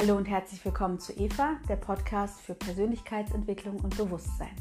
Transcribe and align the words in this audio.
Hallo 0.00 0.16
und 0.16 0.26
herzlich 0.26 0.64
willkommen 0.64 1.00
zu 1.00 1.12
Eva, 1.14 1.56
der 1.68 1.74
Podcast 1.74 2.40
für 2.42 2.54
Persönlichkeitsentwicklung 2.54 3.80
und 3.80 3.96
Bewusstsein. 3.96 4.54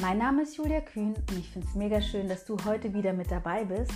Mein 0.00 0.18
Name 0.18 0.42
ist 0.42 0.56
Julia 0.56 0.80
Kühn 0.80 1.14
und 1.14 1.38
ich 1.38 1.48
finde 1.48 1.68
es 1.68 1.76
mega 1.76 2.00
schön, 2.00 2.28
dass 2.28 2.44
du 2.44 2.56
heute 2.64 2.92
wieder 2.92 3.12
mit 3.12 3.30
dabei 3.30 3.64
bist 3.64 3.92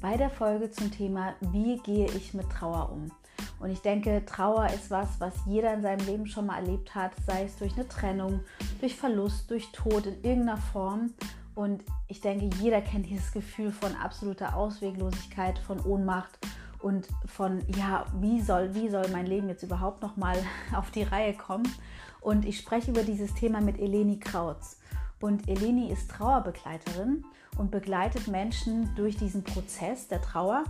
bei 0.00 0.16
der 0.16 0.30
Folge 0.30 0.70
zum 0.70 0.90
Thema 0.90 1.34
Wie 1.52 1.76
gehe 1.82 2.06
ich 2.06 2.32
mit 2.32 2.48
Trauer 2.48 2.92
um? 2.92 3.12
Und 3.60 3.72
ich 3.72 3.80
denke, 3.80 4.24
Trauer 4.24 4.68
ist 4.68 4.90
was, 4.90 5.20
was 5.20 5.34
jeder 5.44 5.74
in 5.74 5.82
seinem 5.82 6.06
Leben 6.06 6.26
schon 6.26 6.46
mal 6.46 6.60
erlebt 6.60 6.94
hat, 6.94 7.12
sei 7.26 7.44
es 7.44 7.58
durch 7.58 7.74
eine 7.74 7.86
Trennung, 7.86 8.40
durch 8.80 8.96
Verlust, 8.96 9.50
durch 9.50 9.70
Tod 9.72 10.06
in 10.06 10.14
irgendeiner 10.24 10.56
Form. 10.56 11.12
Und 11.54 11.84
ich 12.08 12.22
denke, 12.22 12.48
jeder 12.58 12.80
kennt 12.80 13.04
dieses 13.04 13.32
Gefühl 13.32 13.70
von 13.70 13.94
absoluter 13.96 14.56
Ausweglosigkeit, 14.56 15.58
von 15.58 15.78
Ohnmacht 15.80 16.38
und 16.82 17.08
von, 17.26 17.62
ja, 17.76 18.04
wie 18.20 18.40
soll, 18.40 18.74
wie 18.74 18.88
soll 18.88 19.08
mein 19.10 19.26
Leben 19.26 19.48
jetzt 19.48 19.62
überhaupt 19.62 20.02
noch 20.02 20.16
mal 20.16 20.36
auf 20.74 20.90
die 20.90 21.02
Reihe 21.02 21.34
kommen? 21.34 21.68
Und 22.20 22.44
ich 22.44 22.58
spreche 22.58 22.90
über 22.90 23.02
dieses 23.02 23.34
Thema 23.34 23.60
mit 23.60 23.78
Eleni 23.78 24.18
Krautz. 24.18 24.78
Und 25.20 25.48
Eleni 25.48 25.90
ist 25.90 26.10
Trauerbegleiterin 26.10 27.24
und 27.56 27.70
begleitet 27.70 28.28
Menschen 28.28 28.94
durch 28.96 29.16
diesen 29.16 29.44
Prozess 29.44 30.08
der 30.08 30.20
Trauer. 30.20 30.64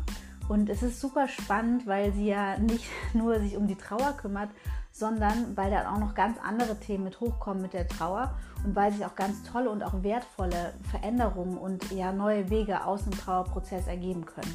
Und 0.49 0.69
es 0.69 0.83
ist 0.83 1.01
super 1.01 1.29
spannend, 1.29 1.87
weil 1.87 2.13
sie 2.13 2.27
ja 2.27 2.59
nicht 2.59 2.85
nur 3.15 3.39
sich 3.41 3.57
um 3.57 3.67
die 3.67 3.77
Trauer 3.77 4.13
kümmert, 4.17 4.51
sondern 4.91 5.57
weil 5.57 5.71
da 5.71 5.91
auch 5.91 5.99
noch 5.99 6.15
ganz 6.15 6.39
andere 6.43 6.79
Themen 6.79 7.05
mit 7.05 7.21
hochkommen 7.21 7.63
mit 7.63 7.73
der 7.73 7.89
Trauer 7.89 8.35
und 8.65 8.77
weil 8.77 8.93
sich 8.93 9.05
auch 9.07 9.15
ganz 9.15 9.43
tolle 9.43 9.71
und 9.71 9.83
auch 9.83 10.03
wertvolle 10.03 10.75
Veränderungen 10.91 11.57
und 11.57 11.91
ja 11.91 12.13
neue 12.13 12.51
Wege 12.51 12.85
aus 12.85 13.05
dem 13.05 13.13
Trauerprozess 13.13 13.87
ergeben 13.87 14.27
können. 14.27 14.55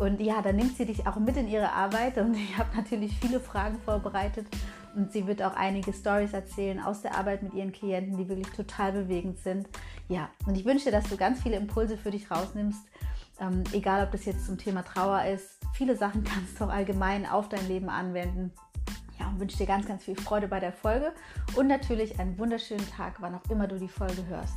Und 0.00 0.18
ja, 0.22 0.40
dann 0.40 0.56
nimmt 0.56 0.78
sie 0.78 0.86
dich 0.86 1.06
auch 1.06 1.16
mit 1.16 1.36
in 1.36 1.46
ihre 1.46 1.72
Arbeit 1.72 2.16
und 2.16 2.34
ich 2.34 2.56
habe 2.56 2.74
natürlich 2.74 3.12
viele 3.18 3.38
Fragen 3.38 3.78
vorbereitet 3.80 4.46
und 4.96 5.12
sie 5.12 5.26
wird 5.26 5.42
auch 5.42 5.54
einige 5.54 5.92
Stories 5.92 6.32
erzählen 6.32 6.80
aus 6.80 7.02
der 7.02 7.18
Arbeit 7.18 7.42
mit 7.42 7.52
ihren 7.52 7.70
Klienten, 7.70 8.16
die 8.16 8.26
wirklich 8.26 8.48
total 8.48 8.92
bewegend 8.92 9.38
sind. 9.40 9.68
Ja, 10.08 10.30
und 10.46 10.56
ich 10.56 10.64
wünsche 10.64 10.86
dir, 10.86 10.92
dass 10.92 11.10
du 11.10 11.18
ganz 11.18 11.42
viele 11.42 11.56
Impulse 11.56 11.98
für 11.98 12.10
dich 12.10 12.30
rausnimmst, 12.30 12.80
ähm, 13.40 13.62
egal 13.72 14.02
ob 14.06 14.12
das 14.12 14.24
jetzt 14.24 14.46
zum 14.46 14.56
Thema 14.56 14.82
Trauer 14.84 15.24
ist. 15.26 15.58
Viele 15.74 15.94
Sachen 15.94 16.24
kannst 16.34 16.58
du 16.58 16.64
auch 16.64 16.70
allgemein 16.70 17.26
auf 17.26 17.50
dein 17.50 17.68
Leben 17.68 17.90
anwenden. 17.90 18.52
Ja, 19.18 19.28
und 19.28 19.38
wünsche 19.38 19.58
dir 19.58 19.66
ganz, 19.66 19.86
ganz 19.86 20.02
viel 20.02 20.16
Freude 20.16 20.48
bei 20.48 20.60
der 20.60 20.72
Folge 20.72 21.12
und 21.56 21.66
natürlich 21.66 22.18
einen 22.18 22.38
wunderschönen 22.38 22.88
Tag, 22.88 23.16
wann 23.20 23.34
auch 23.34 23.50
immer 23.50 23.68
du 23.68 23.78
die 23.78 23.86
Folge 23.86 24.24
hörst. 24.28 24.56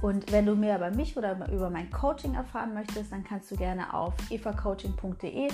Und 0.00 0.30
wenn 0.30 0.46
du 0.46 0.54
mehr 0.54 0.76
über 0.76 0.90
mich 0.90 1.16
oder 1.16 1.36
über 1.50 1.70
mein 1.70 1.90
Coaching 1.90 2.34
erfahren 2.34 2.72
möchtest, 2.72 3.10
dann 3.10 3.24
kannst 3.24 3.50
du 3.50 3.56
gerne 3.56 3.92
auf 3.92 4.14
evacoaching.de 4.30 5.48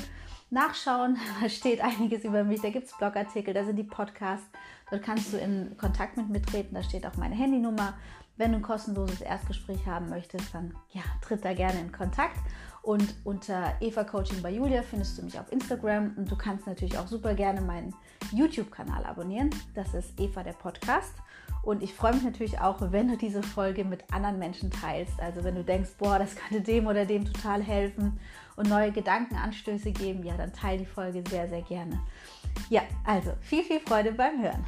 nachschauen. 0.51 1.17
Da 1.41 1.49
steht 1.49 1.81
einiges 1.81 2.25
über 2.25 2.45
mich. 2.45 2.61
Da 2.61 2.71
gibt 2.71 2.87
es 2.87 2.97
Blogartikel, 2.97 3.55
da 3.55 3.65
sind 3.65 3.77
die 3.77 3.85
Podcasts. 3.85 4.47
Dort 4.91 5.03
kannst 5.03 5.33
du 5.33 5.39
in 5.39 5.77
Kontakt 5.79 6.17
mit 6.17 6.29
mir 6.29 6.43
treten. 6.43 6.75
Da 6.75 6.83
steht 6.83 7.07
auch 7.07 7.17
meine 7.17 7.35
Handynummer. 7.35 7.95
Wenn 8.37 8.51
du 8.51 8.59
ein 8.59 8.63
kostenloses 8.63 9.21
Erstgespräch 9.21 9.87
haben 9.87 10.09
möchtest, 10.09 10.53
dann 10.55 10.75
ja, 10.91 11.03
tritt 11.23 11.45
da 11.45 11.55
gerne 11.55 11.81
in 11.81 11.93
Kontakt. 11.93 12.37
Und 12.83 13.15
unter 13.25 13.75
Eva 13.81 14.05
Coaching 14.05 14.43
bei 14.43 14.51
Julia 14.51 14.83
findest 14.83 15.17
du 15.17 15.23
mich 15.23 15.39
auf 15.39 15.51
Instagram. 15.51 16.15
Und 16.17 16.31
du 16.31 16.37
kannst 16.37 16.67
natürlich 16.67 16.99
auch 16.99 17.07
super 17.07 17.35
gerne 17.35 17.63
meinen 17.63 17.95
YouTube-Kanal 18.33 19.07
abonnieren. 19.07 19.51
Das 19.75 19.95
ist 19.95 20.19
Eva 20.21 20.43
der 20.43 20.53
Podcast. 20.53 21.15
Und 21.65 21.83
ich 21.83 21.95
freue 21.95 22.13
mich 22.13 22.23
natürlich 22.23 22.59
auch, 22.61 22.77
wenn 22.93 23.09
du 23.09 23.17
diese 23.17 23.43
Folge 23.43 23.85
mit 23.85 24.13
anderen 24.13 24.39
Menschen 24.39 24.71
teilst. 24.71 25.19
Also 25.19 25.45
wenn 25.45 25.55
du 25.55 25.65
denkst, 25.65 25.93
boah, 25.97 26.19
das 26.19 26.37
könnte 26.37 26.61
dem 26.61 26.87
oder 26.87 27.07
dem 27.07 27.25
total 27.25 27.63
helfen 27.63 28.21
und 28.57 28.69
neue 28.69 28.93
Gedankenanstöße 28.93 29.91
geben, 29.93 30.23
ja, 30.25 30.37
dann 30.37 30.53
teile 30.53 30.81
die 30.81 30.87
Folge 30.87 31.25
sehr, 31.27 31.49
sehr 31.49 31.63
gerne. 31.63 31.99
Ja, 32.69 32.83
also 33.07 33.33
viel, 33.41 33.65
viel 33.65 33.81
Freude 33.81 34.13
beim 34.13 34.43
Hören. 34.43 34.67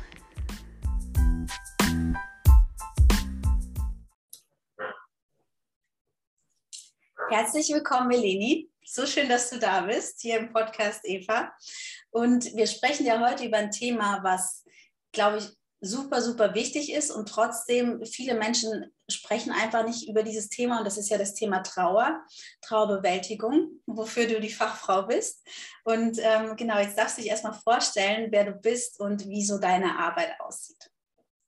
Herzlich 7.28 7.68
willkommen, 7.68 8.08
Meleni. 8.08 8.70
So 8.82 9.04
schön, 9.04 9.28
dass 9.28 9.50
du 9.50 9.58
da 9.58 9.82
bist, 9.82 10.22
hier 10.22 10.38
im 10.38 10.50
Podcast 10.50 11.00
Eva. 11.04 11.52
Und 12.10 12.54
wir 12.54 12.66
sprechen 12.66 13.04
ja 13.04 13.20
heute 13.20 13.44
über 13.44 13.58
ein 13.58 13.70
Thema, 13.70 14.20
was, 14.22 14.64
glaube 15.12 15.38
ich, 15.38 15.55
super, 15.80 16.22
super 16.22 16.54
wichtig 16.54 16.92
ist 16.92 17.10
und 17.10 17.28
trotzdem 17.28 18.04
viele 18.04 18.34
Menschen 18.34 18.92
sprechen 19.08 19.52
einfach 19.52 19.84
nicht 19.84 20.08
über 20.08 20.22
dieses 20.22 20.48
Thema 20.48 20.78
und 20.78 20.84
das 20.84 20.96
ist 20.96 21.10
ja 21.10 21.18
das 21.18 21.34
Thema 21.34 21.62
Trauer, 21.62 22.24
Trauerbewältigung, 22.62 23.80
wofür 23.86 24.26
du 24.26 24.40
die 24.40 24.52
Fachfrau 24.52 25.02
bist. 25.02 25.46
Und 25.84 26.18
ähm, 26.22 26.56
genau, 26.56 26.78
jetzt 26.78 26.98
darfst 26.98 27.18
du 27.18 27.22
dich 27.22 27.30
erstmal 27.30 27.54
vorstellen, 27.54 28.28
wer 28.30 28.44
du 28.44 28.52
bist 28.52 29.00
und 29.00 29.28
wie 29.28 29.44
so 29.44 29.58
deine 29.58 29.98
Arbeit 29.98 30.40
aussieht. 30.40 30.90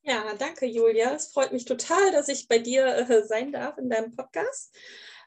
Ja, 0.03 0.23
danke 0.39 0.67
Julia. 0.67 1.13
Es 1.13 1.33
freut 1.33 1.53
mich 1.53 1.65
total, 1.65 2.13
dass 2.13 2.29
ich 2.29 2.49
bei 2.49 2.59
dir 2.59 2.87
äh, 2.87 3.27
sein 3.27 3.53
darf 3.53 3.77
in 3.79 3.91
deinem 3.91 4.15
Podcast. 4.15 4.75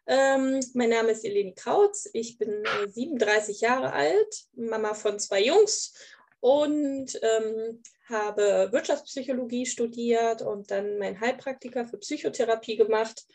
Ähm, 0.07 0.59
mein 0.73 0.89
Name 0.89 1.11
ist 1.11 1.23
Eleni 1.23 1.53
Krautz. 1.53 2.09
Ich 2.13 2.37
bin 2.37 2.63
äh, 2.83 2.87
37 2.87 3.61
Jahre 3.61 3.93
alt, 3.93 4.45
Mama 4.53 4.93
von 4.93 5.19
zwei 5.19 5.43
Jungs 5.43 5.93
und 6.39 7.19
ähm, 7.21 7.83
habe 8.11 8.69
Wirtschaftspsychologie 8.71 9.65
studiert 9.65 10.41
und 10.41 10.69
dann 10.69 10.97
meinen 10.99 11.19
Heilpraktiker 11.19 11.87
für 11.87 11.97
Psychotherapie 11.97 12.77
gemacht 12.77 13.25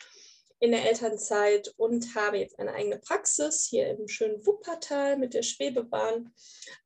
in 0.59 0.70
der 0.70 0.87
Elternzeit 0.87 1.75
und 1.76 2.14
habe 2.14 2.38
jetzt 2.38 2.59
eine 2.59 2.72
eigene 2.72 2.98
Praxis 2.98 3.66
hier 3.69 3.88
im 3.88 4.09
schönen 4.09 4.44
Wuppertal 4.47 5.19
mit 5.19 5.34
der 5.34 5.42
Schwebebahn. 5.42 6.32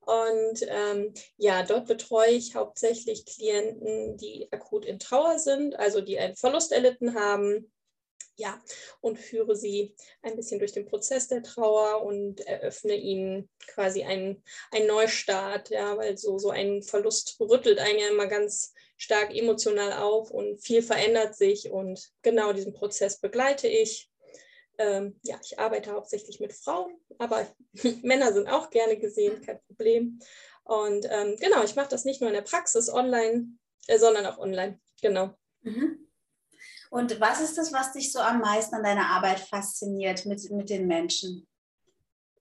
Und 0.01 0.61
ähm, 0.67 1.15
ja, 1.37 1.63
dort 1.63 1.87
betreue 1.87 2.31
ich 2.31 2.57
hauptsächlich 2.57 3.27
Klienten, 3.27 4.17
die 4.17 4.49
akut 4.51 4.85
in 4.85 4.99
Trauer 4.99 5.39
sind, 5.39 5.79
also 5.79 6.01
die 6.01 6.19
einen 6.19 6.37
Verlust 6.37 6.73
erlitten 6.73 7.15
haben 7.15 7.71
ja, 8.37 8.61
und 9.01 9.19
führe 9.19 9.55
sie 9.55 9.95
ein 10.23 10.37
bisschen 10.37 10.59
durch 10.59 10.73
den 10.73 10.87
Prozess 10.87 11.29
der 11.29 11.43
Trauer 11.43 12.03
und 12.03 12.41
eröffne 12.47 12.95
ihnen 12.95 13.51
quasi 13.67 14.03
einen, 14.03 14.43
einen 14.71 14.87
Neustart, 14.87 15.71
ja, 15.71 15.97
weil 15.97 16.17
so, 16.17 16.39
so 16.39 16.51
ein 16.51 16.83
Verlust 16.83 17.37
rüttelt 17.39 17.79
einen 17.79 17.99
ja 17.99 18.09
immer 18.09 18.27
ganz 18.27 18.73
stark 18.97 19.35
emotional 19.35 19.95
auf 19.95 20.31
und 20.31 20.63
viel 20.63 20.83
verändert 20.83 21.35
sich 21.35 21.71
und 21.71 22.11
genau 22.23 22.53
diesen 22.53 22.75
Prozess 22.75 23.19
begleite 23.19 23.69
ich. 23.69 24.11
Ähm, 24.79 25.19
ja, 25.23 25.39
ich 25.45 25.59
arbeite 25.59 25.93
hauptsächlich 25.93 26.41
mit 26.41 26.53
Frauen, 26.53 26.99
aber 27.19 27.47
Männer 28.03 28.33
sind 28.33 28.49
auch 28.49 28.71
gerne 28.71 28.99
gesehen, 28.99 29.43
kein 29.43 29.61
Problem. 29.67 30.21
Und 30.65 31.07
ähm, 31.11 31.37
genau, 31.39 31.65
ich 31.65 31.77
mache 31.77 31.89
das 31.89 32.05
nicht 32.05 32.21
nur 32.21 32.31
in 32.31 32.35
der 32.35 32.43
Praxis 32.43 32.89
online, 32.89 33.49
äh, 33.87 33.99
sondern 33.99 34.27
auch 34.27 34.39
online, 34.39 34.81
genau. 35.03 35.35
Mhm. 35.63 36.10
Und 36.91 37.21
was 37.21 37.41
ist 37.41 37.57
das, 37.57 37.73
was 37.73 37.93
dich 37.93 38.13
so 38.13 38.19
am 38.19 38.41
meisten 38.41 38.75
an 38.75 38.83
deiner 38.83 39.07
Arbeit 39.07 39.41
fasziniert 39.41 40.27
mit, 40.27 40.51
mit 40.51 40.69
den 40.69 40.87
Menschen? 40.87 41.47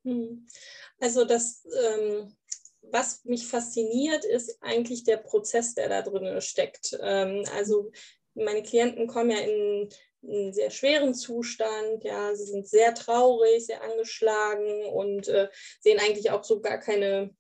Hm. 0.04 0.48
Also 1.00 1.24
das, 1.24 1.64
ähm, 1.66 2.36
was 2.82 3.24
mich 3.26 3.48
fasziniert, 3.48 4.26
ist 4.26 4.58
eigentlich 4.62 5.04
der 5.04 5.18
Prozess, 5.18 5.76
der 5.76 5.88
da 5.88 6.02
drin 6.02 6.42
steckt. 6.42 6.98
Ähm, 7.00 7.46
also 7.56 7.92
meine 8.34 8.64
Klienten 8.64 9.08
kommen 9.08 9.30
ja 9.30 9.38
in 9.38 9.90
einen 10.24 10.54
sehr 10.54 10.70
schweren 10.70 11.14
Zustand, 11.14 12.04
ja, 12.04 12.36
sie 12.36 12.46
sind 12.46 12.68
sehr 12.68 12.94
traurig, 12.94 13.66
sehr 13.66 13.84
angeschlagen 13.84 14.86
und 14.88 15.28
äh, 15.28 15.48
sehen 15.80 16.00
eigentlich 16.00 16.32
auch 16.32 16.44
so 16.44 16.60
gar 16.60 16.78
keine 16.78 17.34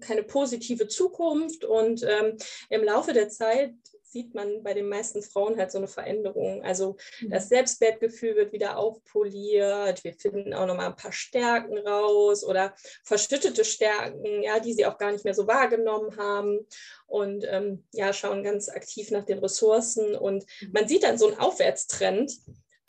keine 0.00 0.22
positive 0.22 0.88
Zukunft 0.88 1.64
und 1.64 2.02
ähm, 2.02 2.36
im 2.68 2.84
Laufe 2.84 3.12
der 3.12 3.28
Zeit 3.28 3.74
sieht 4.10 4.34
man 4.34 4.62
bei 4.62 4.74
den 4.74 4.88
meisten 4.88 5.22
Frauen 5.22 5.58
halt 5.58 5.70
so 5.70 5.78
eine 5.78 5.88
Veränderung. 5.88 6.62
Also 6.62 6.96
mhm. 7.20 7.30
das 7.30 7.48
Selbstwertgefühl 7.48 8.36
wird 8.36 8.52
wieder 8.52 8.78
aufpoliert. 8.78 10.02
Wir 10.02 10.14
finden 10.14 10.54
auch 10.54 10.66
nochmal 10.66 10.86
ein 10.86 10.96
paar 10.96 11.12
Stärken 11.12 11.78
raus 11.78 12.44
oder 12.44 12.74
verschüttete 13.04 13.64
Stärken, 13.64 14.42
ja, 14.42 14.60
die 14.60 14.72
sie 14.72 14.86
auch 14.86 14.98
gar 14.98 15.12
nicht 15.12 15.24
mehr 15.24 15.34
so 15.34 15.46
wahrgenommen 15.46 16.16
haben. 16.16 16.66
Und 17.06 17.44
ähm, 17.48 17.84
ja, 17.92 18.12
schauen 18.12 18.42
ganz 18.42 18.68
aktiv 18.68 19.10
nach 19.10 19.24
den 19.24 19.38
Ressourcen. 19.38 20.14
Und 20.14 20.44
mhm. 20.60 20.72
man 20.72 20.88
sieht 20.88 21.02
dann 21.02 21.18
so 21.18 21.28
einen 21.28 21.38
Aufwärtstrend. 21.38 22.32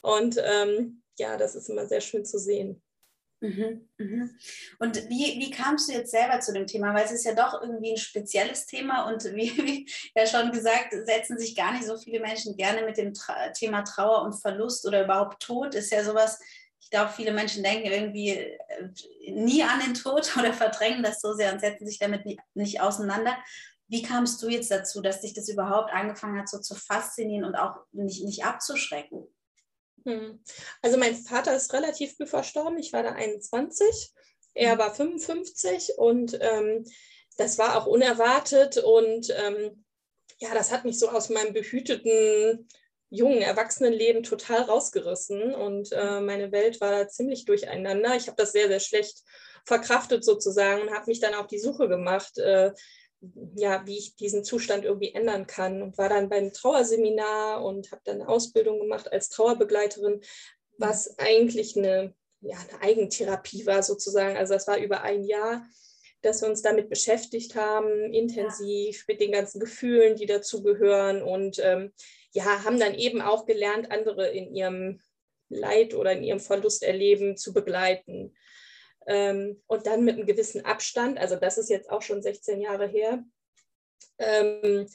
Und 0.01 0.41
ähm, 0.41 1.01
ja, 1.17 1.37
das 1.37 1.55
ist 1.55 1.69
immer 1.69 1.85
sehr 1.85 2.01
schön 2.01 2.23
zu 2.23 2.39
sehen. 2.39 2.81
Mhm, 3.41 3.87
mhm. 3.97 4.37
Und 4.79 4.97
wie, 5.09 5.39
wie 5.39 5.49
kamst 5.49 5.87
du 5.87 5.93
jetzt 5.93 6.11
selber 6.11 6.41
zu 6.41 6.51
dem 6.51 6.67
Thema? 6.67 6.93
Weil 6.93 7.05
es 7.05 7.11
ist 7.11 7.23
ja 7.23 7.33
doch 7.33 7.61
irgendwie 7.61 7.91
ein 7.91 7.97
spezielles 7.97 8.65
Thema 8.65 9.09
und 9.09 9.23
wie, 9.33 9.51
wie 9.65 9.89
ja 10.13 10.25
schon 10.25 10.51
gesagt, 10.51 10.93
setzen 11.05 11.37
sich 11.37 11.55
gar 11.55 11.71
nicht 11.73 11.85
so 11.85 11.97
viele 11.97 12.19
Menschen 12.19 12.57
gerne 12.57 12.85
mit 12.85 12.97
dem 12.97 13.13
Tra 13.13 13.49
Thema 13.49 13.83
Trauer 13.83 14.23
und 14.23 14.33
Verlust 14.33 14.85
oder 14.85 15.05
überhaupt 15.05 15.41
Tod. 15.41 15.73
Ist 15.73 15.91
ja 15.91 16.03
sowas, 16.03 16.39
ich 16.81 16.89
glaube, 16.89 17.13
viele 17.15 17.31
Menschen 17.31 17.63
denken 17.63 17.89
irgendwie 17.89 18.31
äh, 18.31 19.31
nie 19.31 19.63
an 19.63 19.79
den 19.79 19.93
Tod 19.93 20.35
oder 20.37 20.51
verdrängen 20.53 21.03
das 21.03 21.21
so 21.21 21.33
sehr 21.33 21.53
und 21.53 21.61
setzen 21.61 21.87
sich 21.87 21.99
damit 21.99 22.25
nicht, 22.25 22.39
nicht 22.55 22.81
auseinander. 22.81 23.37
Wie 23.87 24.01
kamst 24.01 24.43
du 24.43 24.49
jetzt 24.49 24.69
dazu, 24.69 25.01
dass 25.01 25.21
dich 25.21 25.33
das 25.33 25.49
überhaupt 25.49 25.93
angefangen 25.93 26.39
hat, 26.39 26.49
so 26.49 26.59
zu 26.59 26.75
faszinieren 26.75 27.45
und 27.45 27.55
auch 27.55 27.77
nicht, 27.93 28.23
nicht 28.23 28.43
abzuschrecken? 28.43 29.27
Hm. 30.05 30.43
Also 30.81 30.97
mein 30.97 31.15
Vater 31.15 31.55
ist 31.55 31.73
relativ 31.73 32.15
früh 32.15 32.25
verstorben. 32.25 32.77
Ich 32.77 32.93
war 32.93 33.03
da 33.03 33.13
21. 33.13 34.11
Er 34.53 34.73
hm. 34.73 34.79
war 34.79 34.93
55 34.93 35.93
und 35.97 36.37
ähm, 36.41 36.85
das 37.37 37.57
war 37.57 37.77
auch 37.77 37.85
unerwartet 37.85 38.77
und 38.77 39.33
ähm, 39.35 39.85
ja, 40.39 40.53
das 40.53 40.71
hat 40.71 40.85
mich 40.85 40.99
so 40.99 41.09
aus 41.09 41.29
meinem 41.29 41.53
behüteten 41.53 42.67
jungen 43.09 43.41
Erwachsenenleben 43.41 44.23
total 44.23 44.61
rausgerissen 44.61 45.55
und 45.55 45.91
äh, 45.91 46.21
meine 46.21 46.51
Welt 46.51 46.79
war 46.79 46.91
da 46.91 47.07
ziemlich 47.07 47.45
durcheinander. 47.45 48.15
Ich 48.15 48.27
habe 48.27 48.37
das 48.37 48.51
sehr, 48.51 48.67
sehr 48.67 48.79
schlecht 48.79 49.23
verkraftet 49.65 50.23
sozusagen 50.23 50.81
und 50.81 50.91
habe 50.93 51.07
mich 51.07 51.19
dann 51.19 51.33
auf 51.33 51.47
die 51.47 51.59
Suche 51.59 51.87
gemacht, 51.87 52.37
äh, 52.37 52.71
ja, 53.55 53.85
wie 53.85 53.97
ich 53.97 54.15
diesen 54.15 54.43
Zustand 54.43 54.85
irgendwie 54.85 55.13
ändern 55.13 55.45
kann 55.45 55.81
und 55.81 55.97
war 55.97 56.09
dann 56.09 56.29
beim 56.29 56.53
Trauerseminar 56.53 57.63
und 57.63 57.91
habe 57.91 58.01
dann 58.05 58.21
eine 58.21 58.29
Ausbildung 58.29 58.79
gemacht 58.79 59.11
als 59.11 59.29
Trauerbegleiterin, 59.29 60.21
was 60.77 61.19
eigentlich 61.19 61.77
eine, 61.77 62.13
ja, 62.41 62.57
eine 62.57 62.81
Eigentherapie 62.81 63.65
war 63.65 63.83
sozusagen. 63.83 64.37
Also 64.37 64.53
das 64.53 64.67
war 64.67 64.77
über 64.77 65.01
ein 65.01 65.25
Jahr, 65.25 65.65
dass 66.21 66.41
wir 66.41 66.49
uns 66.49 66.61
damit 66.61 66.89
beschäftigt 66.89 67.55
haben, 67.55 68.13
intensiv 68.13 69.05
mit 69.07 69.21
den 69.21 69.31
ganzen 69.31 69.59
Gefühlen, 69.59 70.15
die 70.15 70.25
dazugehören 70.25 71.21
und 71.21 71.59
ähm, 71.59 71.91
ja, 72.31 72.63
haben 72.63 72.79
dann 72.79 72.93
eben 72.95 73.21
auch 73.21 73.45
gelernt, 73.45 73.91
andere 73.91 74.29
in 74.29 74.53
ihrem 74.53 75.01
Leid 75.49 75.93
oder 75.93 76.11
in 76.11 76.23
ihrem 76.23 76.39
Verlust 76.39 76.83
erleben 76.83 77.37
zu 77.37 77.53
begleiten. 77.53 78.35
Ähm, 79.09 79.59
und 79.65 79.87
dann 79.87 80.03
mit 80.03 80.17
einem 80.17 80.27
gewissen 80.27 80.63
Abstand, 80.65 81.17
also 81.17 81.35
das 81.35 81.57
ist 81.57 81.69
jetzt 81.69 81.89
auch 81.89 82.03
schon 82.03 82.21
16 82.21 82.61
Jahre 82.61 82.87
her, 82.87 83.23
ähm, 84.19 84.87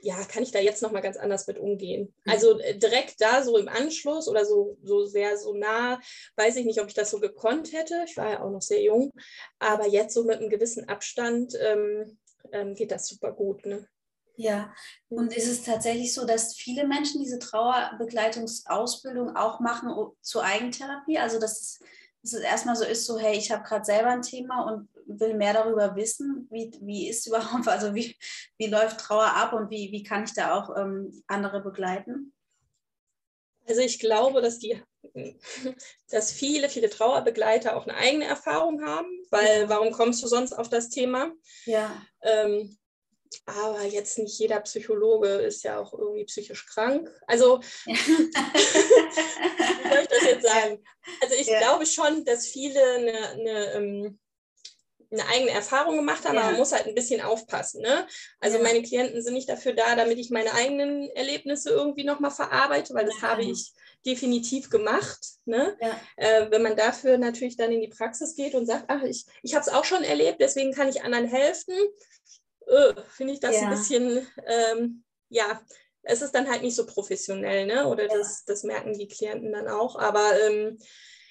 ja, 0.00 0.16
kann 0.24 0.42
ich 0.42 0.50
da 0.50 0.58
jetzt 0.58 0.82
nochmal 0.82 1.02
ganz 1.02 1.16
anders 1.16 1.46
mit 1.46 1.56
umgehen. 1.56 2.12
Mhm. 2.24 2.32
Also 2.32 2.58
äh, 2.58 2.76
direkt 2.76 3.20
da 3.20 3.44
so 3.44 3.56
im 3.56 3.68
Anschluss 3.68 4.26
oder 4.26 4.44
so, 4.44 4.76
so 4.82 5.06
sehr 5.06 5.38
so 5.38 5.54
nah, 5.54 6.00
weiß 6.34 6.56
ich 6.56 6.64
nicht, 6.64 6.80
ob 6.80 6.88
ich 6.88 6.94
das 6.94 7.10
so 7.12 7.20
gekonnt 7.20 7.72
hätte. 7.72 8.02
Ich 8.08 8.16
war 8.16 8.28
ja 8.28 8.42
auch 8.42 8.50
noch 8.50 8.62
sehr 8.62 8.82
jung, 8.82 9.12
aber 9.60 9.86
jetzt 9.86 10.14
so 10.14 10.24
mit 10.24 10.38
einem 10.38 10.50
gewissen 10.50 10.88
Abstand 10.88 11.54
ähm, 11.60 12.18
ähm 12.50 12.74
geht 12.74 12.90
das 12.90 13.06
super 13.06 13.30
gut. 13.30 13.64
Ne? 13.66 13.86
Ja, 14.34 14.74
und 15.08 15.36
ist 15.36 15.46
es 15.46 15.62
tatsächlich 15.62 16.12
so, 16.12 16.26
dass 16.26 16.56
viele 16.56 16.88
Menschen 16.88 17.20
diese 17.20 17.38
Trauerbegleitungsausbildung 17.38 19.36
auch 19.36 19.60
machen 19.60 19.94
zur 20.20 20.42
Eigentherapie? 20.42 21.18
Also 21.18 21.38
dass 21.38 21.60
es, 21.60 21.80
dass 22.22 22.34
es 22.34 22.40
erstmal 22.40 22.76
so 22.76 22.84
ist, 22.84 23.04
so 23.04 23.18
hey, 23.18 23.36
ich 23.36 23.50
habe 23.50 23.64
gerade 23.64 23.84
selber 23.84 24.10
ein 24.10 24.22
Thema 24.22 24.62
und 24.62 24.88
will 25.06 25.34
mehr 25.34 25.52
darüber 25.52 25.94
wissen, 25.96 26.48
wie, 26.50 26.72
wie 26.80 27.08
ist 27.08 27.26
überhaupt, 27.28 27.68
also 27.68 27.94
wie, 27.94 28.16
wie 28.58 28.68
läuft 28.68 29.00
Trauer 29.00 29.34
ab 29.34 29.52
und 29.52 29.70
wie, 29.70 29.90
wie 29.92 30.02
kann 30.02 30.24
ich 30.24 30.34
da 30.34 30.54
auch 30.54 30.76
ähm, 30.76 31.22
andere 31.26 31.60
begleiten? 31.60 32.32
Also 33.68 33.80
ich 33.80 33.98
glaube, 34.00 34.40
dass 34.40 34.58
die, 34.58 34.82
dass 36.10 36.32
viele, 36.32 36.68
viele 36.68 36.90
Trauerbegleiter 36.90 37.76
auch 37.76 37.86
eine 37.86 37.96
eigene 37.96 38.24
Erfahrung 38.24 38.84
haben, 38.84 39.08
weil 39.30 39.68
warum 39.68 39.92
kommst 39.92 40.22
du 40.22 40.26
sonst 40.26 40.52
auf 40.52 40.68
das 40.68 40.88
Thema? 40.88 41.32
Ja. 41.64 41.90
Ähm, 42.22 42.76
aber 43.46 43.84
jetzt 43.84 44.18
nicht 44.18 44.38
jeder 44.38 44.60
Psychologe 44.60 45.28
ist 45.28 45.62
ja 45.64 45.78
auch 45.78 45.92
irgendwie 45.92 46.24
psychisch 46.24 46.66
krank. 46.66 47.10
Also, 47.26 47.60
wie 47.84 47.94
soll 49.88 50.02
ich 50.02 50.08
das 50.08 50.24
jetzt 50.24 50.46
sagen? 50.46 50.84
Also, 51.20 51.34
ich 51.34 51.46
ja. 51.46 51.58
glaube 51.60 51.86
schon, 51.86 52.24
dass 52.24 52.46
viele 52.46 52.82
eine, 52.82 53.28
eine, 53.30 53.72
ähm, 53.72 54.18
eine, 55.10 55.26
eigene 55.28 55.50
Erfahrung 55.50 55.96
gemacht 55.96 56.24
haben, 56.24 56.36
ja. 56.36 56.42
aber 56.42 56.50
man 56.50 56.60
muss 56.60 56.72
halt 56.72 56.86
ein 56.86 56.94
bisschen 56.94 57.20
aufpassen. 57.20 57.82
Ne? 57.82 58.06
Also, 58.40 58.58
ja. 58.58 58.62
meine 58.62 58.82
Klienten 58.82 59.22
sind 59.22 59.34
nicht 59.34 59.48
dafür 59.48 59.72
da, 59.74 59.96
damit 59.96 60.18
ich 60.18 60.30
meine 60.30 60.52
eigenen 60.54 61.08
Erlebnisse 61.10 61.70
irgendwie 61.70 62.04
nochmal 62.04 62.30
verarbeite, 62.30 62.94
weil 62.94 63.06
das 63.06 63.20
habe 63.22 63.42
ich 63.42 63.72
definitiv 64.04 64.70
gemacht. 64.70 65.18
Ne? 65.44 65.76
Äh, 66.16 66.50
wenn 66.50 66.62
man 66.62 66.76
dafür 66.76 67.18
natürlich 67.18 67.56
dann 67.56 67.72
in 67.72 67.80
die 67.80 67.88
Praxis 67.88 68.34
geht 68.34 68.54
und 68.54 68.66
sagt, 68.66 68.84
ach, 68.88 69.02
ich, 69.02 69.26
ich 69.42 69.54
habe 69.54 69.62
es 69.62 69.72
auch 69.72 69.84
schon 69.84 70.02
erlebt, 70.02 70.40
deswegen 70.40 70.72
kann 70.72 70.88
ich 70.88 71.02
anderen 71.02 71.26
helfen, 71.26 71.74
uh, 72.68 73.00
finde 73.08 73.34
ich 73.34 73.40
das 73.40 73.56
ja. 73.56 73.62
ein 73.62 73.70
bisschen, 73.70 74.26
ähm, 74.46 75.04
ja, 75.28 75.60
es 76.02 76.22
ist 76.22 76.34
dann 76.34 76.50
halt 76.50 76.62
nicht 76.62 76.74
so 76.74 76.86
professionell, 76.86 77.66
ne? 77.66 77.86
Oder 77.86 78.08
ja. 78.08 78.16
das, 78.16 78.44
das 78.44 78.64
merken 78.64 78.98
die 78.98 79.08
Klienten 79.08 79.52
dann 79.52 79.68
auch. 79.68 79.96
Aber 79.96 80.40
ähm, 80.40 80.78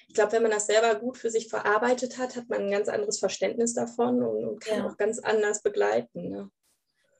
ich 0.08 0.14
glaube, 0.14 0.32
wenn 0.32 0.42
man 0.42 0.50
das 0.50 0.66
selber 0.66 0.94
gut 0.98 1.16
für 1.16 1.30
sich 1.30 1.48
verarbeitet 1.48 2.18
hat, 2.18 2.36
hat 2.36 2.48
man 2.48 2.62
ein 2.62 2.70
ganz 2.70 2.88
anderes 2.88 3.18
Verständnis 3.18 3.74
davon 3.74 4.22
und, 4.22 4.44
und 4.44 4.60
kann 4.60 4.78
ja. 4.78 4.86
auch 4.86 4.96
ganz 4.96 5.18
anders 5.18 5.62
begleiten. 5.62 6.30
Ne? 6.30 6.50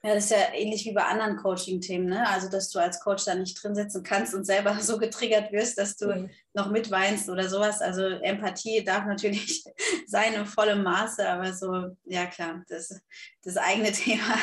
Ja, 0.04 0.14
das 0.16 0.24
ist 0.24 0.30
ja 0.30 0.52
ähnlich 0.52 0.84
wie 0.84 0.94
bei 0.94 1.04
anderen 1.04 1.36
Coaching-Themen, 1.36 2.06
ne? 2.06 2.28
Also, 2.28 2.48
dass 2.48 2.70
du 2.70 2.80
als 2.80 2.98
Coach 2.98 3.24
da 3.24 3.36
nicht 3.36 3.62
drin 3.62 3.76
sitzen 3.76 4.02
kannst 4.02 4.34
und 4.34 4.44
selber 4.44 4.76
so 4.80 4.98
getriggert 4.98 5.52
wirst, 5.52 5.78
dass 5.78 5.96
du 5.96 6.06
mhm. 6.06 6.30
noch 6.54 6.70
mitweinst 6.70 7.28
oder 7.28 7.48
sowas. 7.48 7.80
Also, 7.80 8.02
Empathie 8.08 8.82
darf 8.82 9.04
natürlich 9.06 9.64
sein 10.06 10.34
in 10.34 10.44
vollem 10.44 10.82
Maße, 10.82 11.28
aber 11.28 11.52
so, 11.52 11.96
ja 12.04 12.26
klar, 12.26 12.64
das, 12.68 13.00
das 13.44 13.56
eigene 13.56 13.92
Thema, 13.92 14.34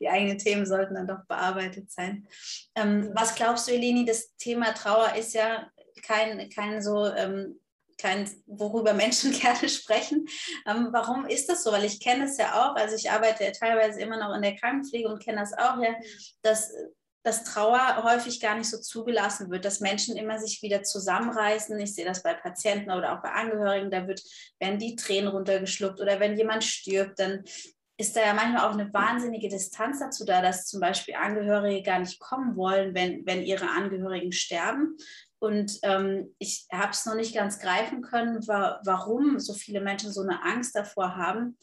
die 0.00 0.08
eigenen 0.08 0.38
Themen 0.38 0.64
sollten 0.64 0.94
dann 0.94 1.06
doch 1.06 1.24
bearbeitet 1.28 1.92
sein. 1.92 2.26
Ähm, 2.74 3.10
was 3.12 3.34
glaubst 3.34 3.68
du, 3.68 3.72
Eleni, 3.72 4.06
das 4.06 4.34
Thema 4.36 4.72
Trauer 4.72 5.14
ist 5.16 5.34
ja 5.34 5.70
kein, 6.02 6.48
kein 6.48 6.82
so 6.82 7.06
ähm, 7.06 7.60
kein, 7.98 8.28
worüber 8.46 8.92
Menschen 8.92 9.32
gerne 9.40 9.68
sprechen. 9.68 10.26
Ähm, 10.66 10.88
warum 10.92 11.26
ist 11.26 11.48
das 11.48 11.64
so? 11.64 11.72
Weil 11.72 11.84
ich 11.84 12.00
kenne 12.00 12.24
es 12.24 12.36
ja 12.36 12.52
auch, 12.54 12.76
also 12.76 12.94
ich 12.96 13.10
arbeite 13.10 13.44
ja 13.44 13.50
teilweise 13.50 14.00
immer 14.00 14.18
noch 14.18 14.34
in 14.34 14.42
der 14.42 14.56
Krankenpflege 14.56 15.08
und 15.08 15.22
kenne 15.22 15.40
das 15.40 15.52
auch 15.52 15.80
ja, 15.80 15.94
dass, 16.42 16.72
dass 17.22 17.44
Trauer 17.44 18.02
häufig 18.04 18.40
gar 18.40 18.56
nicht 18.56 18.68
so 18.68 18.78
zugelassen 18.78 19.50
wird, 19.50 19.64
dass 19.64 19.80
Menschen 19.80 20.16
immer 20.16 20.38
sich 20.38 20.62
wieder 20.62 20.82
zusammenreißen. 20.82 21.78
Ich 21.78 21.94
sehe 21.94 22.04
das 22.04 22.22
bei 22.22 22.34
Patienten 22.34 22.90
oder 22.90 23.16
auch 23.16 23.22
bei 23.22 23.30
Angehörigen, 23.30 23.90
da 23.90 24.06
wird, 24.06 24.22
werden 24.58 24.78
die 24.78 24.96
Tränen 24.96 25.28
runtergeschluckt 25.28 26.00
oder 26.00 26.20
wenn 26.20 26.36
jemand 26.36 26.64
stirbt, 26.64 27.18
dann 27.18 27.44
ist 27.96 28.16
da 28.16 28.20
ja 28.20 28.34
manchmal 28.34 28.68
auch 28.68 28.72
eine 28.72 28.92
wahnsinnige 28.92 29.48
Distanz 29.48 30.00
dazu 30.00 30.24
da, 30.24 30.42
dass 30.42 30.66
zum 30.66 30.80
Beispiel 30.80 31.14
Angehörige 31.14 31.82
gar 31.82 32.00
nicht 32.00 32.18
kommen 32.18 32.56
wollen, 32.56 32.94
wenn, 32.94 33.24
wenn 33.24 33.42
ihre 33.42 33.70
Angehörigen 33.70 34.32
sterben. 34.32 34.96
Und 35.44 35.78
ähm, 35.82 36.34
ich 36.38 36.66
habe 36.72 36.92
es 36.92 37.04
noch 37.04 37.14
nicht 37.14 37.34
ganz 37.34 37.58
greifen 37.58 38.00
können, 38.00 38.48
wa 38.48 38.80
warum 38.82 39.38
so 39.38 39.52
viele 39.52 39.82
Menschen 39.82 40.10
so 40.10 40.22
eine 40.22 40.42
Angst 40.42 40.74
davor 40.74 41.16
haben, 41.16 41.58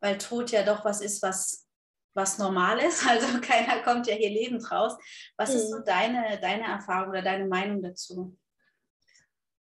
weil 0.00 0.18
Tod 0.18 0.52
ja 0.52 0.62
doch 0.62 0.84
was 0.84 1.00
ist, 1.00 1.20
was, 1.20 1.66
was 2.14 2.38
normal 2.38 2.78
ist. 2.78 3.04
Also 3.08 3.40
keiner 3.40 3.82
kommt 3.82 4.06
ja 4.06 4.14
hier 4.14 4.30
lebend 4.30 4.70
raus. 4.70 4.92
Was 5.36 5.50
mhm. 5.50 5.56
ist 5.56 5.70
so 5.70 5.78
mhm. 5.78 5.84
deine, 5.84 6.38
deine 6.40 6.62
Erfahrung 6.62 7.10
oder 7.10 7.22
deine 7.22 7.46
Meinung 7.46 7.82
dazu? 7.82 8.38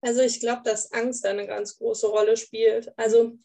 Also 0.01 0.19
ich 0.19 0.41
glaube, 0.41 0.63
dass 0.65 0.91
Angst 0.91 1.25
eine 1.25 1.47
ganz 1.47 1.77
große 1.77 2.07
Rolle 2.07 2.35
spielt. 2.35 2.91
Also 2.99 3.37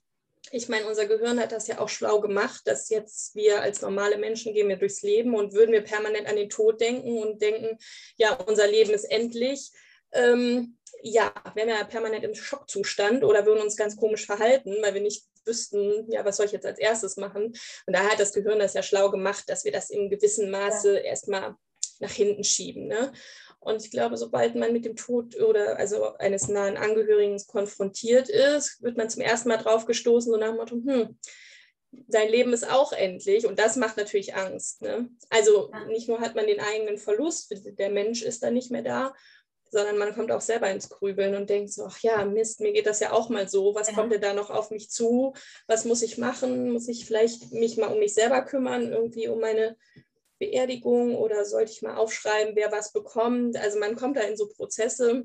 ich 0.51 0.69
meine, 0.69 0.89
unser 0.89 1.07
Gehirn 1.07 1.39
hat 1.39 1.53
das 1.53 1.69
ja 1.69 1.79
auch 1.79 1.89
schlau 1.89 2.21
gemacht, 2.21 2.63
dass 2.65 2.89
jetzt 2.89 3.37
wir 3.37 3.63
als 3.63 3.83
normale 3.83 4.19
Menschen 4.19 4.53
gehen 4.53 4.69
wir 4.69 4.79
durchs 4.79 5.03
Leben 5.03 5.37
und 5.37 5.53
würden 5.53 5.71
wir 5.71 5.83
permanent 5.83 6.27
an 6.27 6.35
den 6.35 6.51
Tod 6.51 6.81
denken 6.81 7.19
und 7.19 7.41
denken, 7.41 7.79
ja, 8.17 8.35
unser 8.35 8.67
Leben 8.67 8.91
ist 8.91 9.05
endlich, 9.05 9.71
ähm, 10.12 10.77
ja, 11.03 11.33
wären 11.55 11.69
wir 11.69 11.85
permanent 11.85 12.25
im 12.25 12.35
Schockzustand 12.35 13.25
oder 13.25 13.47
würden 13.47 13.62
uns 13.62 13.77
ganz 13.77 13.97
komisch 13.97 14.27
verhalten, 14.27 14.77
weil 14.83 14.95
wir 14.95 15.00
nicht 15.00 15.25
wüssten, 15.45 16.11
ja, 16.11 16.25
was 16.25 16.37
soll 16.37 16.47
ich 16.47 16.53
jetzt 16.53 16.67
als 16.67 16.79
erstes 16.79 17.17
machen? 17.17 17.47
Und 17.87 17.97
daher 17.97 18.11
hat 18.11 18.21
das 18.21 18.33
Gehirn 18.33 18.59
das 18.59 18.75
ja 18.75 18.83
schlau 18.83 19.11
gemacht, 19.11 19.45
dass 19.49 19.65
wir 19.65 19.73
das 19.73 19.91
in 19.91 20.11
gewissem 20.11 20.50
Maße 20.50 20.95
ja. 20.95 21.00
erstmal 21.00 21.57
nach 22.00 22.11
hinten 22.11 22.45
schieben. 22.45 22.87
Ne? 22.87 23.12
Und 23.61 23.85
ich 23.85 23.91
glaube, 23.91 24.17
sobald 24.17 24.55
man 24.55 24.73
mit 24.73 24.85
dem 24.85 24.97
Tod 24.97 25.41
oder 25.41 25.79
also 25.79 26.15
eines 26.15 26.49
nahen 26.49 26.77
Angehörigen 26.77 27.41
konfrontiert 27.47 28.29
ist, 28.29 28.83
wird 28.83 28.97
man 28.97 29.11
zum 29.11 29.23
ersten 29.23 29.49
Mal 29.49 29.57
drauf 29.57 29.87
gestoßen, 29.87 30.31
so 30.31 30.38
nach 30.38 30.49
dem 30.49 30.57
Motto, 30.57 30.77
hm, 30.77 31.19
dein 31.91 32.29
Leben 32.29 32.53
ist 32.53 32.71
auch 32.71 32.93
endlich 32.93 33.47
und 33.47 33.59
das 33.59 33.77
macht 33.77 33.97
natürlich 33.97 34.35
Angst. 34.35 34.83
Ne? 34.83 35.09
Also 35.31 35.73
nicht 35.88 36.09
nur 36.09 36.21
hat 36.21 36.37
man 36.37 36.47
den 36.47 36.61
eigenen 36.61 36.99
Verlust, 36.99 37.53
der 37.79 37.91
Mensch 37.91 38.23
ist 38.23 38.43
dann 38.43 38.55
nicht 38.55 38.71
mehr 38.71 38.83
da, 38.83 39.15
sondern 39.71 39.99
man 39.99 40.15
kommt 40.15 40.31
auch 40.31 40.41
selber 40.41 40.71
ins 40.71 40.89
Grübeln 40.89 41.35
und 41.35 41.51
denkt 41.51 41.73
so, 41.73 41.85
ach 41.87 41.99
ja, 42.01 42.25
Mist, 42.25 42.61
mir 42.61 42.73
geht 42.73 42.87
das 42.87 43.01
ja 43.01 43.13
auch 43.13 43.29
mal 43.29 43.49
so, 43.49 43.75
was 43.75 43.89
ja. 43.89 43.95
kommt 43.95 44.13
denn 44.13 44.21
da 44.21 44.35
noch 44.35 44.51
auf 44.51 44.71
mich 44.71 44.91
zu, 44.91 45.35
was 45.67 45.85
muss 45.85 46.03
ich 46.03 46.19
machen, 46.19 46.71
muss 46.71 46.89
ich 46.89 47.07
vielleicht 47.07 47.53
mich 47.53 47.77
mal 47.77 47.93
um 47.93 47.99
mich 47.99 48.15
selber 48.15 48.43
kümmern, 48.43 48.93
irgendwie 48.93 49.29
um 49.29 49.41
meine 49.41 49.77
Beerdigung 50.39 51.17
oder 51.17 51.45
sollte 51.45 51.73
ich 51.73 51.83
mal 51.83 51.97
aufschreiben, 51.97 52.55
wer 52.57 52.71
was 52.73 52.93
bekommt, 52.93 53.57
also 53.57 53.79
man 53.79 53.97
kommt 53.97 54.17
da 54.17 54.23
in 54.23 54.37
so 54.37 54.49
Prozesse, 54.49 55.25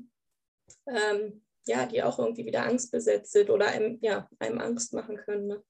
ähm, 0.86 1.44
ja, 1.66 1.86
die 1.86 2.02
auch 2.02 2.18
irgendwie 2.18 2.44
wieder 2.44 2.64
angstbesetzt 2.64 3.32
sind 3.32 3.50
oder 3.50 3.68
einem, 3.68 3.98
ja, 4.02 4.28
einem 4.38 4.58
Angst 4.60 4.92
machen 4.92 5.16
können. 5.16 5.46
Ne? 5.46 5.64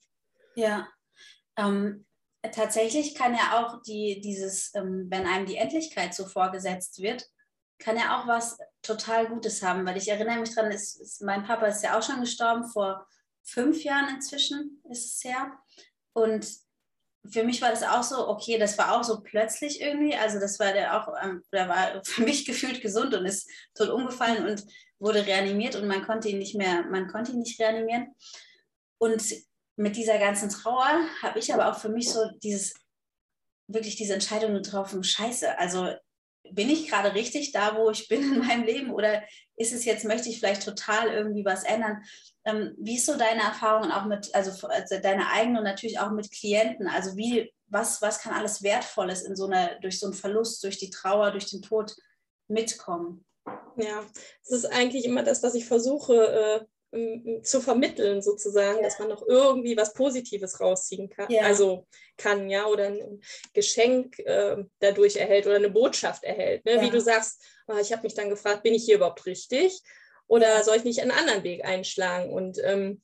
Ja, 0.57 0.88
ähm, 1.57 2.07
tatsächlich 2.52 3.14
kann 3.14 3.35
ja 3.35 3.64
auch 3.64 3.83
die, 3.83 4.21
dieses, 4.21 4.75
ähm, 4.75 5.07
wenn 5.09 5.26
einem 5.26 5.47
die 5.47 5.57
Endlichkeit 5.57 6.14
so 6.14 6.26
vorgesetzt 6.26 7.00
wird, 7.00 7.28
kann 7.78 7.97
ja 7.97 8.19
auch 8.19 8.26
was 8.26 8.59
total 8.83 9.28
Gutes 9.28 9.62
haben, 9.62 9.87
weil 9.87 9.97
ich 9.97 10.09
erinnere 10.09 10.40
mich 10.40 10.54
daran, 10.54 10.71
ist, 10.71 11.00
ist, 11.00 11.23
mein 11.23 11.45
Papa 11.45 11.66
ist 11.66 11.83
ja 11.83 11.99
auch 11.99 12.02
schon 12.02 12.21
gestorben, 12.21 12.69
vor 12.69 13.07
fünf 13.43 13.83
Jahren 13.85 14.14
inzwischen 14.14 14.83
ist 14.90 15.16
es 15.16 15.25
her. 15.25 15.52
Und 16.12 16.47
für 17.26 17.43
mich 17.43 17.62
war 17.62 17.71
das 17.71 17.83
auch 17.83 18.02
so, 18.02 18.28
okay, 18.28 18.59
das 18.59 18.76
war 18.78 18.95
auch 18.95 19.04
so 19.04 19.21
plötzlich 19.21 19.81
irgendwie. 19.81 20.14
Also 20.14 20.38
das 20.38 20.59
war 20.59 20.73
der 20.73 20.97
auch, 20.97 21.12
ähm, 21.23 21.43
der 21.52 21.69
war 21.69 22.04
für 22.04 22.23
mich 22.23 22.45
gefühlt 22.47 22.81
gesund 22.83 23.14
und 23.14 23.26
ist 23.26 23.49
tot 23.75 23.88
umgefallen 23.88 24.47
und 24.47 24.64
wurde 24.99 25.26
reanimiert 25.26 25.76
und 25.76 25.87
man 25.87 26.04
konnte 26.04 26.28
ihn 26.28 26.38
nicht 26.38 26.54
mehr, 26.54 26.85
man 26.85 27.09
konnte 27.09 27.33
ihn 27.33 27.40
nicht 27.40 27.61
reanimieren. 27.61 28.14
Und 28.99 29.23
mit 29.76 29.97
dieser 29.97 30.19
ganzen 30.19 30.49
Trauer 30.49 30.88
habe 31.23 31.38
ich 31.38 31.52
aber 31.52 31.71
auch 31.71 31.78
für 31.78 31.88
mich 31.88 32.11
so 32.11 32.31
dieses, 32.43 32.75
wirklich 33.66 33.97
diese 33.97 34.14
Entscheidung 34.14 34.54
getroffen, 34.54 35.02
scheiße, 35.02 35.59
also 35.59 35.93
bin 36.50 36.70
ich 36.70 36.88
gerade 36.88 37.14
richtig 37.14 37.52
da, 37.52 37.76
wo 37.76 37.90
ich 37.90 38.08
bin 38.08 38.22
in 38.34 38.38
meinem 38.46 38.64
Leben 38.64 38.92
oder 38.92 39.22
ist 39.56 39.72
es 39.72 39.84
jetzt, 39.84 40.04
möchte 40.04 40.28
ich 40.28 40.38
vielleicht 40.38 40.64
total 40.64 41.08
irgendwie 41.08 41.44
was 41.44 41.64
ändern? 41.64 42.02
Ähm, 42.44 42.74
wie 42.78 42.96
ist 42.96 43.06
so 43.06 43.16
deine 43.16 43.42
Erfahrung 43.42 43.90
auch 43.90 44.04
mit, 44.04 44.34
also, 44.34 44.66
also 44.66 44.98
deine 45.00 45.30
eigenen 45.30 45.58
und 45.58 45.64
natürlich 45.64 45.98
auch 45.98 46.10
mit 46.10 46.30
Klienten? 46.30 46.88
Also 46.88 47.16
wie, 47.16 47.52
was, 47.66 48.02
was 48.02 48.20
kann 48.20 48.34
alles 48.34 48.62
Wertvolles 48.62 49.22
in 49.22 49.36
so 49.36 49.46
einer, 49.46 49.78
durch 49.80 49.98
so 49.98 50.06
einen 50.06 50.14
Verlust, 50.14 50.62
durch 50.64 50.78
die 50.78 50.90
Trauer, 50.90 51.30
durch 51.30 51.50
den 51.50 51.62
Tod 51.62 51.94
mitkommen? 52.48 53.24
Ja, 53.76 54.04
das 54.42 54.58
ist 54.58 54.66
eigentlich 54.66 55.04
immer 55.04 55.22
das, 55.22 55.42
was 55.42 55.54
ich 55.54 55.66
versuche 55.66 56.14
äh, 56.14 56.64
zu 57.42 57.60
vermitteln, 57.60 58.22
sozusagen, 58.22 58.78
ja. 58.78 58.84
dass 58.84 58.98
man 58.98 59.08
noch 59.08 59.26
irgendwie 59.26 59.76
was 59.76 59.92
Positives 59.94 60.60
rausziehen 60.60 61.08
kann. 61.08 61.30
Ja. 61.30 61.42
Also 61.42 61.86
kann, 62.16 62.48
ja, 62.48 62.66
oder 62.66 62.86
ein 62.86 63.20
Geschenk 63.52 64.18
äh, 64.20 64.56
dadurch 64.78 65.16
erhält 65.16 65.46
oder 65.46 65.56
eine 65.56 65.70
Botschaft 65.70 66.24
erhält. 66.24 66.64
Ne? 66.64 66.74
Ja. 66.76 66.82
Wie 66.82 66.90
du 66.90 67.00
sagst, 67.00 67.42
oh, 67.66 67.76
ich 67.80 67.92
habe 67.92 68.02
mich 68.02 68.14
dann 68.14 68.30
gefragt, 68.30 68.62
bin 68.62 68.74
ich 68.74 68.84
hier 68.84 68.96
überhaupt 68.96 69.26
richtig? 69.26 69.80
Oder 70.26 70.62
soll 70.62 70.76
ich 70.76 70.84
nicht 70.84 71.00
einen 71.00 71.10
anderen 71.10 71.42
Weg 71.42 71.64
einschlagen? 71.64 72.32
Und 72.32 72.58
ähm, 72.62 73.02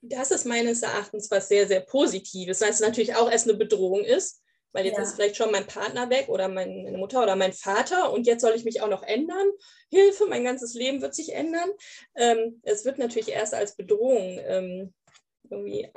das 0.00 0.30
ist 0.30 0.46
meines 0.46 0.82
Erachtens 0.82 1.30
was 1.30 1.48
sehr, 1.48 1.66
sehr 1.66 1.80
Positives, 1.80 2.60
weil 2.60 2.70
es 2.70 2.80
natürlich 2.80 3.14
auch 3.16 3.30
erst 3.30 3.48
eine 3.48 3.58
Bedrohung 3.58 4.04
ist, 4.04 4.42
weil 4.72 4.84
jetzt 4.84 4.96
ja. 4.96 5.02
ist 5.02 5.14
vielleicht 5.14 5.36
schon 5.36 5.50
mein 5.50 5.66
Partner 5.66 6.10
weg 6.10 6.28
oder 6.28 6.48
meine 6.48 6.96
Mutter 6.96 7.22
oder 7.22 7.36
mein 7.36 7.52
Vater 7.52 8.12
und 8.12 8.26
jetzt 8.26 8.42
soll 8.42 8.54
ich 8.54 8.64
mich 8.64 8.80
auch 8.82 8.88
noch 8.88 9.02
ändern. 9.02 9.50
Hilfe, 9.90 10.26
mein 10.26 10.44
ganzes 10.44 10.74
Leben 10.74 11.00
wird 11.00 11.14
sich 11.14 11.32
ändern. 11.32 11.70
Ähm, 12.14 12.60
es 12.62 12.84
wird 12.84 12.98
natürlich 12.98 13.30
erst 13.30 13.54
als 13.54 13.76
Bedrohung 13.76 14.38
ähm, 14.44 14.94
irgendwie 15.50 15.90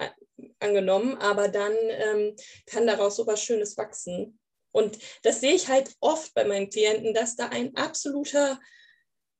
angenommen, 0.59 1.17
aber 1.17 1.49
dann 1.49 1.73
ähm, 1.89 2.35
kann 2.65 2.87
daraus 2.87 3.15
so 3.17 3.27
was 3.27 3.43
Schönes 3.43 3.77
wachsen. 3.77 4.39
Und 4.71 4.97
das 5.23 5.41
sehe 5.41 5.53
ich 5.53 5.67
halt 5.67 5.91
oft 5.99 6.33
bei 6.33 6.45
meinen 6.45 6.69
Klienten, 6.69 7.13
dass 7.13 7.35
da 7.35 7.47
ein 7.47 7.75
absoluter 7.75 8.59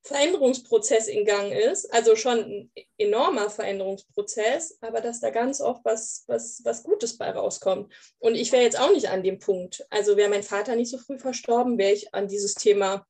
Veränderungsprozess 0.04 1.08
in 1.08 1.26
Gang 1.26 1.52
ist, 1.52 1.94
also 1.94 2.16
schon 2.16 2.40
ein 2.40 2.72
enormer 2.98 3.50
Veränderungsprozess, 3.50 4.80
aber 4.82 5.00
dass 5.00 5.20
da 5.20 5.30
ganz 5.30 5.62
oft 5.62 5.86
was, 5.86 6.24
was, 6.28 6.62
was 6.64 6.84
Gutes 6.84 7.18
bei 7.18 7.30
rauskommt. 7.30 7.94
Und 8.18 8.36
ich 8.36 8.52
wäre 8.52 8.64
jetzt 8.64 8.80
auch 8.80 8.92
nicht 8.92 9.10
an 9.10 9.24
dem 9.24 9.38
Punkt. 9.38 9.86
Also 9.92 10.18
wäre 10.18 10.30
mein 10.30 10.44
Vater 10.44 10.76
nicht 10.76 10.90
so 10.90 10.98
früh 10.98 11.20
verstorben, 11.20 11.78
wäre 11.78 11.94
ich 11.94 12.16
an 12.16 12.28
dieses 12.28 12.56
Thema 12.56 13.06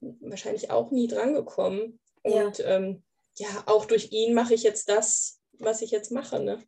wahrscheinlich 0.00 0.70
auch 0.70 0.90
nie 0.90 1.06
drangekommen. 1.06 2.00
Und 2.22 2.58
ja, 2.58 2.64
ähm, 2.64 3.04
ja 3.36 3.48
auch 3.66 3.84
durch 3.84 4.10
ihn 4.10 4.34
mache 4.34 4.54
ich 4.54 4.64
jetzt 4.64 4.88
das, 4.88 5.40
was 5.52 5.80
ich 5.80 5.92
jetzt 5.92 6.10
mache. 6.10 6.40
Ne? 6.40 6.60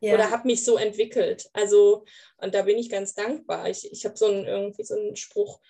Ja. 0.00 0.14
Oder 0.14 0.30
habe 0.30 0.46
mich 0.46 0.64
so 0.64 0.76
entwickelt. 0.78 1.50
Also, 1.52 2.04
und 2.38 2.54
da 2.54 2.62
bin 2.62 2.78
ich 2.78 2.88
ganz 2.88 3.14
dankbar. 3.14 3.68
Ich, 3.68 3.90
ich 3.92 4.04
habe 4.06 4.16
so 4.16 4.26
einen, 4.26 4.46
irgendwie 4.46 4.84
so 4.84 4.94
einen 4.94 5.16
Spruch, 5.16 5.60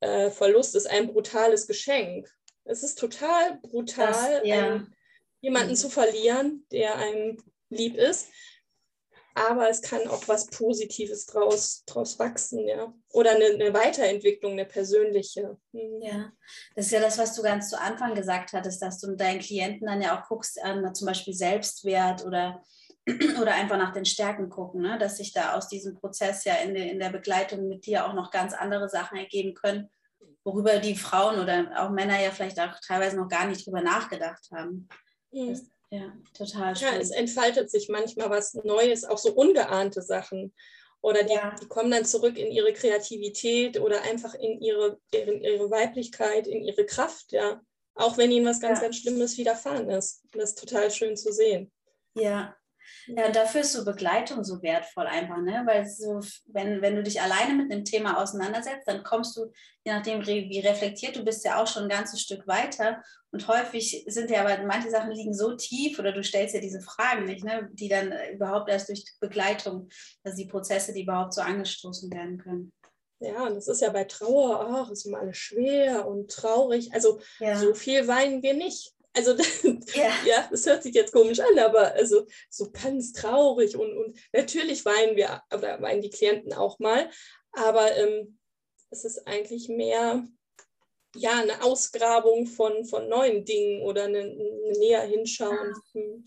äh, 0.00 0.30
Verlust 0.30 0.76
ist 0.76 0.86
ein 0.86 1.08
brutales 1.08 1.66
Geschenk. 1.66 2.30
Es 2.68 2.82
ist 2.82 2.98
total 2.98 3.58
brutal, 3.62 4.40
das, 4.40 4.46
ja. 4.46 4.86
jemanden 5.40 5.70
mhm. 5.70 5.76
zu 5.76 5.88
verlieren, 5.88 6.66
der 6.70 6.96
einem 6.96 7.42
lieb 7.70 7.96
ist. 7.96 8.28
Aber 9.34 9.70
es 9.70 9.82
kann 9.82 10.06
auch 10.08 10.26
was 10.26 10.46
Positives 10.46 11.26
draus, 11.26 11.84
draus 11.86 12.18
wachsen, 12.18 12.66
ja. 12.66 12.92
Oder 13.10 13.36
eine, 13.36 13.44
eine 13.44 13.72
Weiterentwicklung, 13.72 14.52
eine 14.52 14.64
persönliche. 14.64 15.56
Mhm. 15.72 16.02
Ja, 16.02 16.32
das 16.74 16.86
ist 16.86 16.92
ja 16.92 17.00
das, 17.00 17.18
was 17.18 17.34
du 17.34 17.42
ganz 17.42 17.70
zu 17.70 17.80
Anfang 17.80 18.14
gesagt 18.14 18.52
hattest, 18.52 18.82
dass 18.82 18.98
du 18.98 19.08
mit 19.10 19.20
deinen 19.20 19.40
Klienten 19.40 19.86
dann 19.86 20.02
ja 20.02 20.18
auch 20.18 20.26
guckst, 20.28 20.60
an 20.60 20.92
zum 20.94 21.06
Beispiel 21.06 21.34
Selbstwert 21.34 22.24
oder 22.24 22.62
oder 23.40 23.54
einfach 23.54 23.78
nach 23.78 23.92
den 23.92 24.04
Stärken 24.04 24.50
gucken, 24.50 24.82
ne? 24.82 24.98
dass 24.98 25.16
sich 25.16 25.32
da 25.32 25.56
aus 25.56 25.68
diesem 25.68 25.94
Prozess 25.94 26.44
ja 26.44 26.54
in, 26.56 26.74
de, 26.74 26.90
in 26.90 26.98
der 26.98 27.10
Begleitung 27.10 27.68
mit 27.68 27.86
dir 27.86 28.06
auch 28.06 28.12
noch 28.12 28.30
ganz 28.30 28.52
andere 28.54 28.88
Sachen 28.88 29.16
ergeben 29.16 29.54
können, 29.54 29.88
worüber 30.44 30.78
die 30.78 30.96
Frauen 30.96 31.38
oder 31.40 31.70
auch 31.76 31.90
Männer 31.90 32.20
ja 32.20 32.30
vielleicht 32.30 32.58
auch 32.58 32.74
teilweise 32.86 33.16
noch 33.16 33.28
gar 33.28 33.46
nicht 33.46 33.66
drüber 33.66 33.82
nachgedacht 33.82 34.48
haben. 34.52 34.88
Mhm. 35.30 35.50
Das, 35.50 35.62
ja, 35.90 36.12
total 36.34 36.76
schön. 36.76 36.88
Ja, 36.88 36.98
es 36.98 37.10
entfaltet 37.10 37.70
sich 37.70 37.88
manchmal 37.88 38.30
was 38.30 38.54
Neues, 38.54 39.04
auch 39.04 39.18
so 39.18 39.32
ungeahnte 39.32 40.02
Sachen. 40.02 40.54
Oder 41.00 41.22
die, 41.22 41.34
ja. 41.34 41.54
die 41.60 41.68
kommen 41.68 41.90
dann 41.90 42.04
zurück 42.04 42.36
in 42.36 42.50
ihre 42.50 42.72
Kreativität 42.72 43.80
oder 43.80 44.02
einfach 44.02 44.34
in 44.34 44.60
ihre, 44.60 44.98
in 45.12 45.42
ihre 45.42 45.70
Weiblichkeit, 45.70 46.46
in 46.46 46.62
ihre 46.62 46.84
Kraft, 46.86 47.32
ja. 47.32 47.60
Auch 47.94 48.16
wenn 48.16 48.30
ihnen 48.30 48.46
was 48.46 48.60
ganz, 48.60 48.78
ja. 48.78 48.84
ganz 48.84 48.96
Schlimmes 48.96 49.36
widerfahren 49.38 49.90
ist. 49.90 50.22
Das 50.32 50.50
ist 50.50 50.58
total 50.58 50.90
schön 50.90 51.16
zu 51.16 51.32
sehen. 51.32 51.72
Ja, 52.14 52.56
ja, 53.06 53.26
und 53.26 53.36
dafür 53.36 53.62
ist 53.62 53.72
so 53.72 53.84
Begleitung 53.84 54.44
so 54.44 54.62
wertvoll 54.62 55.06
einfach, 55.06 55.38
ne? 55.38 55.62
Weil 55.66 55.86
so, 55.86 56.20
wenn, 56.46 56.82
wenn 56.82 56.96
du 56.96 57.02
dich 57.02 57.20
alleine 57.20 57.54
mit 57.54 57.72
einem 57.72 57.84
Thema 57.84 58.22
auseinandersetzt, 58.22 58.86
dann 58.86 59.02
kommst 59.02 59.36
du, 59.36 59.52
je 59.84 59.92
nachdem, 59.92 60.26
wie 60.26 60.60
reflektiert 60.60 61.16
du 61.16 61.24
bist, 61.24 61.44
ja 61.44 61.62
auch 61.62 61.66
schon 61.66 61.84
ein 61.84 61.88
ganzes 61.88 62.20
Stück 62.20 62.46
weiter. 62.46 63.02
Und 63.30 63.48
häufig 63.48 64.04
sind 64.06 64.30
ja 64.30 64.44
aber 64.44 64.62
manche 64.64 64.90
Sachen 64.90 65.12
liegen 65.12 65.34
so 65.34 65.54
tief 65.56 65.98
oder 65.98 66.12
du 66.12 66.22
stellst 66.22 66.54
ja 66.54 66.60
diese 66.60 66.80
Fragen 66.80 67.24
nicht, 67.24 67.44
ne? 67.44 67.68
die 67.72 67.88
dann 67.88 68.12
überhaupt 68.32 68.68
erst 68.70 68.88
durch 68.88 69.04
Begleitung, 69.20 69.88
also 70.24 70.36
die 70.36 70.48
Prozesse, 70.48 70.92
die 70.92 71.02
überhaupt 71.02 71.34
so 71.34 71.40
angestoßen 71.40 72.12
werden 72.12 72.38
können. 72.38 72.72
Ja, 73.20 73.46
und 73.46 73.56
das 73.56 73.66
ist 73.66 73.80
ja 73.80 73.90
bei 73.90 74.04
Trauer, 74.04 74.60
ach, 74.70 74.90
ist 74.90 75.06
immer 75.06 75.18
alles 75.18 75.36
schwer 75.36 76.06
und 76.06 76.30
traurig. 76.30 76.92
Also 76.92 77.20
ja. 77.40 77.58
so 77.58 77.74
viel 77.74 78.06
weinen 78.06 78.42
wir 78.42 78.54
nicht. 78.54 78.94
Also 79.14 79.34
ja. 79.94 80.12
ja, 80.24 80.48
das 80.50 80.66
hört 80.66 80.82
sich 80.82 80.94
jetzt 80.94 81.12
komisch 81.12 81.40
an, 81.40 81.58
aber 81.58 81.92
also 81.94 82.26
so 82.50 82.70
ganz 82.70 83.12
traurig 83.12 83.76
und, 83.76 83.96
und 83.96 84.18
natürlich 84.32 84.84
weinen 84.84 85.16
wir, 85.16 85.42
oder 85.52 85.80
weinen 85.80 86.02
die 86.02 86.10
Klienten 86.10 86.52
auch 86.52 86.78
mal, 86.78 87.10
aber 87.52 87.96
ähm, 87.96 88.38
es 88.90 89.04
ist 89.04 89.26
eigentlich 89.26 89.68
mehr 89.68 90.24
ja, 91.16 91.40
eine 91.40 91.62
Ausgrabung 91.62 92.46
von, 92.46 92.84
von 92.84 93.08
neuen 93.08 93.44
Dingen 93.44 93.82
oder 93.82 94.04
eine, 94.04 94.20
eine 94.20 94.78
näher 94.78 95.02
hinschauen. 95.02 95.74
Ah. 95.74 95.80
Hm. 95.92 96.24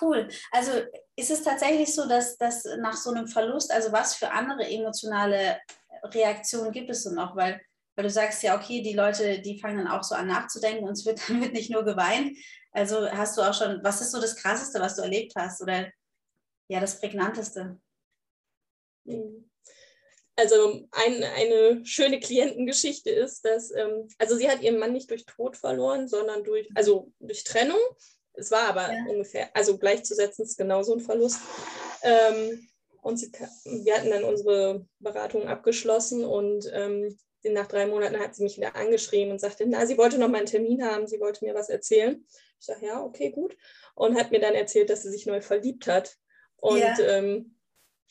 Cool. 0.00 0.28
Also 0.50 0.72
ist 1.16 1.30
es 1.30 1.42
tatsächlich 1.42 1.94
so, 1.94 2.08
dass, 2.08 2.38
dass 2.38 2.64
nach 2.78 2.96
so 2.96 3.10
einem 3.10 3.28
Verlust, 3.28 3.70
also 3.70 3.92
was 3.92 4.14
für 4.14 4.30
andere 4.30 4.66
emotionale 4.66 5.60
Reaktionen 6.04 6.72
gibt 6.72 6.88
es 6.88 7.02
so 7.02 7.10
noch? 7.10 7.36
Weil 7.36 7.60
weil 7.94 8.04
du 8.04 8.10
sagst 8.10 8.42
ja, 8.42 8.56
okay, 8.56 8.82
die 8.82 8.94
Leute, 8.94 9.40
die 9.40 9.60
fangen 9.60 9.78
dann 9.78 9.88
auch 9.88 10.02
so 10.02 10.14
an 10.14 10.28
nachzudenken 10.28 10.84
und 10.84 10.92
es 10.92 11.04
wird 11.04 11.20
dann 11.28 11.40
wird 11.40 11.52
nicht 11.52 11.70
nur 11.70 11.84
geweint. 11.84 12.36
Also 12.72 13.10
hast 13.10 13.36
du 13.36 13.42
auch 13.42 13.54
schon, 13.54 13.80
was 13.82 14.00
ist 14.00 14.12
so 14.12 14.20
das 14.20 14.36
Krasseste, 14.36 14.80
was 14.80 14.96
du 14.96 15.02
erlebt 15.02 15.32
hast 15.36 15.60
oder 15.60 15.90
ja, 16.68 16.80
das 16.80 17.00
Prägnanteste? 17.00 17.78
Hm. 19.06 19.50
Also 20.34 20.88
ein, 20.92 21.22
eine 21.22 21.84
schöne 21.84 22.18
Klientengeschichte 22.18 23.10
ist, 23.10 23.44
dass, 23.44 23.70
ähm, 23.70 24.08
also 24.18 24.34
sie 24.36 24.48
hat 24.48 24.62
ihren 24.62 24.78
Mann 24.78 24.94
nicht 24.94 25.10
durch 25.10 25.26
Tod 25.26 25.58
verloren, 25.58 26.08
sondern 26.08 26.42
durch, 26.42 26.70
also 26.74 27.12
durch 27.20 27.44
Trennung. 27.44 27.78
Es 28.32 28.50
war 28.50 28.68
aber 28.68 28.90
ja. 28.90 29.04
ungefähr, 29.10 29.54
also 29.54 29.76
gleichzusetzen 29.76 30.46
ist 30.46 30.56
genauso 30.56 30.94
ein 30.94 31.00
Verlust. 31.00 31.40
Ähm, 32.00 32.66
und 33.02 33.18
sie, 33.18 33.30
wir 33.64 33.94
hatten 33.94 34.10
dann 34.10 34.24
unsere 34.24 34.86
Beratung 35.00 35.48
abgeschlossen 35.48 36.24
und 36.24 36.70
ähm, 36.72 37.18
nach 37.44 37.66
drei 37.66 37.86
Monaten 37.86 38.18
hat 38.18 38.34
sie 38.34 38.42
mich 38.42 38.56
wieder 38.56 38.76
angeschrieben 38.76 39.32
und 39.32 39.40
sagte, 39.40 39.64
na, 39.66 39.86
sie 39.86 39.98
wollte 39.98 40.18
noch 40.18 40.28
mal 40.28 40.38
einen 40.38 40.46
Termin 40.46 40.84
haben, 40.84 41.06
sie 41.06 41.20
wollte 41.20 41.44
mir 41.44 41.54
was 41.54 41.68
erzählen. 41.68 42.24
Ich 42.60 42.66
sage, 42.66 42.86
ja, 42.86 43.02
okay, 43.02 43.30
gut. 43.30 43.56
Und 43.94 44.16
hat 44.16 44.30
mir 44.30 44.40
dann 44.40 44.54
erzählt, 44.54 44.90
dass 44.90 45.02
sie 45.02 45.10
sich 45.10 45.26
neu 45.26 45.40
verliebt 45.40 45.86
hat. 45.86 46.16
Und 46.56 46.78
ja. 46.78 46.96
ähm, 46.98 47.56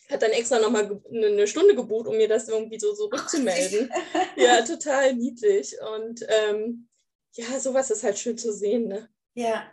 hat 0.09 0.21
dann 0.21 0.31
extra 0.31 0.59
noch 0.59 0.69
mal 0.69 1.01
eine 1.09 1.47
Stunde 1.47 1.75
gebucht, 1.75 2.07
um 2.07 2.17
mir 2.17 2.27
das 2.27 2.49
irgendwie 2.49 2.79
so, 2.79 2.93
so 2.93 3.05
rückzumelden. 3.05 3.89
ja, 4.35 4.61
total 4.63 5.13
niedlich. 5.13 5.75
Und 5.95 6.25
ähm, 6.27 6.89
ja, 7.33 7.59
sowas 7.59 7.91
ist 7.91 8.03
halt 8.03 8.19
schön 8.19 8.37
zu 8.37 8.53
sehen. 8.53 8.87
Ne? 8.87 9.09
Ja. 9.33 9.71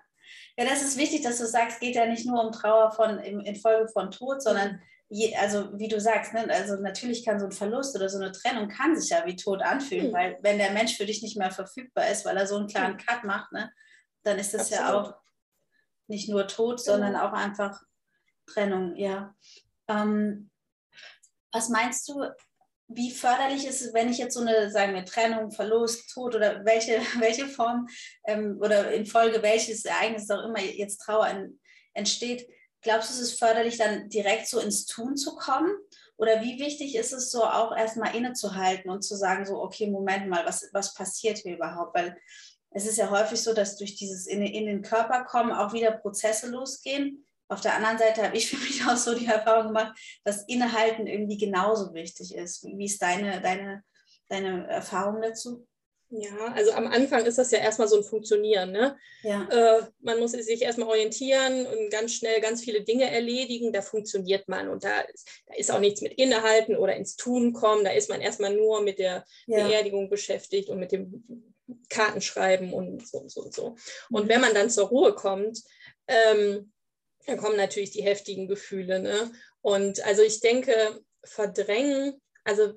Ja, 0.57 0.65
das 0.65 0.83
ist 0.83 0.97
wichtig, 0.99 1.23
dass 1.23 1.39
du 1.39 1.47
sagst, 1.47 1.77
es 1.77 1.81
geht 1.81 1.95
ja 1.95 2.07
nicht 2.07 2.27
nur 2.27 2.45
um 2.45 2.53
Trauer 2.53 2.91
von, 2.93 3.19
infolge 3.19 3.89
von 3.89 4.11
Tod, 4.11 4.43
sondern 4.43 4.83
je, 5.09 5.35
also 5.37 5.79
wie 5.79 5.89
du 5.89 6.01
sagst, 6.01 6.35
ne, 6.35 6.47
also 6.51 6.77
natürlich 6.77 7.25
kann 7.25 7.41
so 7.41 7.47
ein 7.47 7.53
Verlust 7.53 7.97
oder 7.97 8.09
so 8.09 8.19
eine 8.19 8.33
Trennung 8.33 8.69
kann 8.69 8.99
sich 8.99 9.11
ja 9.11 9.25
wie 9.27 9.37
tot 9.37 9.63
anfühlen, 9.63 10.09
mhm. 10.09 10.13
weil 10.13 10.39
wenn 10.43 10.59
der 10.59 10.73
Mensch 10.73 10.97
für 10.97 11.07
dich 11.07 11.23
nicht 11.23 11.37
mehr 11.37 11.51
verfügbar 11.51 12.09
ist, 12.09 12.25
weil 12.25 12.37
er 12.37 12.47
so 12.47 12.57
einen 12.57 12.69
klaren 12.69 12.99
hm. 12.99 13.07
Cut 13.07 13.25
macht, 13.25 13.53
ne, 13.53 13.73
dann 14.23 14.39
ist 14.39 14.55
das 14.55 14.73
Absolut. 14.73 14.81
ja 14.81 15.01
auch 15.01 15.15
nicht 16.09 16.29
nur 16.29 16.47
Tod, 16.47 16.81
sondern 16.81 17.17
auch 17.17 17.33
einfach 17.33 17.81
Trennung, 18.47 18.97
ja. 18.97 19.35
Ähm, 19.89 20.51
was 21.53 21.69
meinst 21.69 22.09
du, 22.09 22.25
wie 22.89 23.11
förderlich 23.11 23.67
ist 23.67 23.83
es, 23.83 23.93
wenn 23.95 24.11
ich 24.11 24.19
jetzt 24.19 24.35
so 24.35 24.41
eine, 24.41 24.71
sagen 24.71 24.95
wir, 24.95 25.05
Trennung, 25.05 25.51
Verlust, 25.51 26.11
Tod 26.13 26.35
oder 26.35 26.65
welche, 26.65 27.01
welche 27.19 27.47
Form 27.47 27.87
ähm, 28.27 28.59
oder 28.61 28.93
infolge 28.93 29.43
welches 29.43 29.85
Ereignis 29.85 30.31
auch 30.31 30.45
immer 30.45 30.61
jetzt 30.61 30.99
Trauer 30.99 31.29
in, 31.29 31.61
entsteht, 31.95 32.47
Glaubst 32.89 33.11
du, 33.11 33.15
es 33.17 33.21
ist 33.21 33.39
förderlich, 33.39 33.77
dann 33.77 34.09
direkt 34.09 34.49
so 34.49 34.59
ins 34.59 34.87
Tun 34.87 35.19
zu 35.19 35.37
kommen? 35.37 35.71
Oder 36.17 36.41
wie 36.41 36.59
wichtig 36.59 36.95
ist 36.95 37.13
es 37.13 37.31
so, 37.31 37.45
auch 37.45 37.77
erstmal 37.77 38.17
innezuhalten 38.17 38.91
und 38.91 39.03
zu 39.03 39.15
sagen, 39.15 39.45
so, 39.45 39.61
okay, 39.61 39.91
Moment 39.91 40.27
mal, 40.27 40.47
was, 40.47 40.71
was 40.73 40.95
passiert 40.95 41.37
hier 41.37 41.57
überhaupt? 41.57 41.95
Weil 41.95 42.17
es 42.71 42.87
ist 42.87 42.97
ja 42.97 43.11
häufig 43.11 43.43
so, 43.43 43.53
dass 43.53 43.77
durch 43.77 43.97
dieses 43.97 44.27
in, 44.27 44.41
in 44.41 44.65
den 44.65 44.81
Körper 44.81 45.25
kommen 45.25 45.53
auch 45.53 45.75
wieder 45.75 45.91
Prozesse 45.91 46.49
losgehen, 46.49 47.27
auf 47.49 47.61
der 47.61 47.75
anderen 47.75 47.99
Seite 47.99 48.23
habe 48.23 48.39
ich 48.39 48.49
für 48.51 48.57
mich 48.57 48.83
auch 48.87 48.97
so 48.97 49.15
die 49.15 49.27
Erfahrung 49.27 49.67
gemacht, 49.67 49.95
dass 50.25 50.49
Innehalten 50.49 51.07
irgendwie 51.07 51.37
genauso 51.37 51.93
wichtig 51.93 52.35
ist. 52.35 52.65
Wie 52.65 52.87
ist 52.87 53.03
deine, 53.03 53.43
deine, 53.43 53.85
deine 54.31 54.67
Erfahrung 54.67 55.21
dazu? 55.21 55.67
Ja, 56.11 56.53
also 56.55 56.73
am 56.73 56.87
Anfang 56.87 57.27
ist 57.27 57.37
das 57.37 57.51
ja 57.51 57.59
erstmal 57.59 57.89
so 57.89 57.97
ein 57.97 58.03
Funktionieren. 58.03 58.73
Ne? 58.73 58.97
Ja. 59.23 59.47
Äh, 59.51 59.83
man 60.01 60.19
muss 60.19 60.33
sich 60.33 60.63
erstmal 60.63 60.89
orientieren 60.89 61.67
und 61.67 61.91
ganz 61.91 62.15
schnell 62.15 62.41
ganz 62.41 62.63
viele 62.63 62.83
Dinge 62.83 63.11
erledigen. 63.11 63.73
Da 63.73 63.83
funktioniert 63.83 64.49
man 64.49 64.69
und 64.69 64.85
da 64.85 65.01
ist, 65.01 65.29
da 65.47 65.55
ist 65.55 65.71
auch 65.71 65.81
nichts 65.81 66.01
mit 66.01 66.15
Innehalten 66.15 66.77
oder 66.77 66.97
ins 66.97 67.17
Tun 67.17 67.53
kommen. 67.53 67.85
Da 67.85 67.91
ist 67.91 68.09
man 68.09 68.23
erstmal 68.23 68.55
nur 68.55 68.83
mit 68.83 68.99
der 68.99 69.25
ja. 69.47 69.67
Beerdigung 69.67 70.09
beschäftigt 70.09 70.71
und 70.71 70.79
mit 70.79 70.93
dem 70.93 71.55
Kartenschreiben 71.91 72.73
und 72.73 73.07
so 73.07 73.19
und 73.19 73.31
so 73.31 73.43
und 73.43 73.55
so. 73.55 73.77
Und 74.11 74.25
mhm. 74.25 74.29
wenn 74.31 74.41
man 74.41 74.55
dann 74.55 74.71
zur 74.71 74.89
Ruhe 74.89 75.15
kommt, 75.15 75.63
ähm, 76.07 76.73
dann 77.27 77.37
kommen 77.37 77.57
natürlich 77.57 77.91
die 77.91 78.03
heftigen 78.03 78.49
Gefühle. 78.49 79.01
Ne? 79.01 79.31
Und 79.61 80.03
also 80.07 80.23
ich 80.23 80.41
denke, 80.41 81.01
verdrängen, 81.23 82.19
also 82.45 82.73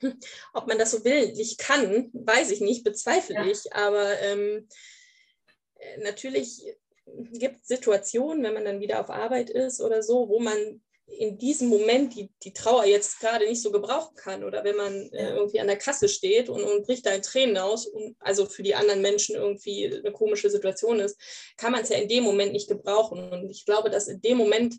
ob 0.54 0.66
man 0.66 0.78
das 0.78 0.90
so 0.90 1.04
willentlich 1.04 1.58
kann, 1.58 2.10
weiß 2.12 2.50
ich 2.50 2.60
nicht, 2.60 2.84
bezweifle 2.84 3.36
ja. 3.36 3.46
ich. 3.46 3.72
Aber 3.72 4.18
ähm, 4.20 4.68
natürlich 6.02 6.62
gibt 7.32 7.60
es 7.60 7.68
Situationen, 7.68 8.42
wenn 8.42 8.54
man 8.54 8.64
dann 8.64 8.80
wieder 8.80 9.00
auf 9.00 9.10
Arbeit 9.10 9.50
ist 9.50 9.80
oder 9.80 10.02
so, 10.02 10.28
wo 10.28 10.40
man 10.40 10.80
in 11.06 11.38
diesem 11.38 11.68
Moment 11.68 12.14
die, 12.14 12.30
die 12.42 12.52
Trauer 12.52 12.86
jetzt 12.86 13.20
gerade 13.20 13.46
nicht 13.46 13.60
so 13.60 13.70
gebrauchen 13.70 14.14
kann 14.16 14.42
oder 14.42 14.64
wenn 14.64 14.76
man 14.76 15.12
äh, 15.12 15.34
irgendwie 15.34 15.60
an 15.60 15.66
der 15.66 15.76
Kasse 15.76 16.08
steht 16.08 16.48
und, 16.48 16.62
und 16.64 16.86
bricht 16.86 17.04
da 17.04 17.12
in 17.12 17.22
Tränen 17.22 17.58
aus 17.58 17.86
und 17.86 18.16
also 18.20 18.46
für 18.46 18.62
die 18.62 18.74
anderen 18.74 19.02
Menschen 19.02 19.36
irgendwie 19.36 19.86
eine 19.86 20.12
komische 20.12 20.48
Situation 20.48 21.00
ist, 21.00 21.20
kann 21.56 21.72
man 21.72 21.82
es 21.82 21.90
ja 21.90 21.98
in 21.98 22.08
dem 22.08 22.24
Moment 22.24 22.52
nicht 22.52 22.68
gebrauchen. 22.68 23.30
Und 23.30 23.50
ich 23.50 23.66
glaube, 23.66 23.90
dass 23.90 24.08
in 24.08 24.22
dem 24.22 24.38
Moment 24.38 24.76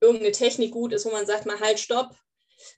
irgendeine 0.00 0.32
Technik 0.32 0.72
gut 0.72 0.92
ist, 0.92 1.04
wo 1.04 1.10
man 1.10 1.26
sagt, 1.26 1.46
mal 1.46 1.60
halt, 1.60 1.78
stopp, 1.78 2.16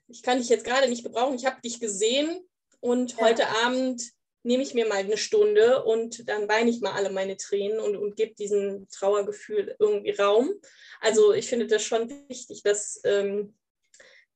ich 0.07 0.23
kann 0.23 0.39
dich 0.39 0.49
jetzt 0.49 0.65
gerade 0.65 0.89
nicht 0.89 1.03
gebrauchen, 1.03 1.35
ich 1.35 1.45
habe 1.45 1.61
dich 1.61 1.79
gesehen 1.79 2.47
und 2.79 3.13
ja. 3.13 3.21
heute 3.21 3.47
Abend 3.65 4.01
nehme 4.43 4.63
ich 4.63 4.73
mir 4.73 4.87
mal 4.87 4.99
eine 4.99 5.17
Stunde 5.17 5.83
und 5.83 6.27
dann 6.29 6.47
weine 6.47 6.69
ich 6.69 6.81
mal 6.81 6.93
alle 6.93 7.09
meine 7.09 7.35
Tränen 7.35 7.79
und, 7.79 7.97
und 7.97 8.15
gebe 8.15 8.35
diesem 8.35 8.87
Trauergefühl 8.89 9.75
irgendwie 9.79 10.11
Raum. 10.11 10.53
Also 11.01 11.33
ich 11.33 11.47
finde 11.47 11.67
das 11.67 11.83
schon 11.83 12.09
wichtig, 12.29 12.63
das 12.63 13.01
ähm, 13.03 13.55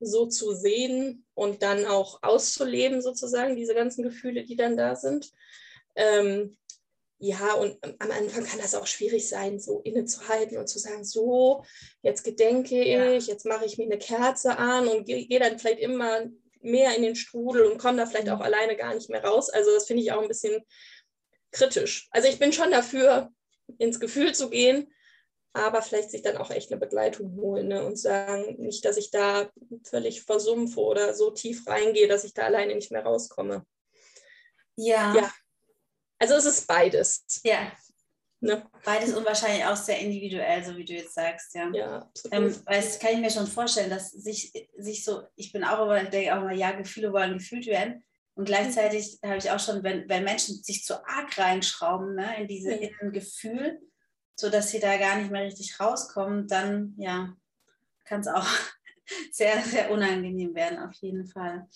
so 0.00 0.26
zu 0.26 0.52
sehen 0.52 1.24
und 1.34 1.62
dann 1.62 1.86
auch 1.86 2.22
auszuleben, 2.22 3.00
sozusagen, 3.00 3.56
diese 3.56 3.74
ganzen 3.74 4.02
Gefühle, 4.02 4.44
die 4.44 4.56
dann 4.56 4.76
da 4.76 4.94
sind. 4.94 5.32
Ähm, 5.94 6.56
ja, 7.18 7.54
und 7.54 7.78
am 7.82 8.10
Anfang 8.10 8.44
kann 8.44 8.58
das 8.58 8.74
auch 8.74 8.86
schwierig 8.86 9.28
sein, 9.28 9.58
so 9.60 9.80
innezuhalten 9.80 10.58
und 10.58 10.68
zu 10.68 10.78
sagen, 10.78 11.04
so, 11.04 11.64
jetzt 12.02 12.24
gedenke 12.24 12.82
ich, 13.16 13.26
jetzt 13.26 13.46
mache 13.46 13.64
ich 13.64 13.78
mir 13.78 13.84
eine 13.84 13.98
Kerze 13.98 14.58
an 14.58 14.88
und 14.88 15.06
gehe 15.06 15.26
geh 15.26 15.38
dann 15.38 15.58
vielleicht 15.58 15.80
immer 15.80 16.26
mehr 16.60 16.96
in 16.96 17.02
den 17.02 17.14
Strudel 17.14 17.66
und 17.66 17.78
komme 17.78 17.98
da 17.98 18.06
vielleicht 18.06 18.30
auch 18.30 18.38
mhm. 18.38 18.44
alleine 18.44 18.76
gar 18.76 18.94
nicht 18.94 19.10
mehr 19.10 19.24
raus. 19.24 19.50
Also 19.50 19.72
das 19.72 19.86
finde 19.86 20.02
ich 20.02 20.12
auch 20.12 20.22
ein 20.22 20.28
bisschen 20.28 20.62
kritisch. 21.52 22.08
Also 22.10 22.28
ich 22.28 22.38
bin 22.38 22.52
schon 22.52 22.70
dafür, 22.70 23.30
ins 23.78 24.00
Gefühl 24.00 24.34
zu 24.34 24.50
gehen, 24.50 24.92
aber 25.54 25.82
vielleicht 25.82 26.10
sich 26.10 26.22
dann 26.22 26.36
auch 26.36 26.50
echt 26.50 26.70
eine 26.70 26.80
Begleitung 26.80 27.36
holen 27.36 27.68
ne? 27.68 27.84
und 27.84 27.96
sagen, 27.96 28.56
nicht, 28.58 28.84
dass 28.84 28.96
ich 28.96 29.10
da 29.10 29.50
völlig 29.84 30.22
versumpfe 30.22 30.80
oder 30.80 31.14
so 31.14 31.30
tief 31.30 31.66
reingehe, 31.66 32.08
dass 32.08 32.24
ich 32.24 32.34
da 32.34 32.42
alleine 32.42 32.74
nicht 32.74 32.90
mehr 32.90 33.04
rauskomme. 33.04 33.64
Ja. 34.76 35.14
ja. 35.14 35.32
Also 36.18 36.34
es 36.34 36.44
ist 36.44 36.66
beides. 36.66 37.24
Ja. 37.44 37.72
Ne? 38.40 38.62
Beides 38.84 39.14
und 39.14 39.24
wahrscheinlich 39.24 39.64
auch 39.64 39.76
sehr 39.76 39.98
individuell, 39.98 40.62
so 40.62 40.76
wie 40.76 40.84
du 40.84 40.92
jetzt 40.92 41.14
sagst, 41.14 41.54
ja. 41.54 41.70
Ja, 41.72 42.10
ähm, 42.30 42.54
weil 42.66 42.82
das 42.82 42.98
kann 42.98 43.14
ich 43.14 43.20
mir 43.20 43.30
schon 43.30 43.46
vorstellen, 43.46 43.88
dass 43.88 44.10
sich, 44.10 44.52
sich 44.76 45.02
so, 45.02 45.22
ich 45.34 45.50
bin 45.50 45.64
auch 45.64 45.82
immer, 45.82 46.04
denke 46.04 46.34
auch 46.34 46.42
immer, 46.42 46.52
ja, 46.52 46.72
Gefühle 46.72 47.12
wollen 47.12 47.38
gefühlt 47.38 47.66
werden. 47.66 48.04
Und 48.34 48.44
gleichzeitig 48.44 49.18
habe 49.24 49.38
ich 49.38 49.50
auch 49.50 49.60
schon, 49.60 49.82
wenn, 49.82 50.08
wenn 50.08 50.24
Menschen 50.24 50.62
sich 50.62 50.84
zu 50.84 50.94
arg 51.06 51.38
reinschrauben, 51.38 52.16
ne, 52.16 52.42
in 52.42 52.48
diese 52.48 52.78
mhm. 53.00 53.12
Gefühl, 53.12 53.80
sodass 54.36 54.70
sie 54.70 54.80
da 54.80 54.98
gar 54.98 55.16
nicht 55.16 55.30
mehr 55.30 55.44
richtig 55.44 55.78
rauskommen, 55.80 56.48
dann 56.48 56.94
ja, 56.98 57.34
kann 58.04 58.20
es 58.20 58.26
auch 58.26 58.46
sehr, 59.30 59.62
sehr 59.62 59.90
unangenehm 59.90 60.54
werden, 60.54 60.78
auf 60.80 60.94
jeden 61.00 61.26
Fall. 61.26 61.66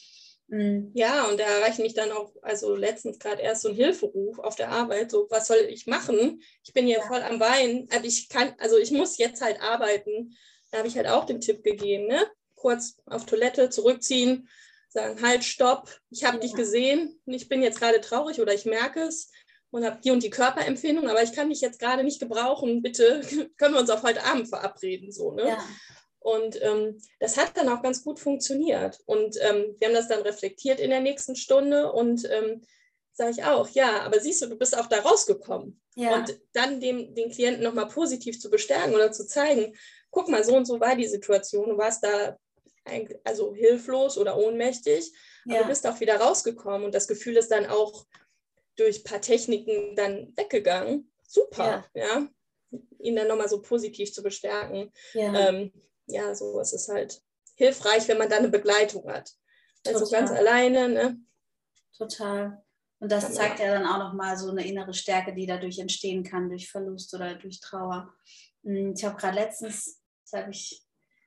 Mhm. 0.49 0.91
Ja, 0.95 1.27
und 1.29 1.39
da 1.39 1.45
erreicht 1.45 1.79
mich 1.79 1.95
dann 1.95 2.11
auch, 2.11 2.33
also 2.43 2.75
letztens 2.75 3.19
gerade 3.19 3.43
erst 3.43 3.63
so 3.63 3.69
ein 3.69 3.75
Hilferuf 3.75 4.39
auf 4.39 4.57
der 4.57 4.71
Arbeit, 4.71 5.11
so 5.11 5.27
was 5.31 5.47
soll 5.47 5.59
ich 5.69 5.87
machen? 5.87 6.43
Ich 6.65 6.73
bin 6.73 6.87
hier 6.87 6.99
ja. 6.99 7.07
voll 7.07 7.23
am 7.23 7.39
Wein, 7.39 7.87
aber 7.95 8.05
ich 8.05 8.29
kann, 8.29 8.55
also 8.59 8.79
ich 8.79 8.91
muss 8.91 9.19
jetzt 9.19 9.43
halt 9.43 9.61
arbeiten. 9.61 10.35
Da 10.71 10.79
habe 10.79 10.89
ich 10.89 10.97
halt 10.97 11.07
auch 11.07 11.27
den 11.27 11.41
Tipp 11.41 11.63
gegeben, 11.63 12.07
ne? 12.07 12.27
Kurz 12.55 12.97
auf 13.07 13.27
Toilette 13.27 13.71
zurückziehen, 13.71 14.49
sagen, 14.89 15.21
halt, 15.23 15.45
stopp, 15.45 15.91
ich 16.11 16.25
habe 16.25 16.39
ja. 16.39 16.43
dich 16.43 16.55
gesehen, 16.55 17.21
ich 17.27 17.49
bin 17.49 17.63
jetzt 17.63 17.79
gerade 17.79 18.01
traurig 18.01 18.41
oder 18.41 18.55
ich 18.55 18.65
merke 18.65 19.01
es 19.03 19.31
und 19.71 19.85
habe 19.85 20.01
die 20.03 20.11
und 20.11 20.23
die 20.23 20.31
Körperempfindung, 20.31 21.09
aber 21.09 21.23
ich 21.23 21.33
kann 21.33 21.51
dich 21.51 21.61
jetzt 21.61 21.79
gerade 21.79 22.05
nicht 22.05 22.21
gebrauchen, 22.21 22.83
bitte 22.83 23.21
können 23.59 23.75
wir 23.75 23.81
uns 23.81 23.91
auf 23.91 24.03
heute 24.03 24.25
Abend 24.25 24.49
verabreden, 24.49 25.13
so, 25.13 25.33
ne? 25.33 25.49
Ja. 25.49 25.65
Und 26.21 26.61
ähm, 26.63 27.01
das 27.21 27.37
hat 27.37 27.57
dann 27.57 27.69
auch 27.69 27.83
ganz 27.83 28.03
gut 28.03 28.19
funktioniert. 28.19 29.01
Und 29.07 29.37
ähm, 29.41 29.77
wir 29.79 29.89
haben 29.89 29.95
das 29.95 30.09
dann 30.09 30.23
reflektiert 30.23 30.81
in 30.81 30.91
der 30.91 31.01
nächsten 31.01 31.37
Stunde 31.37 31.93
und 31.93 32.29
ähm, 32.31 32.63
sage 33.13 33.31
ich 33.33 33.45
auch, 33.45 33.69
ja, 33.71 34.03
aber 34.03 34.21
siehst 34.21 34.43
du, 34.43 34.47
du 34.47 34.57
bist 34.57 34.77
auch 34.79 34.87
da 34.87 35.01
rausgekommen. 35.01 35.81
Ja. 35.97 36.17
Und 36.17 36.41
dann 36.53 36.81
dem, 36.81 37.15
den 37.15 37.31
Klienten 37.31 37.65
nochmal 37.65 37.89
positiv 37.89 38.41
zu 38.41 38.51
bestärken 38.51 38.95
oder 38.95 39.11
zu 39.11 39.27
zeigen, 39.27 39.77
guck 40.11 40.29
mal, 40.29 40.45
so 40.45 40.57
und 40.57 40.67
so 40.67 40.81
war 40.81 40.95
die 40.97 41.09
Situation, 41.09 41.71
du 41.71 41.79
warst 41.79 42.05
da 42.05 42.37
also 43.25 43.55
hilflos 43.55 44.17
oder 44.17 44.39
ohnmächtig, 44.39 45.13
ja. 45.45 45.57
aber 45.57 45.65
du 45.65 45.69
bist 45.69 45.87
auch 45.87 46.01
wieder 46.01 46.17
rausgekommen 46.17 46.85
und 46.85 46.95
das 46.95 47.07
Gefühl 47.09 47.37
ist 47.37 47.51
dann 47.51 47.67
auch 47.67 48.07
durch 48.77 49.01
ein 49.01 49.05
paar 49.05 49.21
Techniken 49.21 49.95
dann 49.97 50.33
weggegangen. 50.37 51.11
Super, 51.27 51.85
ja. 51.95 52.07
ja? 52.07 52.29
Ihn 53.01 53.17
dann 53.17 53.29
nochmal 53.29 53.49
so 53.49 53.61
positiv 53.61 54.13
zu 54.13 54.23
bestärken. 54.23 54.91
Ja. 55.13 55.49
Ähm, 55.49 55.73
ja, 56.09 56.35
so 56.35 56.61
ist 56.61 56.73
es 56.73 56.89
halt 56.89 57.23
hilfreich, 57.55 58.09
wenn 58.09 58.19
man 58.19 58.29
da 58.29 58.37
eine 58.37 58.49
Begleitung 58.49 59.09
hat. 59.09 59.33
Also 59.87 60.05
Total. 60.05 60.21
ganz 60.21 60.31
alleine, 60.33 60.89
ne? 60.89 61.21
Total. 61.97 62.63
Und 63.01 63.13
das 63.13 63.33
zeigt 63.33 63.61
ja 63.61 63.73
dann 63.73 63.87
auch 63.87 63.99
nochmal 63.99 64.37
so 64.37 64.51
eine 64.51 64.67
innere 64.67 64.93
Stärke, 64.93 65.33
die 65.33 65.47
dadurch 65.47 65.79
entstehen 65.79 66.25
kann, 66.25 66.49
durch 66.49 66.71
Verlust 66.71 67.15
oder 67.15 67.35
durch 67.37 67.61
Trauer. 67.61 68.13
Hm, 68.65 68.95
ich 68.97 69.05
habe 69.05 69.17
gerade 69.17 69.37
letztens, 69.37 70.01
das 70.25 70.41
habe 70.41 70.51
ich, 70.51 70.85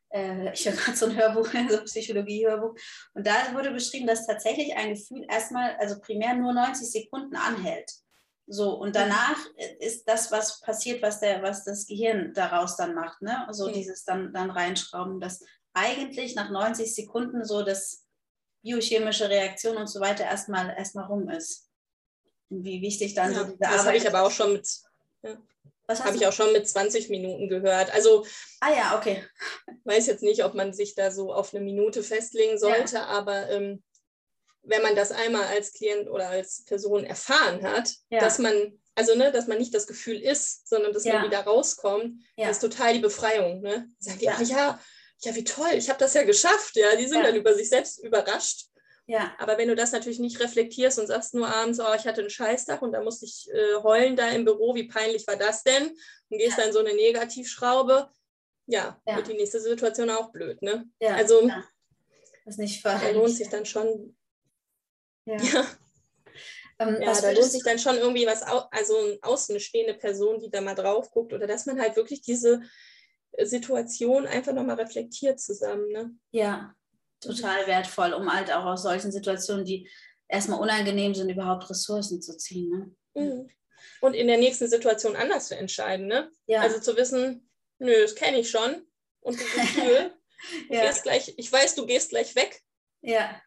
äh, 0.10 0.52
ich 0.54 0.66
höre 0.66 0.76
gerade 0.76 0.98
so 0.98 1.06
ein 1.06 1.16
Hörbuch, 1.16 1.48
so 1.70 1.80
ein 1.80 1.86
Psychologie-Hörbuch, 1.86 2.76
und 3.14 3.26
da 3.28 3.54
wurde 3.54 3.72
beschrieben, 3.72 4.08
dass 4.08 4.28
tatsächlich 4.28 4.76
ein 4.76 4.96
Gefühl 4.96 5.26
erstmal, 5.30 5.76
also 5.78 6.00
primär 6.00 6.34
nur 6.34 6.54
90 6.54 6.90
Sekunden 6.90 7.36
anhält. 7.36 7.90
So, 8.48 8.74
und 8.74 8.96
danach 8.96 9.38
ist 9.80 10.08
das, 10.08 10.32
was 10.32 10.60
passiert, 10.62 11.02
was, 11.02 11.20
der, 11.20 11.42
was 11.42 11.64
das 11.64 11.86
Gehirn 11.86 12.34
daraus 12.34 12.76
dann 12.76 12.96
macht. 12.96 13.22
Ne? 13.22 13.48
So 13.52 13.66
okay. 13.66 13.76
dieses 13.76 14.04
dann, 14.04 14.34
dann 14.34 14.52
reinschrauben, 14.52 15.20
dass 15.20 15.44
eigentlich 15.74 16.36
nach 16.36 16.50
90 16.50 16.94
Sekunden 16.94 17.46
so 17.46 17.64
das 17.64 18.06
biochemische 18.62 19.30
Reaktion 19.30 19.78
und 19.78 19.88
so 19.88 20.00
weiter 20.00 20.26
erstmal 20.26 20.76
erstmal 20.78 21.06
rum 21.06 21.30
ist. 21.30 21.70
Und 22.50 22.66
wie 22.66 22.82
wichtig 22.82 23.14
dann 23.14 23.32
ja, 23.32 23.40
so 23.40 23.46
diese 23.46 23.58
das 23.58 23.68
Arbeit 23.68 23.80
Das 23.80 23.88
habe 23.88 23.98
ich 23.98 24.08
aber 24.08 24.24
auch 24.24 24.32
schon 24.32 24.54
mit. 24.54 24.68
Ja. 25.24 25.38
Was 25.88 26.04
habe 26.04 26.16
ich 26.16 26.26
auch 26.26 26.34
schon 26.34 26.54
mit 26.54 26.68
20 26.68 27.10
Minuten 27.10 27.50
gehört. 27.50 27.94
Also, 27.94 28.26
ah 28.62 28.72
ja, 28.72 28.98
okay. 28.98 29.26
Weiß 29.84 30.08
jetzt 30.08 30.24
nicht, 30.24 30.44
ob 30.46 30.54
man 30.54 30.74
sich 30.74 30.96
da 30.96 31.12
so 31.12 31.34
auf 31.34 31.54
eine 31.54 31.64
Minute 31.64 32.02
festlegen 32.02 32.58
sollte, 32.58 32.96
ja. 32.96 33.06
aber 33.08 33.50
ähm, 33.50 33.84
wenn 34.64 34.82
man 34.82 34.96
das 34.96 35.12
einmal 35.12 35.46
als 35.46 35.74
Klient 35.74 36.10
oder 36.10 36.30
als 36.30 36.64
Person 36.66 37.04
erfahren 37.04 37.64
hat, 37.64 37.92
ja. 38.10 38.20
dass 38.20 38.40
man, 38.40 38.80
also 38.96 39.16
ne, 39.16 39.32
dass 39.32 39.48
man 39.48 39.58
nicht 39.58 39.74
das 39.74 39.88
Gefühl 39.88 40.20
ist, 40.22 40.68
sondern 40.68 40.94
dass 40.94 41.04
ja. 41.04 41.14
man 41.14 41.26
wieder 41.26 41.42
rauskommt, 41.42 42.22
ja. 42.36 42.50
ist 42.50 42.60
total 42.60 42.94
die 42.94 43.00
Befreiung. 43.00 43.62
Ne? 43.62 43.90
Sagt 44.00 44.22
ja. 44.22 44.40
ja, 44.42 44.80
ja, 45.24 45.36
wie 45.36 45.44
toll, 45.44 45.74
ich 45.74 45.90
habe 45.90 46.00
das 46.00 46.14
ja 46.14 46.24
geschafft. 46.24 46.76
Ja, 46.76 46.96
die 46.96 47.08
sind 47.08 47.24
dann 47.24 47.36
über 47.36 47.54
sich 47.54 47.70
selbst 47.70 48.04
überrascht. 48.04 48.68
Ja. 49.08 49.36
Aber 49.40 49.58
wenn 49.58 49.68
du 49.68 49.76
das 49.76 49.92
natürlich 49.92 50.20
nicht 50.20 50.40
reflektierst 50.40 51.00
und 51.00 51.08
sagst 51.08 51.34
nur 51.34 51.48
abends, 51.48 51.80
oh, 51.80 51.94
ich 51.96 52.06
hatte 52.06 52.22
einen 52.22 52.30
Scheißtag 52.30 52.82
und 52.82 52.94
da 52.94 53.04
musste 53.04 53.26
ich 53.26 53.50
äh, 53.52 53.82
heulen 53.84 54.16
da 54.16 54.30
im 54.30 54.46
Büro, 54.46 54.74
wie 54.74 54.88
peinlich 54.88 55.28
war 55.28 55.36
das 55.36 55.64
denn? 55.64 55.90
Und 56.30 56.38
gehst 56.38 56.58
dann 56.58 56.72
so 56.72 56.80
eine 56.80 56.94
Negativschraube, 56.94 58.10
ja, 58.68 59.00
wird 59.06 59.28
die 59.28 59.34
nächste 59.34 59.60
Situation 59.60 60.10
auch 60.10 60.32
blöd. 60.32 60.62
Ne? 60.62 60.90
also 61.16 61.50
das 62.46 62.58
nicht 62.58 62.84
da 62.86 63.10
lohnt 63.10 63.36
sich 63.36 63.50
dann 63.50 63.66
schon 63.66 64.16
ja. 65.32 65.44
ja. 65.54 65.68
Ähm, 66.80 66.98
ja, 67.00 67.14
da 67.20 67.32
lohnt 67.32 67.52
sich 67.52 67.64
dann 67.64 67.78
schon 67.78 67.98
irgendwie 67.98 68.26
was, 68.26 68.42
also 68.42 68.98
eine 68.98 69.20
außenstehende 69.22 69.94
Person, 69.94 70.40
die 70.40 70.50
da 70.50 70.62
mal 70.62 70.74
drauf 70.74 71.12
guckt 71.12 71.32
oder 71.32 71.46
dass 71.46 71.66
man 71.68 71.80
halt 71.80 71.96
wirklich 71.96 72.22
diese 72.22 72.62
äh, 73.34 73.46
Situation 73.46 74.26
einfach 74.26 74.54
nochmal 74.54 74.78
reflektiert 74.78 75.40
zusammen. 75.40 75.88
Ne? 75.92 76.16
Ja, 76.32 76.74
total 77.20 77.68
wertvoll, 77.68 78.14
um 78.14 78.34
halt 78.34 78.52
auch 78.52 78.66
aus 78.66 78.82
solchen 78.84 79.12
Situationen, 79.12 79.64
die 79.64 79.90
erstmal 80.28 80.60
unangenehm 80.60 81.14
sind, 81.14 81.30
überhaupt 81.30 81.70
Ressourcen 81.70 82.22
zu 82.22 82.36
ziehen. 82.38 82.96
Ne? 83.14 83.24
Mhm. 83.24 83.50
Und 84.02 84.16
in 84.16 84.28
der 84.28 84.38
nächsten 84.38 84.68
Situation 84.68 85.16
anders 85.16 85.50
zu 85.50 85.56
entscheiden. 85.56 86.08
Ne? 86.08 86.32
Ja. 86.48 86.62
Also 86.62 86.80
zu 86.80 86.98
wissen, 86.98 87.48
nö, 87.78 87.94
das 88.02 88.16
kenne 88.16 88.40
ich 88.40 88.50
schon. 88.50 88.88
Und 89.20 89.40
das 89.40 89.52
Gefühl, 89.54 90.14
du 90.68 90.76
ja. 90.76 90.86
gehst 90.86 91.04
gleich, 91.04 91.34
ich 91.38 91.52
weiß, 91.52 91.76
du 91.76 91.86
gehst 91.86 92.10
gleich 92.10 92.36
weg. 92.36 92.62
Ja. 93.02 93.40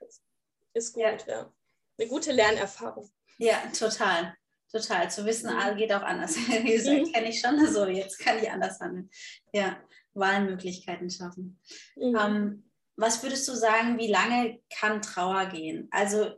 Ist 0.73 0.93
gut, 0.93 1.03
ja. 1.03 1.17
ja. 1.27 1.53
Eine 1.99 2.09
gute 2.09 2.33
Lernerfahrung. 2.33 3.11
Ja, 3.39 3.63
total. 3.77 4.35
Total. 4.71 5.11
Zu 5.11 5.25
wissen, 5.25 5.51
mhm. 5.51 5.59
ah, 5.59 5.73
geht 5.73 5.93
auch 5.93 6.03
anders. 6.03 6.37
Wie 6.37 6.73
gesagt, 6.73 6.99
mhm. 6.99 7.13
kenne 7.13 7.29
ich 7.29 7.41
schon 7.41 7.65
so, 7.67 7.87
jetzt 7.87 8.19
kann 8.19 8.39
ich 8.39 8.51
anders 8.51 8.81
handeln. 8.81 9.11
Ja, 9.53 9.77
Wahlmöglichkeiten 10.15 11.11
schaffen. 11.11 11.61
Mhm. 11.97 12.17
Ähm, 12.17 12.71
was 12.97 13.23
würdest 13.23 13.47
du 13.49 13.55
sagen, 13.55 13.99
wie 13.99 14.11
lange 14.11 14.61
kann 14.71 15.03
Trauer 15.03 15.47
gehen? 15.47 15.89
Also 15.91 16.35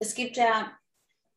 es 0.00 0.14
gibt 0.14 0.36
ja, 0.36 0.76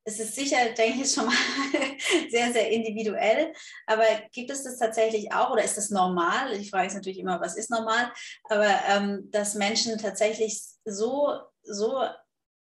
es 0.06 0.20
ist 0.20 0.36
sicher, 0.36 0.58
denke 0.74 1.04
ich, 1.04 1.12
schon 1.12 1.28
mal 1.28 1.36
sehr, 2.30 2.52
sehr 2.52 2.72
individuell, 2.72 3.54
aber 3.86 4.06
gibt 4.32 4.50
es 4.50 4.64
das 4.64 4.78
tatsächlich 4.78 5.32
auch 5.32 5.52
oder 5.52 5.64
ist 5.64 5.78
das 5.78 5.92
normal? 5.92 6.54
Ich 6.54 6.72
frage 6.72 6.86
jetzt 6.86 6.96
natürlich 6.96 7.20
immer, 7.20 7.40
was 7.42 7.58
ist 7.58 7.70
normal, 7.70 8.12
aber 8.46 8.70
ähm, 8.90 9.30
dass 9.32 9.56
Menschen 9.56 9.98
tatsächlich 10.00 10.62
so, 10.84 11.40
so 11.64 12.04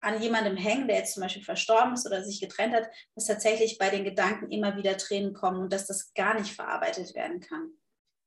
an 0.01 0.21
jemandem 0.21 0.57
hängen, 0.57 0.87
der 0.87 0.97
jetzt 0.97 1.13
zum 1.13 1.21
Beispiel 1.21 1.43
verstorben 1.43 1.93
ist 1.93 2.05
oder 2.05 2.23
sich 2.23 2.41
getrennt 2.41 2.73
hat, 2.73 2.89
dass 3.15 3.25
tatsächlich 3.25 3.77
bei 3.77 3.89
den 3.89 4.03
Gedanken 4.03 4.51
immer 4.51 4.75
wieder 4.75 4.97
Tränen 4.97 5.33
kommen 5.33 5.61
und 5.61 5.71
dass 5.71 5.87
das 5.87 6.13
gar 6.13 6.39
nicht 6.39 6.53
verarbeitet 6.53 7.15
werden 7.15 7.39
kann. 7.39 7.71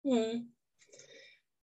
Hm. 0.04 0.54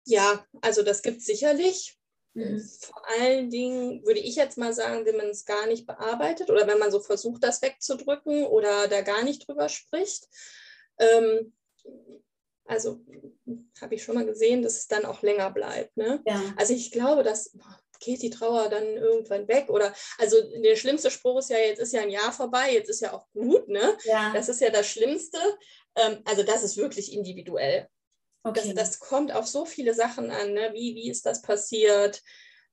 Ja, 0.04 0.46
also 0.60 0.82
das 0.82 1.02
gibt 1.02 1.18
es 1.18 1.26
sicherlich. 1.26 1.98
Mhm. 2.34 2.60
Vor 2.80 3.02
allen 3.18 3.48
Dingen 3.48 4.04
würde 4.04 4.20
ich 4.20 4.36
jetzt 4.36 4.58
mal 4.58 4.74
sagen, 4.74 5.06
wenn 5.06 5.16
man 5.16 5.28
es 5.28 5.44
gar 5.44 5.66
nicht 5.66 5.86
bearbeitet 5.86 6.50
oder 6.50 6.66
wenn 6.66 6.78
man 6.78 6.90
so 6.90 7.00
versucht, 7.00 7.42
das 7.42 7.62
wegzudrücken 7.62 8.44
oder 8.44 8.88
da 8.88 9.00
gar 9.00 9.22
nicht 9.22 9.48
drüber 9.48 9.68
spricht. 9.68 10.28
Ähm, 10.98 11.54
also 12.66 13.00
habe 13.80 13.94
ich 13.94 14.02
schon 14.02 14.16
mal 14.16 14.26
gesehen, 14.26 14.62
dass 14.62 14.78
es 14.78 14.88
dann 14.88 15.04
auch 15.04 15.22
länger 15.22 15.50
bleibt. 15.50 15.96
Ne? 15.96 16.22
Ja. 16.26 16.42
Also 16.56 16.74
ich 16.74 16.90
glaube, 16.90 17.22
dass 17.22 17.56
geht 18.04 18.22
die 18.22 18.30
Trauer 18.30 18.68
dann 18.68 18.84
irgendwann 18.84 19.48
weg? 19.48 19.68
Oder 19.68 19.94
also 20.18 20.36
der 20.60 20.76
schlimmste 20.76 21.10
Spruch 21.10 21.38
ist 21.38 21.50
ja, 21.50 21.58
jetzt 21.58 21.80
ist 21.80 21.92
ja 21.92 22.02
ein 22.02 22.10
Jahr 22.10 22.32
vorbei, 22.32 22.72
jetzt 22.72 22.90
ist 22.90 23.00
ja 23.00 23.12
auch 23.12 23.26
gut, 23.32 23.68
ne? 23.68 23.96
Ja. 24.04 24.32
Das 24.34 24.48
ist 24.48 24.60
ja 24.60 24.70
das 24.70 24.86
Schlimmste. 24.86 25.38
Ähm, 25.96 26.20
also 26.24 26.42
das 26.42 26.62
ist 26.62 26.76
wirklich 26.76 27.12
individuell. 27.12 27.88
Okay. 28.42 28.72
Das, 28.74 28.90
das, 28.90 28.98
kommt 28.98 29.32
auf 29.32 29.46
so 29.46 29.64
viele 29.64 29.94
Sachen 29.94 30.30
an. 30.30 30.52
Ne? 30.52 30.70
Wie, 30.74 30.94
wie 30.94 31.10
ist 31.10 31.24
das 31.24 31.40
passiert? 31.40 32.22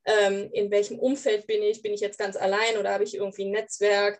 Ähm, 0.04 0.50
in 0.52 0.70
welchem 0.72 1.00
Umfeld 1.00 1.48
bin 1.48 1.62
ich? 1.64 1.82
Bin 1.82 1.94
ich 1.94 2.02
jetzt 2.02 2.18
ganz 2.18 2.36
allein 2.36 2.78
oder 2.78 2.92
habe 2.92 3.04
ich 3.04 3.16
irgendwie 3.16 3.46
ein 3.46 3.52
Netzwerk? 3.52 4.20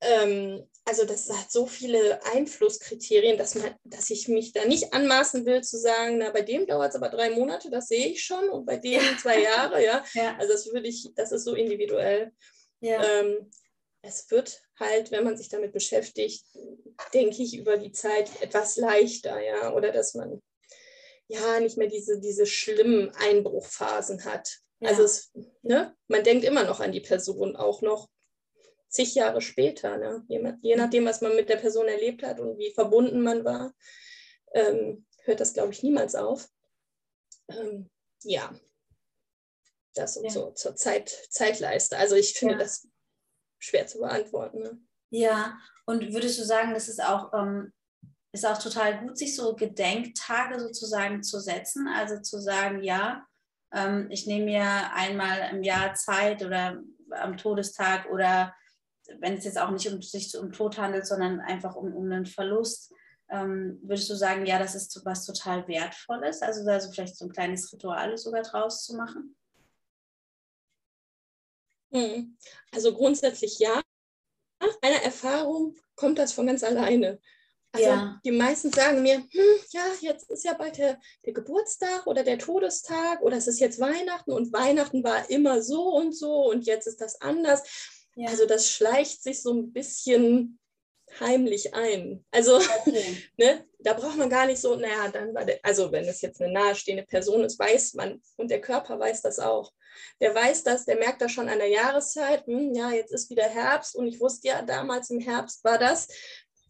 Ähm, 0.00 0.68
also 0.84 1.04
das 1.04 1.28
hat 1.30 1.50
so 1.50 1.66
viele 1.66 2.24
Einflusskriterien, 2.26 3.38
dass, 3.38 3.54
man, 3.54 3.74
dass 3.84 4.10
ich 4.10 4.28
mich 4.28 4.52
da 4.52 4.64
nicht 4.64 4.92
anmaßen 4.92 5.44
will 5.44 5.62
zu 5.62 5.78
sagen, 5.78 6.18
na, 6.18 6.30
bei 6.30 6.42
dem 6.42 6.66
dauert 6.66 6.90
es 6.90 6.96
aber 6.96 7.08
drei 7.08 7.30
Monate, 7.30 7.70
das 7.70 7.88
sehe 7.88 8.06
ich 8.06 8.22
schon, 8.22 8.48
und 8.50 8.66
bei 8.66 8.76
dem 8.76 9.02
ja. 9.02 9.18
zwei 9.20 9.42
Jahre, 9.42 9.82
ja. 9.84 10.04
ja. 10.14 10.36
Also 10.38 10.52
das 10.52 10.66
würde 10.72 10.88
ich, 10.88 11.08
das 11.14 11.32
ist 11.32 11.44
so 11.44 11.54
individuell. 11.54 12.32
Ja. 12.80 13.02
Ähm, 13.02 13.50
es 14.02 14.30
wird 14.30 14.62
halt, 14.78 15.10
wenn 15.10 15.24
man 15.24 15.36
sich 15.36 15.48
damit 15.48 15.72
beschäftigt, 15.72 16.44
denke 17.12 17.42
ich, 17.42 17.56
über 17.56 17.76
die 17.76 17.92
Zeit 17.92 18.30
etwas 18.40 18.76
leichter, 18.76 19.42
ja, 19.42 19.72
oder 19.74 19.90
dass 19.90 20.14
man 20.14 20.40
ja 21.28 21.58
nicht 21.58 21.76
mehr 21.76 21.88
diese, 21.88 22.20
diese 22.20 22.46
schlimmen 22.46 23.10
Einbruchphasen 23.16 24.24
hat. 24.24 24.58
Ja. 24.78 24.90
Also 24.90 25.02
es, 25.02 25.32
ne, 25.62 25.96
man 26.06 26.22
denkt 26.22 26.44
immer 26.44 26.64
noch 26.64 26.80
an 26.80 26.92
die 26.92 27.00
Person, 27.00 27.56
auch 27.56 27.82
noch 27.82 28.08
zig 28.88 29.14
Jahre 29.14 29.40
später, 29.40 29.96
ne? 29.96 30.24
je, 30.28 30.54
je 30.62 30.76
nachdem, 30.76 31.04
was 31.04 31.20
man 31.20 31.36
mit 31.36 31.48
der 31.48 31.56
Person 31.56 31.86
erlebt 31.86 32.22
hat 32.22 32.40
und 32.40 32.58
wie 32.58 32.72
verbunden 32.72 33.22
man 33.22 33.44
war, 33.44 33.74
ähm, 34.54 35.06
hört 35.24 35.40
das, 35.40 35.54
glaube 35.54 35.72
ich, 35.72 35.82
niemals 35.82 36.14
auf. 36.14 36.48
Ähm, 37.48 37.90
ja, 38.22 38.54
das 39.94 40.16
und 40.16 40.24
ja. 40.24 40.30
so 40.30 40.50
zur 40.52 40.76
Zeit, 40.76 41.08
Zeitleiste. 41.30 41.96
Also 41.96 42.16
ich 42.16 42.34
finde 42.34 42.54
ja. 42.54 42.60
das 42.60 42.88
schwer 43.58 43.86
zu 43.86 43.98
beantworten. 43.98 44.60
Ne? 44.60 44.80
Ja, 45.10 45.58
und 45.86 46.12
würdest 46.12 46.38
du 46.38 46.44
sagen, 46.44 46.74
das 46.74 46.88
ist 46.88 47.02
auch, 47.02 47.32
ähm, 47.32 47.72
ist 48.32 48.46
auch 48.46 48.58
total 48.58 49.00
gut, 49.00 49.16
sich 49.16 49.34
so 49.34 49.54
Gedenktage 49.54 50.60
sozusagen 50.60 51.22
zu 51.22 51.40
setzen? 51.40 51.88
Also 51.88 52.20
zu 52.20 52.40
sagen, 52.40 52.82
ja, 52.82 53.26
ähm, 53.72 54.08
ich 54.10 54.26
nehme 54.26 54.46
mir 54.46 54.92
einmal 54.92 55.50
im 55.52 55.62
Jahr 55.62 55.94
Zeit 55.94 56.44
oder 56.44 56.82
am 57.10 57.36
Todestag 57.36 58.10
oder 58.10 58.54
wenn 59.18 59.34
es 59.34 59.44
jetzt 59.44 59.58
auch 59.58 59.70
nicht 59.70 59.90
um 59.90 60.02
sich 60.02 60.36
um 60.36 60.52
Tod 60.52 60.78
handelt, 60.78 61.06
sondern 61.06 61.40
einfach 61.40 61.76
um, 61.76 61.94
um 61.94 62.10
einen 62.10 62.26
Verlust, 62.26 62.92
ähm, 63.28 63.80
würdest 63.82 64.08
du 64.08 64.14
sagen, 64.14 64.46
ja, 64.46 64.58
das 64.58 64.74
ist 64.74 65.04
was 65.04 65.24
total 65.24 65.66
Wertvolles? 65.66 66.42
Also 66.42 66.64
da 66.64 66.78
so 66.80 66.90
vielleicht 66.90 67.16
so 67.16 67.24
ein 67.24 67.32
kleines 67.32 67.72
Ritual 67.72 68.16
sogar 68.16 68.42
draus 68.42 68.84
zu 68.84 68.96
machen? 68.96 69.36
Hm. 71.92 72.36
Also 72.72 72.94
grundsätzlich 72.94 73.58
ja. 73.58 73.80
Nach 74.60 74.74
einer 74.80 75.02
Erfahrung 75.02 75.76
kommt 75.96 76.18
das 76.18 76.32
von 76.32 76.46
ganz 76.46 76.62
alleine. 76.62 77.20
Also 77.72 77.88
ja. 77.88 78.20
die 78.24 78.30
meisten 78.30 78.72
sagen 78.72 79.02
mir, 79.02 79.16
hm, 79.16 79.60
ja, 79.70 79.82
jetzt 80.00 80.30
ist 80.30 80.44
ja 80.44 80.54
bald 80.54 80.78
der, 80.78 80.98
der, 81.26 81.34
Geburtstag 81.34 82.06
oder 82.06 82.24
der 82.24 82.38
Todestag 82.38 83.20
oder 83.20 83.36
es 83.36 83.48
ist 83.48 83.60
jetzt 83.60 83.80
Weihnachten 83.80 84.32
und 84.32 84.52
Weihnachten 84.52 85.04
war 85.04 85.28
immer 85.28 85.60
so 85.62 85.94
und 85.94 86.16
so 86.16 86.48
und 86.48 86.64
jetzt 86.64 86.86
ist 86.86 87.02
das 87.02 87.20
anders. 87.20 87.95
Ja. 88.16 88.30
Also 88.30 88.46
das 88.46 88.70
schleicht 88.70 89.22
sich 89.22 89.42
so 89.42 89.52
ein 89.52 89.72
bisschen 89.72 90.58
heimlich 91.20 91.74
ein. 91.74 92.24
Also 92.30 92.56
okay. 92.56 93.22
ne, 93.36 93.64
da 93.78 93.92
braucht 93.92 94.16
man 94.16 94.30
gar 94.30 94.46
nicht 94.46 94.60
so, 94.60 94.74
naja, 94.74 95.08
dann 95.12 95.34
war 95.34 95.44
der, 95.44 95.60
also 95.62 95.92
wenn 95.92 96.04
es 96.06 96.20
jetzt 96.22 96.40
eine 96.40 96.52
nahestehende 96.52 97.04
Person 97.04 97.44
ist, 97.44 97.58
weiß 97.58 97.94
man 97.94 98.20
und 98.36 98.50
der 98.50 98.60
Körper 98.60 98.98
weiß 98.98 99.22
das 99.22 99.38
auch. 99.38 99.72
Der 100.20 100.34
weiß 100.34 100.64
das, 100.64 100.84
der 100.84 100.96
merkt 100.96 101.22
das 101.22 101.32
schon 101.32 101.48
an 101.48 101.58
der 101.58 101.68
Jahreszeit, 101.68 102.46
hm, 102.46 102.74
ja, 102.74 102.90
jetzt 102.90 103.12
ist 103.12 103.30
wieder 103.30 103.44
Herbst 103.44 103.94
und 103.94 104.06
ich 104.08 104.20
wusste 104.20 104.48
ja, 104.48 104.62
damals 104.62 105.10
im 105.10 105.20
Herbst 105.20 105.62
war 105.62 105.78
das. 105.78 106.08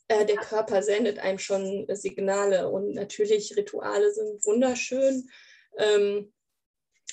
Äh, 0.09 0.27
der 0.27 0.37
Körper 0.37 0.83
sendet 0.83 1.19
einem 1.19 1.39
schon 1.39 1.87
Signale 1.89 2.69
und 2.69 2.95
natürlich 2.95 3.57
Rituale 3.57 4.13
sind 4.13 4.45
wunderschön. 4.45 5.29
Ähm, 5.79 6.33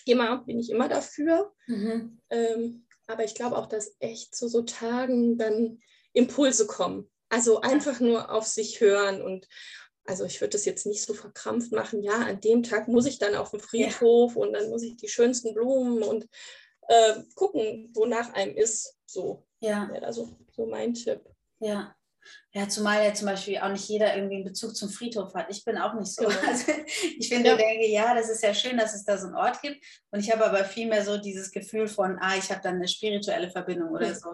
immer 0.06 0.44
bin 0.44 0.60
ich 0.60 0.70
immer 0.70 0.90
dafür. 0.90 1.54
Mhm. 1.68 2.20
Ähm, 2.30 2.86
aber 3.08 3.24
ich 3.24 3.36
glaube 3.36 3.58
auch, 3.58 3.68
dass 3.68 3.96
echt 4.00 4.36
zu 4.36 4.48
so 4.48 4.62
Tagen 4.62 5.38
dann 5.38 5.80
Impulse 6.14 6.68
kommen. 6.68 7.10
Also 7.30 7.62
einfach 7.62 8.00
nur 8.00 8.32
auf 8.32 8.46
sich 8.46 8.80
hören 8.80 9.22
und 9.22 9.48
also 10.06 10.26
ich 10.26 10.42
würde 10.42 10.52
das 10.52 10.66
jetzt 10.66 10.86
nicht 10.86 11.04
so 11.04 11.14
verkrampft 11.14 11.72
machen, 11.72 12.04
ja, 12.04 12.14
an 12.14 12.42
dem 12.42 12.62
Tag 12.62 12.88
muss 12.88 13.06
ich 13.06 13.20
dann 13.20 13.36
auf 13.36 13.52
den 13.52 13.62
Friedhof 13.62 14.36
ja. 14.36 14.42
und 14.42 14.54
dann 14.54 14.70
muss 14.70 14.84
ich 14.84 14.98
die 14.98 15.08
schönsten 15.08 15.54
Blumen 15.54 16.04
und 16.04 16.28
äh, 16.88 17.16
gucken, 17.36 17.90
wonach 17.94 18.34
einem 18.34 18.56
ist. 18.56 18.98
So 19.06 19.46
ja. 19.60 19.88
wäre 19.90 20.02
da 20.02 20.14
so, 20.14 20.38
so 20.52 20.66
mein 20.66 20.94
Tipp. 20.94 21.22
Ja. 21.60 21.96
Ja, 22.54 22.70
zumal 22.70 23.04
ja 23.04 23.14
zum 23.14 23.28
Beispiel 23.28 23.58
auch 23.58 23.70
nicht 23.70 23.88
jeder 23.90 24.16
irgendwie 24.16 24.36
einen 24.36 24.44
Bezug 24.44 24.76
zum 24.76 24.90
Friedhof 24.90 25.34
hat. 25.34 25.48
Ich 25.50 25.64
bin 25.66 25.78
auch 25.78 25.94
nicht 25.96 26.14
so. 26.14 26.26
Also 26.48 26.72
ich 27.18 27.30
finde, 27.30 27.52
ja. 27.52 27.56
denke, 27.56 27.88
ja, 27.88 28.14
das 28.14 28.30
ist 28.30 28.44
ja 28.44 28.54
schön, 28.54 28.78
dass 28.78 28.94
es 28.94 29.06
da 29.06 29.18
so 29.18 29.28
einen 29.28 29.36
Ort 29.36 29.62
gibt. 29.62 29.84
Und 30.12 30.20
ich 30.20 30.32
habe 30.32 30.46
aber 30.46 30.64
vielmehr 30.66 31.04
so 31.04 31.18
dieses 31.18 31.52
Gefühl 31.52 31.88
von, 31.88 32.18
ah, 32.20 32.36
ich 32.38 32.52
habe 32.52 32.62
dann 32.62 32.76
eine 32.76 32.88
spirituelle 32.88 33.50
Verbindung 33.50 33.90
oder 33.90 34.10
mhm. 34.10 34.16
so. 34.16 34.30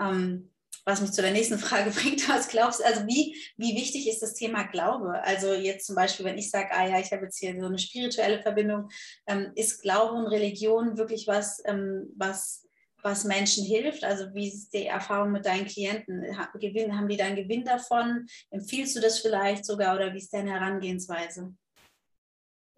Ähm, 0.00 0.50
was 0.84 1.00
mich 1.00 1.12
zu 1.12 1.22
der 1.22 1.32
nächsten 1.32 1.58
Frage 1.58 1.90
bringt, 1.90 2.28
was 2.28 2.48
glaubst 2.48 2.80
du, 2.80 2.84
also 2.84 3.06
wie, 3.06 3.36
wie 3.56 3.76
wichtig 3.76 4.08
ist 4.08 4.22
das 4.22 4.34
Thema 4.34 4.64
Glaube? 4.64 5.22
Also 5.22 5.52
jetzt 5.52 5.86
zum 5.86 5.96
Beispiel, 5.96 6.26
wenn 6.26 6.38
ich 6.38 6.50
sage, 6.50 6.70
ah 6.72 6.86
ja, 6.86 6.98
ich 6.98 7.12
habe 7.12 7.24
jetzt 7.24 7.38
hier 7.38 7.58
so 7.58 7.66
eine 7.66 7.78
spirituelle 7.78 8.42
Verbindung, 8.42 8.88
ähm, 9.26 9.52
ist 9.54 9.82
Glaube 9.82 10.14
und 10.14 10.26
Religion 10.26 10.96
wirklich 10.96 11.26
was, 11.26 11.62
ähm, 11.66 12.12
was 12.16 12.66
was 13.02 13.24
Menschen 13.24 13.64
hilft? 13.64 14.04
Also 14.04 14.34
wie 14.34 14.48
ist 14.48 14.72
die 14.72 14.86
Erfahrung 14.86 15.32
mit 15.32 15.46
deinen 15.46 15.66
Klienten? 15.66 16.36
Haben 16.36 17.08
die 17.08 17.16
da 17.16 17.24
einen 17.24 17.36
Gewinn 17.36 17.64
davon? 17.64 18.26
Empfiehlst 18.50 18.96
du 18.96 19.00
das 19.00 19.18
vielleicht 19.18 19.64
sogar 19.64 19.96
oder 19.96 20.12
wie 20.12 20.18
ist 20.18 20.32
deine 20.32 20.52
Herangehensweise? 20.52 21.54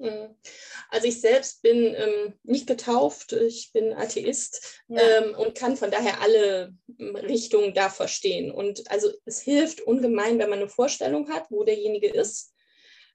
Hm. 0.02 0.34
Also 0.90 1.06
ich 1.06 1.20
selbst 1.20 1.62
bin 1.62 1.94
ähm, 1.94 2.34
nicht 2.42 2.66
getauft, 2.66 3.32
ich 3.32 3.72
bin 3.72 3.92
Atheist 3.92 4.82
ja. 4.88 5.00
ähm, 5.00 5.34
und 5.36 5.54
kann 5.54 5.76
von 5.76 5.92
daher 5.92 6.20
alle 6.20 6.74
hm, 6.98 7.16
Richtungen 7.16 7.72
da 7.72 7.88
verstehen. 7.88 8.50
Und 8.50 8.90
also 8.90 9.10
es 9.24 9.40
hilft 9.40 9.80
ungemein, 9.80 10.38
wenn 10.38 10.50
man 10.50 10.58
eine 10.58 10.68
Vorstellung 10.68 11.30
hat, 11.30 11.46
wo 11.50 11.62
derjenige 11.62 12.08
ist, 12.08 12.52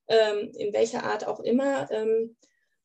ähm, 0.07 0.51
in 0.57 0.73
welcher 0.73 1.03
Art 1.03 1.27
auch 1.27 1.41
immer. 1.41 1.91
Ähm, 1.91 2.37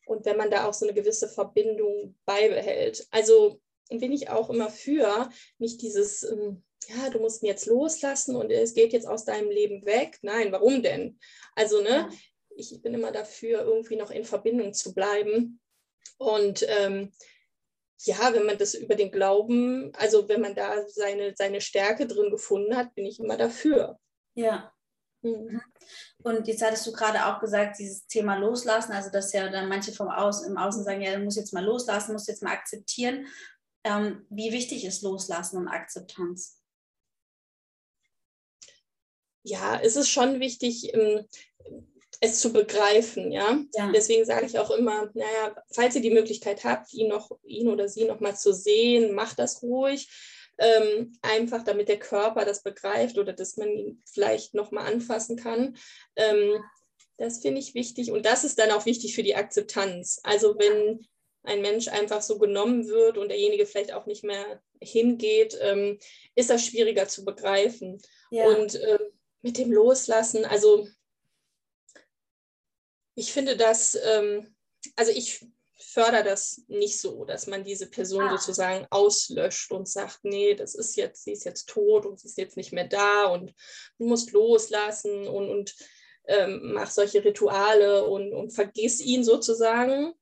und 0.06 0.26
wenn 0.26 0.36
man 0.36 0.50
da 0.50 0.66
auch 0.66 0.74
so 0.74 0.84
eine 0.84 0.94
gewisse 0.94 1.28
Verbindung 1.28 2.16
beibehält. 2.24 3.06
Also 3.12 3.60
bin 4.00 4.12
ich 4.12 4.30
auch 4.30 4.50
immer 4.50 4.70
für, 4.70 5.28
nicht 5.58 5.82
dieses, 5.82 6.22
ähm, 6.22 6.62
ja, 6.88 7.10
du 7.10 7.20
musst 7.20 7.42
ihn 7.42 7.46
jetzt 7.46 7.66
loslassen 7.66 8.36
und 8.36 8.50
es 8.50 8.74
geht 8.74 8.92
jetzt 8.92 9.06
aus 9.06 9.24
deinem 9.24 9.50
Leben 9.50 9.84
weg. 9.86 10.18
Nein, 10.22 10.52
warum 10.52 10.82
denn? 10.82 11.18
Also, 11.54 11.80
ne, 11.80 12.08
ich 12.56 12.80
bin 12.82 12.94
immer 12.94 13.12
dafür, 13.12 13.62
irgendwie 13.62 13.96
noch 13.96 14.10
in 14.10 14.24
Verbindung 14.24 14.74
zu 14.74 14.94
bleiben. 14.94 15.60
Und 16.18 16.64
ähm, 16.68 17.12
ja, 18.04 18.32
wenn 18.34 18.46
man 18.46 18.58
das 18.58 18.74
über 18.74 18.94
den 18.94 19.12
Glauben, 19.12 19.92
also 19.94 20.28
wenn 20.28 20.40
man 20.40 20.54
da 20.54 20.86
seine, 20.88 21.34
seine 21.36 21.60
Stärke 21.60 22.06
drin 22.06 22.30
gefunden 22.30 22.76
hat, 22.76 22.94
bin 22.94 23.06
ich 23.06 23.20
immer 23.20 23.36
dafür. 23.36 23.98
Ja. 24.34 24.72
Mhm. 25.22 25.60
Und 26.24 26.48
jetzt 26.48 26.62
hattest 26.62 26.86
du 26.86 26.92
gerade 26.92 27.26
auch 27.26 27.40
gesagt, 27.40 27.78
dieses 27.78 28.06
Thema 28.06 28.36
loslassen, 28.36 28.92
also 28.92 29.10
dass 29.10 29.32
ja 29.32 29.48
dann 29.48 29.68
manche 29.68 29.92
vom 29.92 30.08
Außen, 30.08 30.50
im 30.50 30.58
Außen 30.58 30.84
sagen, 30.84 31.00
ja, 31.00 31.16
du 31.16 31.24
musst 31.24 31.36
jetzt 31.36 31.52
mal 31.52 31.64
loslassen, 31.64 32.12
musst 32.12 32.28
jetzt 32.28 32.42
mal 32.42 32.52
akzeptieren. 32.52 33.26
Ähm, 33.84 34.26
wie 34.30 34.52
wichtig 34.52 34.84
ist 34.84 35.02
Loslassen 35.02 35.58
und 35.58 35.68
Akzeptanz? 35.68 36.60
Ja, 39.44 39.80
es 39.80 39.96
ist 39.96 40.08
schon 40.08 40.38
wichtig, 40.38 40.94
ähm, 40.94 41.26
es 42.20 42.38
zu 42.38 42.52
begreifen, 42.52 43.32
ja. 43.32 43.58
ja. 43.74 43.90
Deswegen 43.92 44.24
sage 44.24 44.46
ich 44.46 44.56
auch 44.58 44.70
immer, 44.70 45.10
naja, 45.14 45.56
falls 45.72 45.96
ihr 45.96 46.02
die 46.02 46.12
Möglichkeit 46.12 46.62
habt, 46.62 46.92
ihn 46.94 47.08
noch, 47.08 47.32
ihn 47.42 47.68
oder 47.68 47.88
sie 47.88 48.04
noch 48.04 48.20
mal 48.20 48.36
zu 48.36 48.52
sehen, 48.54 49.14
macht 49.14 49.40
das 49.40 49.62
ruhig. 49.62 50.08
Ähm, 50.58 51.14
einfach 51.22 51.64
damit 51.64 51.88
der 51.88 51.98
Körper 51.98 52.44
das 52.44 52.62
begreift 52.62 53.18
oder 53.18 53.32
dass 53.32 53.56
man 53.56 53.70
ihn 53.70 54.02
vielleicht 54.06 54.54
noch 54.54 54.70
mal 54.70 54.84
anfassen 54.84 55.36
kann. 55.36 55.76
Ähm, 56.14 56.62
das 57.16 57.40
finde 57.40 57.60
ich 57.60 57.74
wichtig 57.74 58.12
und 58.12 58.24
das 58.26 58.44
ist 58.44 58.58
dann 58.58 58.70
auch 58.70 58.86
wichtig 58.86 59.14
für 59.14 59.22
die 59.22 59.34
Akzeptanz. 59.34 60.20
Also 60.22 60.56
wenn 60.58 61.06
ein 61.44 61.60
Mensch 61.60 61.88
einfach 61.88 62.22
so 62.22 62.38
genommen 62.38 62.88
wird 62.88 63.18
und 63.18 63.28
derjenige 63.28 63.66
vielleicht 63.66 63.92
auch 63.92 64.06
nicht 64.06 64.24
mehr 64.24 64.62
hingeht, 64.80 65.58
ähm, 65.60 65.98
ist 66.34 66.50
das 66.50 66.64
schwieriger 66.64 67.08
zu 67.08 67.24
begreifen. 67.24 68.00
Ja. 68.30 68.46
Und 68.46 68.76
äh, 68.76 68.98
mit 69.42 69.58
dem 69.58 69.72
Loslassen, 69.72 70.44
also 70.44 70.86
ich 73.14 73.32
finde 73.32 73.56
das, 73.56 73.98
ähm, 74.04 74.54
also 74.96 75.12
ich 75.12 75.44
fördere 75.78 76.24
das 76.24 76.62
nicht 76.68 76.98
so, 77.00 77.24
dass 77.24 77.46
man 77.46 77.64
diese 77.64 77.90
Person 77.90 78.22
ah. 78.22 78.38
sozusagen 78.38 78.86
auslöscht 78.90 79.72
und 79.72 79.88
sagt, 79.88 80.20
nee, 80.22 80.54
das 80.54 80.74
ist 80.74 80.96
jetzt, 80.96 81.24
sie 81.24 81.32
ist 81.32 81.44
jetzt 81.44 81.68
tot 81.68 82.06
und 82.06 82.18
sie 82.18 82.28
ist 82.28 82.38
jetzt 82.38 82.56
nicht 82.56 82.72
mehr 82.72 82.86
da 82.86 83.26
und 83.26 83.52
du 83.98 84.06
musst 84.06 84.32
loslassen 84.32 85.26
und, 85.26 85.50
und 85.50 85.74
ähm, 86.26 86.72
mach 86.72 86.90
solche 86.90 87.24
Rituale 87.24 88.06
und, 88.06 88.32
und 88.32 88.52
vergiss 88.52 89.00
ihn 89.00 89.24
sozusagen. 89.24 90.14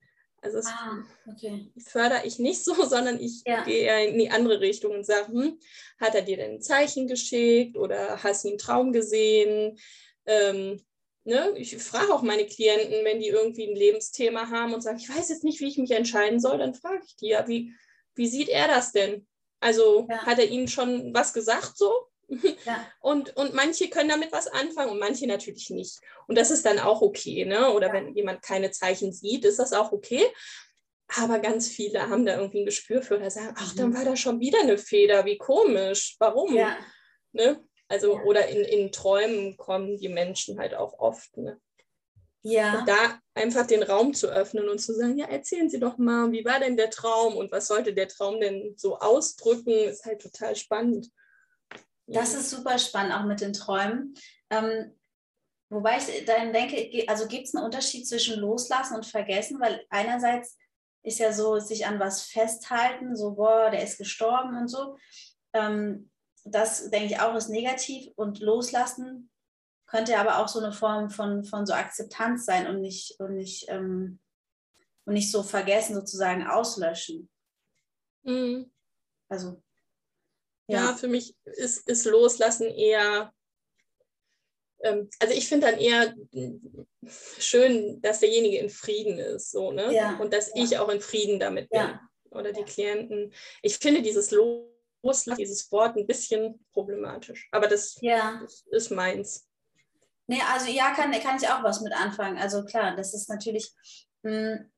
Also 0.43 0.57
das 0.57 0.67
ah, 0.67 1.03
okay. 1.27 1.71
fördere 1.87 2.25
ich 2.25 2.39
nicht 2.39 2.65
so, 2.65 2.75
sondern 2.85 3.21
ich 3.21 3.43
ja. 3.45 3.63
gehe 3.65 3.85
eher 3.85 4.09
in 4.09 4.19
die 4.19 4.31
andere 4.31 4.61
Richtung 4.61 4.93
und 4.93 5.05
sage, 5.05 5.29
hm, 5.29 5.59
hat 5.99 6.15
er 6.15 6.23
dir 6.23 6.37
denn 6.37 6.53
ein 6.53 6.63
Zeichen 6.63 7.07
geschickt 7.07 7.77
oder 7.77 8.23
hast 8.23 8.45
du 8.45 8.49
einen 8.49 8.59
Traum 8.59 8.93
gesehen? 8.93 9.79
Ähm, 10.27 10.81
ne? 11.25 11.53
Ich 11.57 11.77
frage 11.77 12.15
auch 12.15 12.23
meine 12.23 12.47
Klienten, 12.47 13.05
wenn 13.05 13.21
die 13.21 13.29
irgendwie 13.29 13.69
ein 13.69 13.77
Lebensthema 13.77 14.49
haben 14.51 14.73
und 14.73 14.81
sagen, 14.81 14.99
ich 14.99 15.09
weiß 15.09 15.29
jetzt 15.29 15.45
nicht, 15.45 15.61
wie 15.61 15.69
ich 15.69 15.79
mich 15.79 15.91
entscheiden 15.91 16.41
soll, 16.41 16.59
dann 16.59 16.75
frage 16.75 17.03
ich 17.05 17.17
die 17.17 17.29
ja, 17.29 17.47
wie, 17.47 17.75
wie 18.15 18.27
sieht 18.27 18.49
er 18.49 18.69
das 18.69 18.93
denn? 18.93 19.27
Also 19.61 20.07
ja. 20.09 20.25
hat 20.25 20.39
er 20.39 20.49
ihnen 20.49 20.69
schon 20.69 21.13
was 21.13 21.35
gesagt 21.35 21.77
so? 21.77 21.93
Ja. 22.65 22.87
Und, 23.01 23.37
und 23.37 23.55
manche 23.55 23.89
können 23.91 24.09
damit 24.09 24.31
was 24.31 24.47
anfangen 24.47 24.91
und 24.91 25.01
manche 25.01 25.27
natürlich 25.27 25.71
nicht. 25.71 25.99
Und 26.29 26.39
das 26.39 26.51
ist 26.51 26.65
dann 26.65 26.79
auch 26.79 27.03
okay, 27.03 27.45
ne? 27.45 27.73
Oder 27.73 27.89
ja. 27.89 27.93
wenn 27.95 28.15
jemand 28.15 28.43
keine 28.43 28.71
Zeichen 28.71 29.13
sieht, 29.13 29.45
ist 29.45 29.59
das 29.59 29.73
auch 29.73 29.91
okay. 29.91 30.25
Aber 31.17 31.41
ganz 31.41 31.69
viele 31.69 32.09
haben 32.09 32.25
da 32.25 32.37
irgendwie 32.37 32.61
ein 32.61 32.67
Gespür 32.67 33.03
für 33.03 33.17
oder 33.17 33.31
sagen, 33.31 33.55
ach, 33.59 33.75
dann 33.75 33.91
mhm. 33.91 33.97
war 33.97 34.05
da 34.05 34.17
schon 34.17 34.39
wieder 34.39 34.61
eine 34.61 34.79
Feder, 34.79 35.25
wie 35.25 35.39
komisch, 35.39 36.17
warum? 36.21 36.55
Ja. 36.55 36.77
Ne? 37.33 37.65
Also, 37.89 38.15
ja. 38.15 38.23
oder 38.23 38.47
in, 38.47 38.65
in 38.65 38.93
Träumen 38.93 39.57
kommen 39.57 39.97
die 39.99 40.09
Menschen 40.09 40.59
halt 40.59 40.75
auch 40.75 40.99
oft. 41.01 41.37
Ne? 41.37 41.61
Ja. 42.43 42.79
Und 42.79 42.89
da 42.89 43.21
einfach 43.35 43.67
den 43.67 43.83
Raum 43.83 44.15
zu 44.15 44.29
öffnen 44.29 44.69
und 44.69 44.79
zu 44.79 44.95
sagen, 44.95 45.19
ja, 45.19 45.27
erzählen 45.27 45.69
Sie 45.69 45.81
doch 45.81 45.99
mal, 45.99 46.31
wie 46.33 46.45
war 46.45 46.61
denn 46.61 46.77
der 46.77 46.91
Traum 46.91 47.37
und 47.37 47.51
was 47.51 47.67
sollte 47.67 47.93
der 47.93 48.09
Traum 48.09 48.41
denn 48.41 48.75
so 48.77 48.99
ausdrücken, 48.99 49.71
ist 49.71 50.05
halt 50.05 50.23
total 50.23 50.57
spannend. 50.57 51.11
Das 52.13 52.35
ist 52.35 52.51
super 52.51 52.79
spannend, 52.79 53.15
auch 53.15 53.25
mit 53.25 53.41
den 53.41 53.53
Träumen. 53.53 54.15
Ähm, 54.51 54.99
wobei 55.69 55.99
ich 55.99 56.25
dann 56.25 56.53
denke, 56.53 57.05
also 57.09 57.27
gibt 57.27 57.47
es 57.47 57.55
einen 57.55 57.65
Unterschied 57.65 58.07
zwischen 58.07 58.39
Loslassen 58.39 58.97
und 58.97 59.07
Vergessen, 59.07 59.61
weil 59.61 59.85
einerseits 59.91 60.57
ist 61.03 61.19
ja 61.19 61.33
so, 61.33 61.59
sich 61.59 61.87
an 61.87 61.99
was 61.99 62.25
festhalten, 62.25 63.17
so, 63.17 63.35
boah, 63.35 63.71
der 63.71 63.83
ist 63.83 63.99
gestorben 63.99 64.57
und 64.57 64.69
so. 64.69 64.97
Ähm, 65.53 66.11
das 66.45 66.91
denke 66.91 67.07
ich 67.07 67.21
auch 67.21 67.35
ist 67.35 67.49
negativ 67.49 68.13
und 68.17 68.41
loslassen 68.41 69.31
könnte 69.91 70.19
aber 70.19 70.39
auch 70.39 70.49
so 70.49 70.61
eine 70.61 70.73
Form 70.73 71.11
von, 71.11 71.43
von 71.45 71.67
so 71.67 71.73
Akzeptanz 71.73 72.47
sein 72.47 72.69
und 72.69 72.81
nicht, 72.81 73.19
und 73.19 73.35
nicht, 73.35 73.69
ähm, 73.69 74.21
und 75.05 75.15
nicht 75.15 75.33
so 75.33 75.43
vergessen, 75.43 75.97
sozusagen 75.97 76.47
auslöschen. 76.47 77.29
Mhm. 78.23 78.71
Also 79.29 79.61
ja, 80.71 80.95
für 80.95 81.09
mich 81.09 81.35
ist, 81.45 81.89
ist 81.89 82.05
Loslassen 82.05 82.69
eher, 82.69 83.33
ähm, 84.83 85.09
also 85.19 85.35
ich 85.35 85.49
finde 85.49 85.71
dann 85.71 85.79
eher 85.79 86.15
schön, 87.39 88.01
dass 88.03 88.21
derjenige 88.21 88.59
in 88.59 88.71
Frieden 88.71 89.19
ist, 89.19 89.51
so, 89.51 89.73
ne? 89.73 89.93
Ja, 89.95 90.17
Und 90.19 90.33
dass 90.33 90.49
ja. 90.55 90.63
ich 90.63 90.79
auch 90.79 90.89
in 90.89 91.01
Frieden 91.01 91.41
damit 91.41 91.71
bin. 91.71 91.81
Ja. 91.81 92.01
Oder 92.31 92.53
die 92.53 92.63
Klienten. 92.63 93.33
Ich 93.63 93.79
finde 93.79 94.03
dieses 94.03 94.31
Loslassen, 94.31 95.37
dieses 95.37 95.71
Wort 95.73 95.97
ein 95.97 96.07
bisschen 96.07 96.65
problematisch. 96.73 97.49
Aber 97.51 97.67
das, 97.67 97.97
das 98.01 98.65
ist 98.71 98.91
meins. 98.91 99.49
Nee, 100.29 100.41
also 100.53 100.71
ja, 100.71 100.95
kann, 100.95 101.11
kann 101.11 101.39
ich 101.39 101.49
auch 101.49 101.65
was 101.65 101.81
mit 101.81 101.93
anfangen. 101.93 102.39
Also 102.39 102.65
klar, 102.65 102.95
das 102.95 103.15
ist 103.15 103.29
natürlich, 103.29 103.75
mh, 104.23 104.31
hm, 104.31 104.71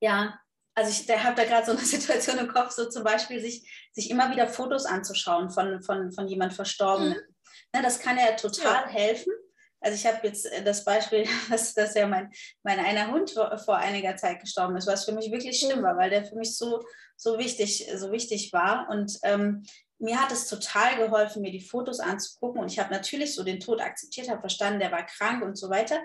ja, 0.00 0.40
also 0.74 0.90
ich 0.90 1.24
habe 1.24 1.36
da 1.36 1.44
gerade 1.44 1.66
so 1.66 1.72
eine 1.72 1.80
Situation 1.84 2.38
im 2.38 2.48
Kopf, 2.48 2.70
so 2.70 2.88
zum 2.88 3.04
Beispiel 3.04 3.40
sich, 3.40 3.90
sich 3.92 4.10
immer 4.10 4.30
wieder 4.30 4.48
Fotos 4.48 4.86
anzuschauen 4.86 5.50
von, 5.50 5.82
von, 5.82 6.12
von 6.12 6.28
jemand 6.28 6.54
Verstorbenen. 6.54 7.14
Mhm. 7.14 7.34
Ne, 7.74 7.82
das 7.82 8.00
kann 8.00 8.18
ja 8.18 8.32
total 8.32 8.84
ja. 8.84 8.88
helfen. 8.88 9.32
Also 9.80 9.96
ich 9.96 10.06
habe 10.06 10.26
jetzt 10.26 10.46
äh, 10.46 10.62
das 10.62 10.84
Beispiel, 10.84 11.26
dass, 11.50 11.74
dass 11.74 11.94
ja 11.94 12.06
mein, 12.06 12.30
mein 12.62 12.78
einer 12.78 13.10
Hund 13.10 13.30
vor 13.30 13.76
einiger 13.76 14.16
Zeit 14.16 14.40
gestorben 14.40 14.76
ist, 14.76 14.86
was 14.86 15.04
für 15.04 15.12
mich 15.12 15.30
wirklich 15.30 15.58
schlimm 15.58 15.80
mhm. 15.80 15.84
war, 15.84 15.96
weil 15.96 16.10
der 16.10 16.24
für 16.24 16.36
mich 16.36 16.56
so, 16.56 16.82
so, 17.16 17.38
wichtig, 17.38 17.88
so 17.94 18.12
wichtig 18.12 18.52
war. 18.52 18.88
Und 18.90 19.18
ähm, 19.22 19.64
mir 20.02 20.20
hat 20.20 20.32
es 20.32 20.48
total 20.48 20.96
geholfen, 20.96 21.42
mir 21.42 21.52
die 21.52 21.60
Fotos 21.60 22.00
anzugucken. 22.00 22.60
Und 22.60 22.72
ich 22.72 22.78
habe 22.80 22.92
natürlich 22.92 23.34
so 23.34 23.44
den 23.44 23.60
Tod 23.60 23.80
akzeptiert, 23.80 24.28
habe 24.28 24.40
verstanden, 24.40 24.80
der 24.80 24.90
war 24.90 25.06
krank 25.06 25.44
und 25.44 25.56
so 25.56 25.70
weiter. 25.70 26.00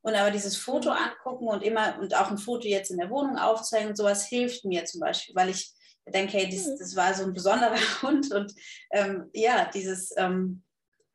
Und 0.00 0.14
aber 0.14 0.30
dieses 0.30 0.56
Foto 0.56 0.90
mhm. 0.90 0.96
angucken 0.96 1.48
und 1.48 1.62
immer 1.62 1.98
und 2.00 2.14
auch 2.16 2.30
ein 2.30 2.38
Foto 2.38 2.66
jetzt 2.66 2.90
in 2.90 2.96
der 2.96 3.10
Wohnung 3.10 3.36
aufzeigen 3.36 3.90
und 3.90 3.96
sowas 3.96 4.26
hilft 4.26 4.64
mir 4.64 4.86
zum 4.86 5.00
Beispiel, 5.00 5.34
weil 5.34 5.50
ich 5.50 5.70
denke, 6.06 6.38
hey, 6.38 6.48
das, 6.48 6.66
mhm. 6.66 6.76
das 6.78 6.96
war 6.96 7.12
so 7.12 7.24
ein 7.24 7.34
besonderer 7.34 7.76
Hund. 8.02 8.32
Und 8.32 8.54
ähm, 8.90 9.28
ja, 9.34 9.70
dieses, 9.72 10.14
ähm, 10.16 10.62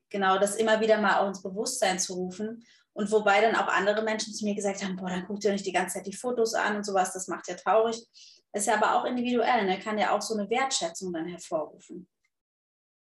genau, 0.10 0.38
das 0.38 0.56
immer 0.56 0.80
wieder 0.80 1.02
mal 1.02 1.20
auch 1.20 1.28
ins 1.28 1.42
Bewusstsein 1.42 1.98
zu 1.98 2.14
rufen. 2.14 2.64
Und 2.94 3.12
wobei 3.12 3.42
dann 3.42 3.56
auch 3.56 3.68
andere 3.68 4.04
Menschen 4.04 4.34
zu 4.34 4.46
mir 4.46 4.56
gesagt 4.56 4.84
haben, 4.84 4.96
boah, 4.96 5.10
dann 5.10 5.26
guckt 5.26 5.44
ihr 5.44 5.52
nicht 5.52 5.66
die 5.66 5.72
ganze 5.72 5.96
Zeit 5.96 6.08
die 6.08 6.16
Fotos 6.16 6.54
an 6.54 6.78
und 6.78 6.84
sowas, 6.84 7.14
das 7.14 7.28
macht 7.28 7.48
ja 7.48 7.56
traurig. 7.56 8.08
Ist 8.54 8.68
ja 8.68 8.76
aber 8.76 8.96
auch 8.96 9.06
individuell, 9.06 9.66
ne? 9.66 9.80
kann 9.80 9.98
ja 9.98 10.16
auch 10.16 10.22
so 10.22 10.36
eine 10.36 10.50
Wertschätzung 10.50 11.14
dann 11.14 11.28
hervorrufen. 11.28 12.08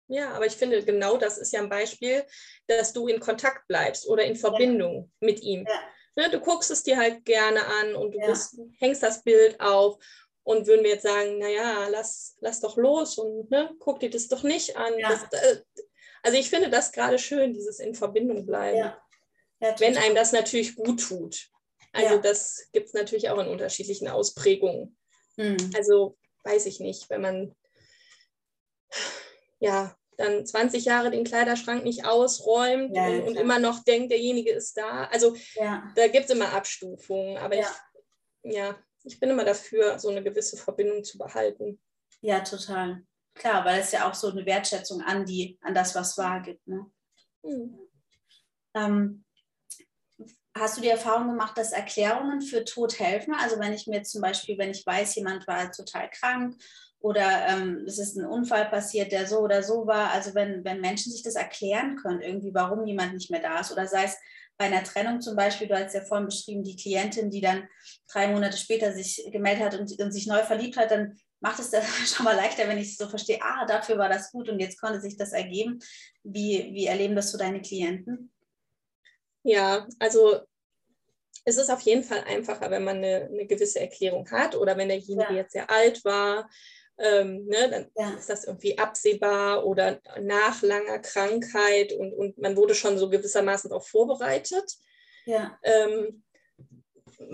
Ja, 0.08 0.32
aber 0.32 0.46
ich 0.46 0.54
finde, 0.54 0.84
genau 0.84 1.16
das 1.16 1.38
ist 1.38 1.52
ja 1.52 1.60
ein 1.60 1.68
Beispiel, 1.68 2.24
dass 2.66 2.92
du 2.92 3.08
in 3.08 3.20
Kontakt 3.20 3.66
bleibst 3.68 4.06
oder 4.06 4.24
in 4.24 4.36
Verbindung 4.36 5.10
ja. 5.20 5.26
mit 5.26 5.42
ihm. 5.42 5.66
Ja. 5.66 5.80
Ne, 6.16 6.30
du 6.30 6.40
guckst 6.40 6.70
es 6.70 6.82
dir 6.82 6.96
halt 6.96 7.24
gerne 7.24 7.64
an 7.66 7.94
und 7.96 8.12
du 8.12 8.18
ja. 8.18 8.26
bist, 8.26 8.56
hängst 8.78 9.02
das 9.02 9.22
Bild 9.22 9.60
auf. 9.60 9.96
Und 10.46 10.66
würden 10.66 10.84
wir 10.84 10.90
jetzt 10.90 11.04
sagen, 11.04 11.38
naja, 11.38 11.88
lass, 11.88 12.36
lass 12.40 12.60
doch 12.60 12.76
los 12.76 13.16
und 13.16 13.50
ne, 13.50 13.74
guck 13.78 14.00
dir 14.00 14.10
das 14.10 14.28
doch 14.28 14.42
nicht 14.42 14.76
an. 14.76 14.92
Das, 15.00 15.22
äh, 15.32 15.62
also 16.22 16.36
ich 16.36 16.50
finde 16.50 16.68
das 16.68 16.92
gerade 16.92 17.18
schön, 17.18 17.54
dieses 17.54 17.80
in 17.80 17.94
Verbindung 17.94 18.44
bleiben. 18.44 18.92
Wenn 19.78 19.96
einem 19.96 20.14
das 20.14 20.32
natürlich 20.32 20.76
gut 20.76 21.00
tut. 21.00 21.48
Also 21.92 22.18
das 22.18 22.68
gibt 22.72 22.88
es 22.88 22.92
natürlich 22.92 23.30
auch 23.30 23.38
in 23.38 23.48
unterschiedlichen 23.48 24.08
Ausprägungen. 24.08 24.98
Hm. 25.38 25.56
Also 25.74 26.18
weiß 26.42 26.66
ich 26.66 26.80
nicht, 26.80 27.08
wenn 27.08 27.22
man 27.22 27.56
ja, 29.64 29.96
dann 30.16 30.46
20 30.46 30.84
Jahre 30.84 31.10
den 31.10 31.24
Kleiderschrank 31.24 31.84
nicht 31.84 32.06
ausräumt 32.06 32.94
ja, 32.94 33.06
und, 33.06 33.22
und, 33.22 33.36
immer 33.36 33.58
noch 33.58 33.82
denkt, 33.84 34.12
derjenige 34.12 34.52
ist 34.52 34.76
da. 34.76 35.04
Also 35.04 35.36
ja. 35.54 35.92
da 35.96 36.08
gibt 36.08 36.26
es 36.26 36.30
immer 36.30 36.52
Abstufungen, 36.52 37.36
aber 37.38 37.56
ja. 37.56 37.66
Ich, 38.42 38.54
ja, 38.54 38.76
ich 39.04 39.18
bin 39.18 39.30
immer 39.30 39.44
dafür, 39.44 39.98
so 39.98 40.08
eine 40.08 40.22
gewisse 40.22 40.56
Verbindung 40.56 41.02
zu 41.04 41.18
behalten. 41.18 41.80
Ja, 42.20 42.40
total. 42.40 43.02
Klar, 43.34 43.64
weil 43.64 43.80
es 43.80 43.92
ja 43.92 44.08
auch 44.08 44.14
so 44.14 44.30
eine 44.30 44.46
Wertschätzung 44.46 45.02
an 45.02 45.24
die, 45.24 45.58
an 45.62 45.74
das, 45.74 45.94
was 45.94 46.16
war, 46.16 46.40
gibt. 46.40 46.66
Ne? 46.66 46.86
Hm. 47.42 47.78
Ähm, 48.74 49.24
hast 50.56 50.76
du 50.76 50.80
die 50.80 50.88
Erfahrung 50.88 51.28
gemacht, 51.28 51.58
dass 51.58 51.72
Erklärungen 51.72 52.40
für 52.40 52.64
Tod 52.64 52.98
helfen? 52.98 53.34
Also 53.34 53.58
wenn 53.58 53.72
ich 53.72 53.86
mir 53.86 54.02
zum 54.04 54.20
Beispiel, 54.20 54.56
wenn 54.56 54.70
ich 54.70 54.86
weiß, 54.86 55.16
jemand 55.16 55.46
war 55.48 55.70
total 55.72 56.08
krank 56.10 56.56
oder 57.04 57.46
ähm, 57.48 57.84
es 57.86 57.98
ist 57.98 58.16
ein 58.16 58.24
Unfall 58.24 58.64
passiert, 58.70 59.12
der 59.12 59.26
so 59.26 59.40
oder 59.40 59.62
so 59.62 59.86
war. 59.86 60.10
Also 60.12 60.34
wenn, 60.34 60.64
wenn 60.64 60.80
Menschen 60.80 61.12
sich 61.12 61.22
das 61.22 61.34
erklären 61.34 61.96
können, 61.96 62.22
irgendwie, 62.22 62.54
warum 62.54 62.86
jemand 62.86 63.12
nicht 63.12 63.30
mehr 63.30 63.42
da 63.42 63.60
ist 63.60 63.70
oder 63.70 63.86
sei 63.86 64.04
es 64.04 64.16
bei 64.56 64.64
einer 64.64 64.82
Trennung 64.82 65.20
zum 65.20 65.36
Beispiel, 65.36 65.68
du 65.68 65.78
hast 65.78 65.92
ja 65.92 66.00
vorhin 66.00 66.24
beschrieben, 66.24 66.64
die 66.64 66.76
Klientin, 66.76 67.28
die 67.28 67.42
dann 67.42 67.68
drei 68.10 68.28
Monate 68.28 68.56
später 68.56 68.94
sich 68.94 69.22
gemeldet 69.30 69.64
hat 69.64 69.78
und, 69.78 70.00
und 70.00 70.12
sich 70.12 70.26
neu 70.26 70.42
verliebt 70.44 70.78
hat, 70.78 70.92
dann 70.92 71.18
macht 71.40 71.58
es 71.58 71.68
das 71.70 71.84
schon 72.08 72.24
mal 72.24 72.36
leichter, 72.36 72.66
wenn 72.68 72.78
ich 72.78 72.96
so 72.96 73.06
verstehe, 73.06 73.38
ah, 73.42 73.66
dafür 73.66 73.98
war 73.98 74.08
das 74.08 74.32
gut 74.32 74.48
und 74.48 74.58
jetzt 74.58 74.80
konnte 74.80 75.02
sich 75.02 75.18
das 75.18 75.32
ergeben. 75.32 75.80
Wie, 76.22 76.70
wie 76.72 76.86
erleben 76.86 77.16
das 77.16 77.30
so 77.30 77.36
deine 77.36 77.60
Klienten? 77.60 78.32
Ja, 79.42 79.86
also 79.98 80.40
es 81.44 81.58
ist 81.58 81.68
auf 81.68 81.82
jeden 81.82 82.02
Fall 82.02 82.24
einfacher, 82.26 82.70
wenn 82.70 82.84
man 82.84 82.96
eine, 82.96 83.28
eine 83.30 83.46
gewisse 83.46 83.80
Erklärung 83.80 84.30
hat 84.30 84.56
oder 84.56 84.74
wenn 84.78 84.88
derjenige 84.88 85.34
ja. 85.34 85.36
jetzt 85.36 85.52
sehr 85.52 85.70
alt 85.70 86.02
war, 86.02 86.48
ähm, 86.98 87.46
ne, 87.46 87.70
dann 87.70 87.90
ja. 87.96 88.16
ist 88.16 88.30
das 88.30 88.44
irgendwie 88.44 88.78
absehbar 88.78 89.66
oder 89.66 90.00
nach 90.20 90.62
langer 90.62 91.00
Krankheit 91.00 91.92
und, 91.92 92.12
und 92.12 92.38
man 92.38 92.56
wurde 92.56 92.74
schon 92.74 92.98
so 92.98 93.10
gewissermaßen 93.10 93.70
darauf 93.70 93.88
vorbereitet. 93.88 94.76
Ja. 95.26 95.58
Ähm, 95.62 96.22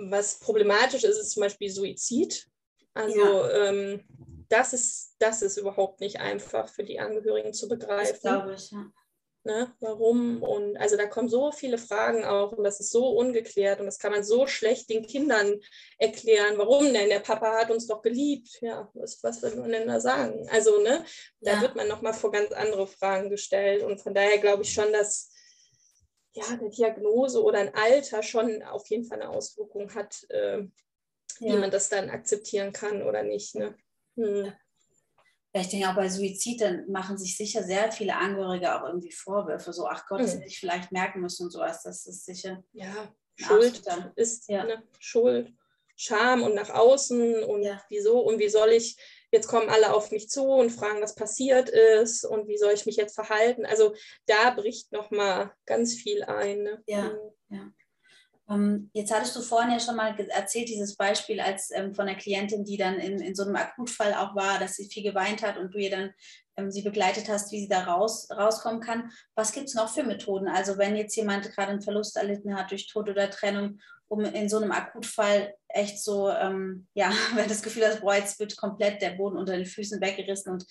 was 0.09 0.39
problematisch 0.39 1.05
ist, 1.05 1.19
ist 1.19 1.33
zum 1.33 1.43
Beispiel 1.43 1.71
Suizid. 1.71 2.47
Also 2.95 3.21
ja. 3.21 3.69
ähm, 3.69 4.05
das, 4.49 4.73
ist, 4.73 5.17
das 5.19 5.43
ist 5.43 5.57
überhaupt 5.57 6.01
nicht 6.01 6.21
einfach 6.21 6.69
für 6.69 6.85
die 6.85 6.99
Angehörigen 6.99 7.53
zu 7.53 7.69
begreifen. 7.69 8.13
Das 8.13 8.21
glaube 8.21 8.55
ich, 8.55 8.71
ja. 8.71 8.87
Ne, 9.43 9.75
warum? 9.81 10.43
Und 10.43 10.77
also 10.77 10.99
da 10.99 11.07
kommen 11.07 11.31
so 11.31 11.51
viele 11.51 11.79
Fragen 11.79 12.25
auch 12.25 12.53
und 12.53 12.63
das 12.63 12.79
ist 12.79 12.91
so 12.91 13.09
ungeklärt 13.09 13.81
und 13.81 13.87
das 13.87 13.99
kann 13.99 14.13
man 14.13 14.23
so 14.23 14.47
schlecht 14.47 14.91
den 14.91 15.07
Kindern 15.07 15.59
erklären. 15.99 16.59
Warum 16.59 16.93
denn? 16.93 17.09
Der 17.09 17.21
Papa 17.21 17.59
hat 17.59 17.71
uns 17.71 17.87
doch 17.87 18.03
geliebt. 18.03 18.59
Ja, 18.61 18.91
was, 18.93 19.23
was 19.23 19.41
will 19.41 19.57
man 19.57 19.71
denn 19.71 19.89
da 19.89 19.99
sagen? 19.99 20.47
Also, 20.51 20.83
ne, 20.83 21.07
da 21.41 21.53
ja. 21.53 21.63
wird 21.63 21.75
man 21.75 21.89
nochmal 21.89 22.13
vor 22.13 22.31
ganz 22.31 22.53
andere 22.53 22.87
Fragen 22.87 23.31
gestellt 23.31 23.83
und 23.83 23.99
von 24.03 24.13
daher 24.13 24.37
glaube 24.37 24.63
ich 24.63 24.75
schon, 24.75 24.93
dass 24.93 25.33
ja, 26.33 26.45
eine 26.49 26.69
Diagnose 26.69 27.43
oder 27.43 27.61
ein 27.61 27.75
Alter 27.75 28.23
schon 28.23 28.63
auf 28.63 28.87
jeden 28.89 29.05
Fall 29.05 29.23
eine 29.23 29.31
Auswirkung 29.31 29.95
hat, 29.95 30.27
äh, 30.29 30.59
ja. 30.59 30.69
wie 31.39 31.57
man 31.57 31.71
das 31.71 31.89
dann 31.89 32.11
akzeptieren 32.11 32.73
kann 32.73 33.03
oder 33.03 33.23
nicht. 33.23 33.55
Ne? 33.55 33.75
Hm. 34.17 34.53
Ja, 35.53 35.63
ich 35.63 35.69
denke 35.69 35.89
auch 35.89 35.97
bei 35.97 36.09
Suizid, 36.09 36.61
dann 36.61 36.89
machen 36.89 37.19
sich 37.19 37.37
sicher 37.37 37.65
sehr 37.65 37.91
viele 37.91 38.17
Angehörige 38.17 38.75
auch 38.75 38.87
irgendwie 38.87 39.11
Vorwürfe. 39.11 39.73
So, 39.73 39.87
ach 39.89 40.07
Gott, 40.07 40.21
das 40.21 40.35
mhm. 40.35 40.39
hätte 40.39 40.49
ich 40.49 40.61
vielleicht 40.61 40.93
merken 40.93 41.21
müssen 41.21 41.45
und 41.45 41.51
sowas. 41.51 41.83
Das 41.83 42.07
ist 42.07 42.25
sicher. 42.25 42.63
Ja, 42.73 43.13
Schuld 43.35 43.83
ist 44.15 44.49
ja. 44.49 44.65
Ne, 44.65 44.83
Schuld, 44.99 45.53
Scham 45.97 46.43
und 46.43 46.55
nach 46.55 46.71
außen 46.71 47.43
und 47.43 47.63
ja. 47.63 47.83
wieso 47.89 48.21
und 48.21 48.39
wie 48.39 48.49
soll 48.49 48.71
ich, 48.71 48.97
jetzt 49.33 49.49
kommen 49.49 49.69
alle 49.69 49.93
auf 49.93 50.13
mich 50.13 50.29
zu 50.29 50.45
und 50.45 50.71
fragen, 50.71 51.03
was 51.03 51.15
passiert 51.15 51.69
ist 51.69 52.25
und 52.25 52.49
wie 52.49 52.57
soll 52.57 52.73
ich 52.73 52.87
mich 52.87 52.97
jetzt 52.97 53.15
verhalten. 53.15 53.67
Also 53.67 53.95
da 54.27 54.51
bricht 54.51 54.93
nochmal 54.93 55.53
ganz 55.67 55.95
viel 55.95 56.23
ein. 56.23 56.63
Ne? 56.63 56.83
Ja, 56.87 57.03
mhm. 57.03 57.57
ja. 57.57 57.73
Ähm, 58.51 58.91
jetzt 58.93 59.15
hattest 59.15 59.37
du 59.37 59.43
vorhin 59.43 59.71
ja 59.71 59.79
schon 59.79 59.97
mal 59.97 60.19
erzählt, 60.19 60.69
dieses 60.69 60.97
Beispiel 60.97 61.41
als 61.41 61.71
ähm, 61.71 61.95
von 61.95 62.09
einer 62.09 62.19
Klientin, 62.19 62.65
die 62.65 62.77
dann 62.77 62.99
in, 62.99 63.21
in 63.21 63.35
so 63.35 63.45
einem 63.45 63.57
Akutfall 63.57 64.15
auch 64.15 64.35
war, 64.35 64.59
dass 64.59 64.75
sie 64.75 64.89
viel 64.89 65.05
geweint 65.05 65.43
hat 65.43 65.57
und 65.57 65.73
du 65.73 65.79
ihr 65.79 65.91
dann 65.91 66.13
ähm, 66.57 66.71
sie 66.71 66.83
begleitet 66.83 67.29
hast, 67.29 67.53
wie 67.53 67.61
sie 67.61 67.69
da 67.69 67.85
raus, 67.85 68.29
rauskommen 68.31 68.81
kann. 68.81 69.13
Was 69.37 69.53
gibt 69.53 69.69
es 69.69 69.75
noch 69.75 69.89
für 69.89 70.03
Methoden? 70.03 70.49
Also 70.49 70.79
wenn 70.79 70.97
jetzt 70.97 71.15
jemand 71.17 71.51
gerade 71.53 71.71
einen 71.71 71.83
Verlust 71.83 72.17
erlitten 72.17 72.57
hat 72.57 72.71
durch 72.73 72.89
Tod 72.89 73.09
oder 73.09 73.31
Trennung, 73.31 73.79
um 74.09 74.25
in 74.25 74.49
so 74.49 74.57
einem 74.57 74.73
Akutfall 74.73 75.55
echt 75.69 76.03
so, 76.03 76.29
ähm, 76.31 76.89
ja, 76.95 77.13
wenn 77.35 77.49
das 77.49 77.63
Gefühl 77.63 77.87
hast, 77.87 78.01
boah, 78.01 78.17
jetzt 78.17 78.41
wird 78.41 78.57
komplett 78.57 79.01
der 79.01 79.11
Boden 79.11 79.39
unter 79.39 79.57
den 79.57 79.67
Füßen 79.67 80.01
weggerissen 80.01 80.53
und 80.53 80.67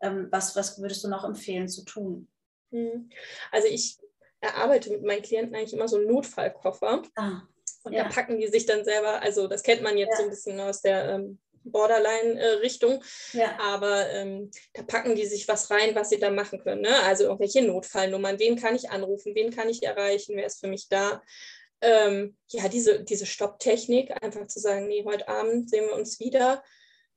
ähm, 0.00 0.28
was, 0.30 0.54
was 0.54 0.80
würdest 0.80 1.02
du 1.02 1.08
noch 1.08 1.24
empfehlen 1.24 1.68
zu 1.68 1.84
tun? 1.84 2.28
Hm. 2.70 3.10
Also 3.50 3.68
ich 3.68 3.98
erarbeite 4.44 4.90
mit 4.90 5.02
meinen 5.02 5.22
Klienten 5.22 5.54
eigentlich 5.54 5.72
immer 5.72 5.88
so 5.88 5.96
einen 5.96 6.06
Notfallkoffer. 6.06 7.02
Ah, 7.16 7.42
und 7.84 7.92
ja. 7.92 8.04
da 8.04 8.08
packen 8.08 8.38
die 8.38 8.48
sich 8.48 8.66
dann 8.66 8.84
selber, 8.84 9.22
also 9.22 9.46
das 9.46 9.62
kennt 9.62 9.82
man 9.82 9.98
jetzt 9.98 10.12
ja. 10.12 10.16
so 10.16 10.22
ein 10.24 10.30
bisschen 10.30 10.60
aus 10.60 10.80
der 10.80 11.10
ähm, 11.10 11.38
Borderline-Richtung, 11.64 13.02
ja. 13.32 13.58
aber 13.58 14.10
ähm, 14.10 14.50
da 14.72 14.82
packen 14.82 15.14
die 15.14 15.26
sich 15.26 15.48
was 15.48 15.70
rein, 15.70 15.94
was 15.94 16.10
sie 16.10 16.18
da 16.18 16.30
machen 16.30 16.60
können. 16.60 16.82
Ne? 16.82 17.02
Also 17.04 17.24
irgendwelche 17.24 17.62
Notfallnummern, 17.62 18.38
wen 18.38 18.56
kann 18.56 18.74
ich 18.74 18.90
anrufen, 18.90 19.34
wen 19.34 19.50
kann 19.50 19.68
ich 19.68 19.82
erreichen, 19.82 20.36
wer 20.36 20.46
ist 20.46 20.60
für 20.60 20.68
mich 20.68 20.88
da. 20.88 21.22
Ähm, 21.80 22.36
ja, 22.48 22.68
diese, 22.68 23.02
diese 23.04 23.26
Stopptechnik, 23.26 24.10
einfach 24.22 24.46
zu 24.46 24.60
sagen, 24.60 24.88
nee, 24.88 25.04
heute 25.04 25.28
Abend 25.28 25.68
sehen 25.68 25.86
wir 25.86 25.94
uns 25.94 26.20
wieder. 26.20 26.62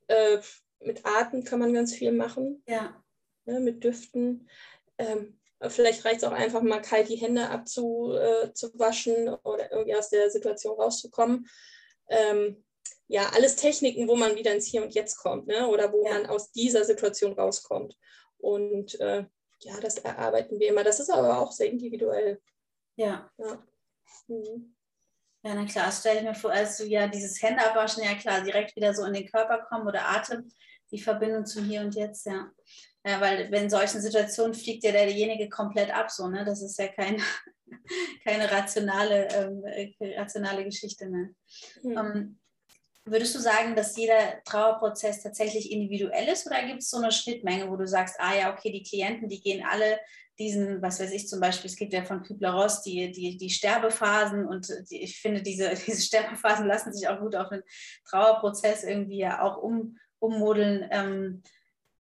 Äh, 0.07 0.39
mit 0.79 1.05
Arten 1.05 1.43
kann 1.43 1.59
man 1.59 1.73
ganz 1.73 1.93
viel 1.93 2.11
machen. 2.11 2.63
Ja. 2.67 3.01
Ne, 3.45 3.59
mit 3.59 3.83
Düften. 3.83 4.49
Ähm, 4.97 5.36
Vielleicht 5.67 6.05
reicht 6.05 6.17
es 6.17 6.23
auch 6.23 6.33
einfach 6.33 6.61
mal 6.61 6.81
kalt 6.81 7.09
die 7.09 7.15
Hände 7.15 7.49
abzuwaschen 7.49 9.27
äh, 9.27 9.37
oder 9.43 9.71
irgendwie 9.71 9.95
aus 9.95 10.09
der 10.09 10.29
Situation 10.29 10.79
rauszukommen. 10.79 11.47
Ähm, 12.09 12.63
ja, 13.07 13.29
alles 13.33 13.55
Techniken, 13.55 14.07
wo 14.07 14.15
man 14.15 14.35
wieder 14.35 14.53
ins 14.53 14.67
Hier 14.67 14.83
und 14.83 14.93
Jetzt 14.93 15.17
kommt 15.17 15.47
ne? 15.47 15.67
oder 15.67 15.91
wo 15.91 16.05
ja. 16.05 16.13
man 16.13 16.25
aus 16.27 16.51
dieser 16.51 16.83
Situation 16.83 17.33
rauskommt. 17.33 17.97
Und 18.37 18.99
äh, 18.99 19.25
ja, 19.61 19.79
das 19.81 19.97
erarbeiten 19.97 20.59
wir 20.59 20.69
immer. 20.69 20.83
Das 20.83 20.99
ist 20.99 21.09
aber 21.09 21.39
auch 21.39 21.51
sehr 21.51 21.67
individuell. 21.67 22.39
Ja. 22.95 23.31
Ja, 23.37 23.63
mhm. 24.27 24.75
ja 25.43 25.55
na 25.55 25.65
klar, 25.65 25.91
stelle 25.91 26.19
ich 26.19 26.25
mir 26.25 26.35
vor, 26.35 26.51
als 26.51 26.77
du 26.77 26.85
ja 26.85 27.07
dieses 27.07 27.41
Händeabwaschen, 27.41 28.03
ja 28.03 28.15
klar, 28.15 28.41
direkt 28.41 28.75
wieder 28.75 28.93
so 28.93 29.05
in 29.05 29.13
den 29.13 29.27
Körper 29.27 29.65
kommen 29.69 29.87
oder 29.87 30.07
Atem, 30.07 30.51
die 30.91 30.99
Verbindung 30.99 31.45
zum 31.45 31.65
Hier 31.65 31.81
und 31.81 31.95
Jetzt, 31.95 32.25
ja. 32.25 32.51
Ja, 33.07 33.21
weil 33.21 33.53
in 33.53 33.69
solchen 33.69 34.01
Situationen 34.01 34.53
fliegt 34.53 34.83
ja 34.83 34.91
derjenige 34.91 35.47
komplett 35.47 35.95
ab, 35.95 36.11
so, 36.11 36.27
ne? 36.27 36.43
Das 36.43 36.61
ist 36.61 36.77
ja 36.77 36.89
kein, 36.89 37.21
keine 38.25 38.51
rationale, 38.51 39.29
ähm, 39.29 39.63
äh, 39.63 40.19
rationale 40.19 40.65
Geschichte. 40.65 41.09
Ne? 41.09 41.33
Mhm. 41.83 41.97
Um, 41.97 42.39
würdest 43.05 43.33
du 43.33 43.39
sagen, 43.39 43.77
dass 43.77 43.95
jeder 43.95 44.43
Trauerprozess 44.43 45.23
tatsächlich 45.23 45.71
individuell 45.71 46.27
ist 46.27 46.45
oder 46.47 46.61
gibt 46.63 46.81
es 46.81 46.89
so 46.89 46.97
eine 46.97 47.13
Schnittmenge, 47.13 47.69
wo 47.69 47.77
du 47.77 47.87
sagst, 47.87 48.15
ah 48.19 48.35
ja, 48.35 48.53
okay, 48.53 48.73
die 48.73 48.83
Klienten, 48.83 49.29
die 49.29 49.39
gehen 49.39 49.65
alle 49.65 49.99
diesen, 50.37 50.81
was 50.81 50.99
weiß 50.99 51.11
ich 51.13 51.29
zum 51.29 51.39
Beispiel, 51.39 51.69
es 51.69 51.77
gibt 51.77 51.93
ja 51.93 52.03
von 52.03 52.23
Kübler-Ross 52.23 52.83
die, 52.83 53.09
die, 53.11 53.37
die 53.37 53.49
Sterbephasen 53.49 54.45
und 54.45 54.67
die, 54.91 55.01
ich 55.01 55.21
finde, 55.21 55.41
diese, 55.41 55.69
diese 55.87 56.01
Sterbephasen 56.01 56.67
lassen 56.67 56.91
sich 56.91 57.07
auch 57.07 57.21
gut 57.21 57.37
auf 57.37 57.47
den 57.47 57.63
Trauerprozess 58.09 58.83
irgendwie 58.83 59.19
ja 59.19 59.41
auch 59.41 59.63
um, 59.63 59.97
ummodeln. 60.19 60.85
Ähm, 60.91 61.43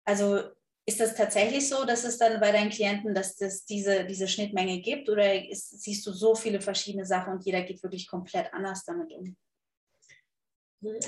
also 0.06 0.42
ist 0.88 1.02
das 1.02 1.16
tatsächlich 1.16 1.68
so, 1.68 1.84
dass 1.84 2.06
es 2.06 2.18
dann 2.18 2.40
bei 2.40 2.54
deinen 2.54 2.70
Klienten, 2.70 3.14
dass 3.14 3.40
es 3.42 3.66
diese, 3.66 4.06
diese 4.06 4.26
Schnittmenge 4.26 4.80
gibt 4.80 5.10
oder 5.10 5.46
ist, 5.50 5.82
siehst 5.82 6.08
du 6.08 6.14
so 6.14 6.34
viele 6.34 6.62
verschiedene 6.62 7.06
Sachen 7.06 7.34
und 7.34 7.46
jeder 7.46 7.62
geht 7.64 7.84
wirklich 7.84 8.08
komplett 8.08 8.54
anders 8.54 8.86
damit 8.86 9.12
um? 9.12 9.36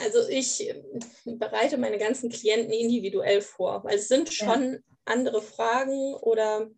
Also 0.04 0.28
ich 0.28 0.68
äh, 0.68 0.84
bereite 1.26 1.78
meine 1.78 1.98
ganzen 1.98 2.30
Klienten 2.30 2.74
individuell 2.74 3.42
vor, 3.42 3.86
weil 3.86 3.96
es 3.96 4.10
sind 4.10 4.34
schon 4.34 4.74
ja. 4.74 4.80
andere 5.06 5.42
Fragen 5.42 6.14
oder, 6.16 6.70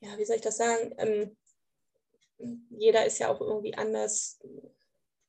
ja, 0.00 0.16
wie 0.16 0.24
soll 0.24 0.36
ich 0.36 0.42
das 0.42 0.56
sagen? 0.56 0.94
Ähm, 0.96 1.36
jeder 2.70 3.04
ist 3.04 3.18
ja 3.18 3.28
auch 3.28 3.42
irgendwie 3.42 3.74
anders 3.74 4.40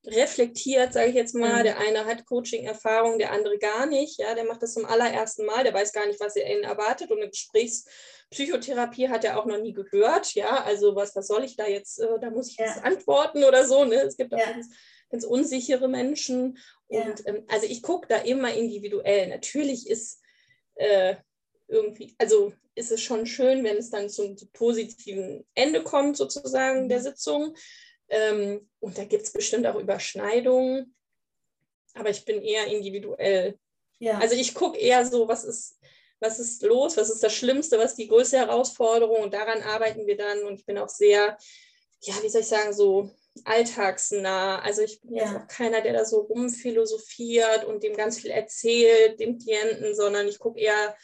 reflektiert, 0.07 0.93
sage 0.93 1.09
ich 1.09 1.15
jetzt 1.15 1.35
mal. 1.35 1.59
Mhm. 1.59 1.63
Der 1.63 1.79
eine 1.79 2.05
hat 2.05 2.25
Coaching-Erfahrung, 2.25 3.17
der 3.17 3.31
andere 3.31 3.57
gar 3.57 3.85
nicht. 3.85 4.19
Ja, 4.19 4.35
der 4.35 4.45
macht 4.45 4.61
das 4.61 4.73
zum 4.73 4.85
allerersten 4.85 5.45
Mal, 5.45 5.63
der 5.63 5.73
weiß 5.73 5.91
gar 5.93 6.05
nicht, 6.05 6.19
was 6.19 6.35
er 6.35 6.49
ihn 6.57 6.63
erwartet. 6.63 7.11
Und 7.11 7.19
eine 7.19 7.29
Gesprächspsychotherapie 7.29 9.09
hat 9.09 9.23
er 9.23 9.39
auch 9.39 9.45
noch 9.45 9.59
nie 9.59 9.73
gehört. 9.73 10.33
Ja, 10.33 10.63
also 10.63 10.95
was, 10.95 11.15
was 11.15 11.27
soll 11.27 11.43
ich 11.43 11.55
da 11.55 11.67
jetzt, 11.67 11.99
äh, 11.99 12.19
da 12.19 12.29
muss 12.29 12.51
ich 12.51 12.57
ja. 12.57 12.65
jetzt 12.65 12.83
antworten 12.83 13.43
oder 13.43 13.65
so. 13.65 13.85
Ne? 13.85 13.95
Es 13.95 14.17
gibt 14.17 14.33
auch 14.33 14.39
ja. 14.39 14.51
ganz, 14.51 14.67
ganz, 15.09 15.23
unsichere 15.23 15.87
Menschen. 15.87 16.57
Und 16.87 17.19
ja. 17.19 17.25
ähm, 17.25 17.45
also 17.47 17.65
ich 17.67 17.81
gucke 17.81 18.07
da 18.07 18.17
immer 18.17 18.53
individuell. 18.53 19.29
Natürlich 19.29 19.89
ist 19.89 20.21
äh, 20.75 21.15
irgendwie, 21.67 22.15
also 22.17 22.53
ist 22.75 22.91
es 22.91 23.01
schon 23.01 23.25
schön, 23.25 23.63
wenn 23.63 23.77
es 23.77 23.89
dann 23.89 24.09
zum, 24.09 24.37
zum 24.37 24.49
positiven 24.51 25.45
Ende 25.55 25.81
kommt, 25.83 26.17
sozusagen, 26.17 26.89
der 26.89 26.99
mhm. 26.99 27.03
Sitzung. 27.03 27.55
Ähm, 28.09 28.69
und 28.79 28.97
da 28.97 29.03
gibt 29.03 29.23
es 29.23 29.33
bestimmt 29.33 29.65
auch 29.65 29.75
Überschneidungen, 29.75 30.95
aber 31.93 32.09
ich 32.09 32.25
bin 32.25 32.41
eher 32.41 32.67
individuell. 32.67 33.57
Ja. 33.99 34.19
Also 34.19 34.35
ich 34.35 34.53
gucke 34.53 34.77
eher 34.77 35.05
so, 35.05 35.27
was 35.27 35.43
ist, 35.43 35.79
was 36.19 36.39
ist 36.39 36.61
los, 36.63 36.97
was 36.97 37.09
ist 37.09 37.23
das 37.23 37.33
Schlimmste, 37.33 37.77
was 37.77 37.91
ist 37.91 37.99
die 37.99 38.07
größte 38.07 38.37
Herausforderung 38.37 39.23
und 39.23 39.33
daran 39.33 39.61
arbeiten 39.61 40.05
wir 40.05 40.17
dann. 40.17 40.43
Und 40.43 40.59
ich 40.59 40.65
bin 40.65 40.77
auch 40.77 40.89
sehr, 40.89 41.37
ja, 42.01 42.13
wie 42.21 42.29
soll 42.29 42.41
ich 42.41 42.47
sagen, 42.47 42.73
so 42.73 43.09
alltagsnah. 43.43 44.61
Also 44.61 44.81
ich 44.81 45.01
bin 45.01 45.15
ja. 45.15 45.23
jetzt 45.23 45.35
auch 45.35 45.47
keiner, 45.47 45.81
der 45.81 45.93
da 45.93 46.05
so 46.05 46.21
rumphilosophiert 46.21 47.65
und 47.65 47.83
dem 47.83 47.95
ganz 47.95 48.19
viel 48.19 48.31
erzählt, 48.31 49.19
dem 49.19 49.39
Klienten, 49.39 49.95
sondern 49.95 50.27
ich 50.27 50.39
gucke 50.39 50.59
eher, 50.59 50.95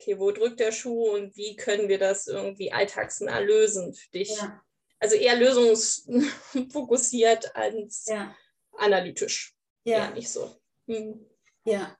okay, 0.00 0.18
wo 0.18 0.30
drückt 0.30 0.60
der 0.60 0.72
Schuh 0.72 1.10
und 1.10 1.36
wie 1.36 1.56
können 1.56 1.88
wir 1.88 1.98
das 1.98 2.26
irgendwie 2.26 2.72
alltagsnah 2.72 3.38
lösen 3.38 3.94
für 3.94 4.10
dich? 4.10 4.36
Ja 4.36 4.62
also 5.00 5.16
eher 5.16 5.36
lösungsfokussiert 5.36 7.54
als 7.54 8.06
ja. 8.06 8.34
analytisch. 8.76 9.54
Ja. 9.84 9.98
ja. 9.98 10.10
nicht 10.10 10.30
so. 10.30 10.60
Mhm. 10.86 11.26
Ja. 11.64 11.96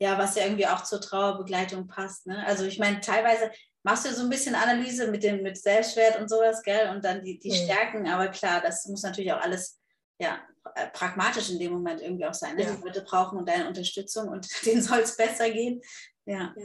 Ja, 0.00 0.18
was 0.18 0.34
ja 0.34 0.44
irgendwie 0.44 0.66
auch 0.66 0.82
zur 0.82 1.00
Trauerbegleitung 1.00 1.86
passt. 1.86 2.26
Ne? 2.26 2.44
Also 2.46 2.64
ich 2.64 2.78
meine, 2.78 3.00
teilweise 3.00 3.50
machst 3.84 4.06
du 4.06 4.12
so 4.12 4.22
ein 4.22 4.30
bisschen 4.30 4.54
Analyse 4.54 5.10
mit 5.10 5.22
dem 5.22 5.42
mit 5.42 5.56
Selbstwert 5.56 6.20
und 6.20 6.28
sowas, 6.28 6.62
gell? 6.62 6.90
Und 6.90 7.04
dann 7.04 7.22
die, 7.22 7.38
die 7.38 7.50
mhm. 7.50 7.64
Stärken, 7.64 8.08
aber 8.08 8.28
klar, 8.28 8.60
das 8.60 8.86
muss 8.86 9.02
natürlich 9.02 9.32
auch 9.32 9.40
alles 9.40 9.78
ja, 10.18 10.40
äh, 10.74 10.88
pragmatisch 10.88 11.50
in 11.50 11.58
dem 11.58 11.72
Moment 11.72 12.00
irgendwie 12.00 12.26
auch 12.26 12.34
sein. 12.34 12.56
Ne? 12.56 12.64
Ja. 12.64 12.74
Die 12.74 12.82
Leute 12.82 13.02
brauchen 13.02 13.44
deine 13.44 13.68
Unterstützung 13.68 14.28
und 14.28 14.46
denen 14.66 14.82
soll 14.82 15.00
es 15.00 15.16
besser 15.16 15.50
gehen. 15.50 15.80
Ja. 16.26 16.54
ja. 16.56 16.64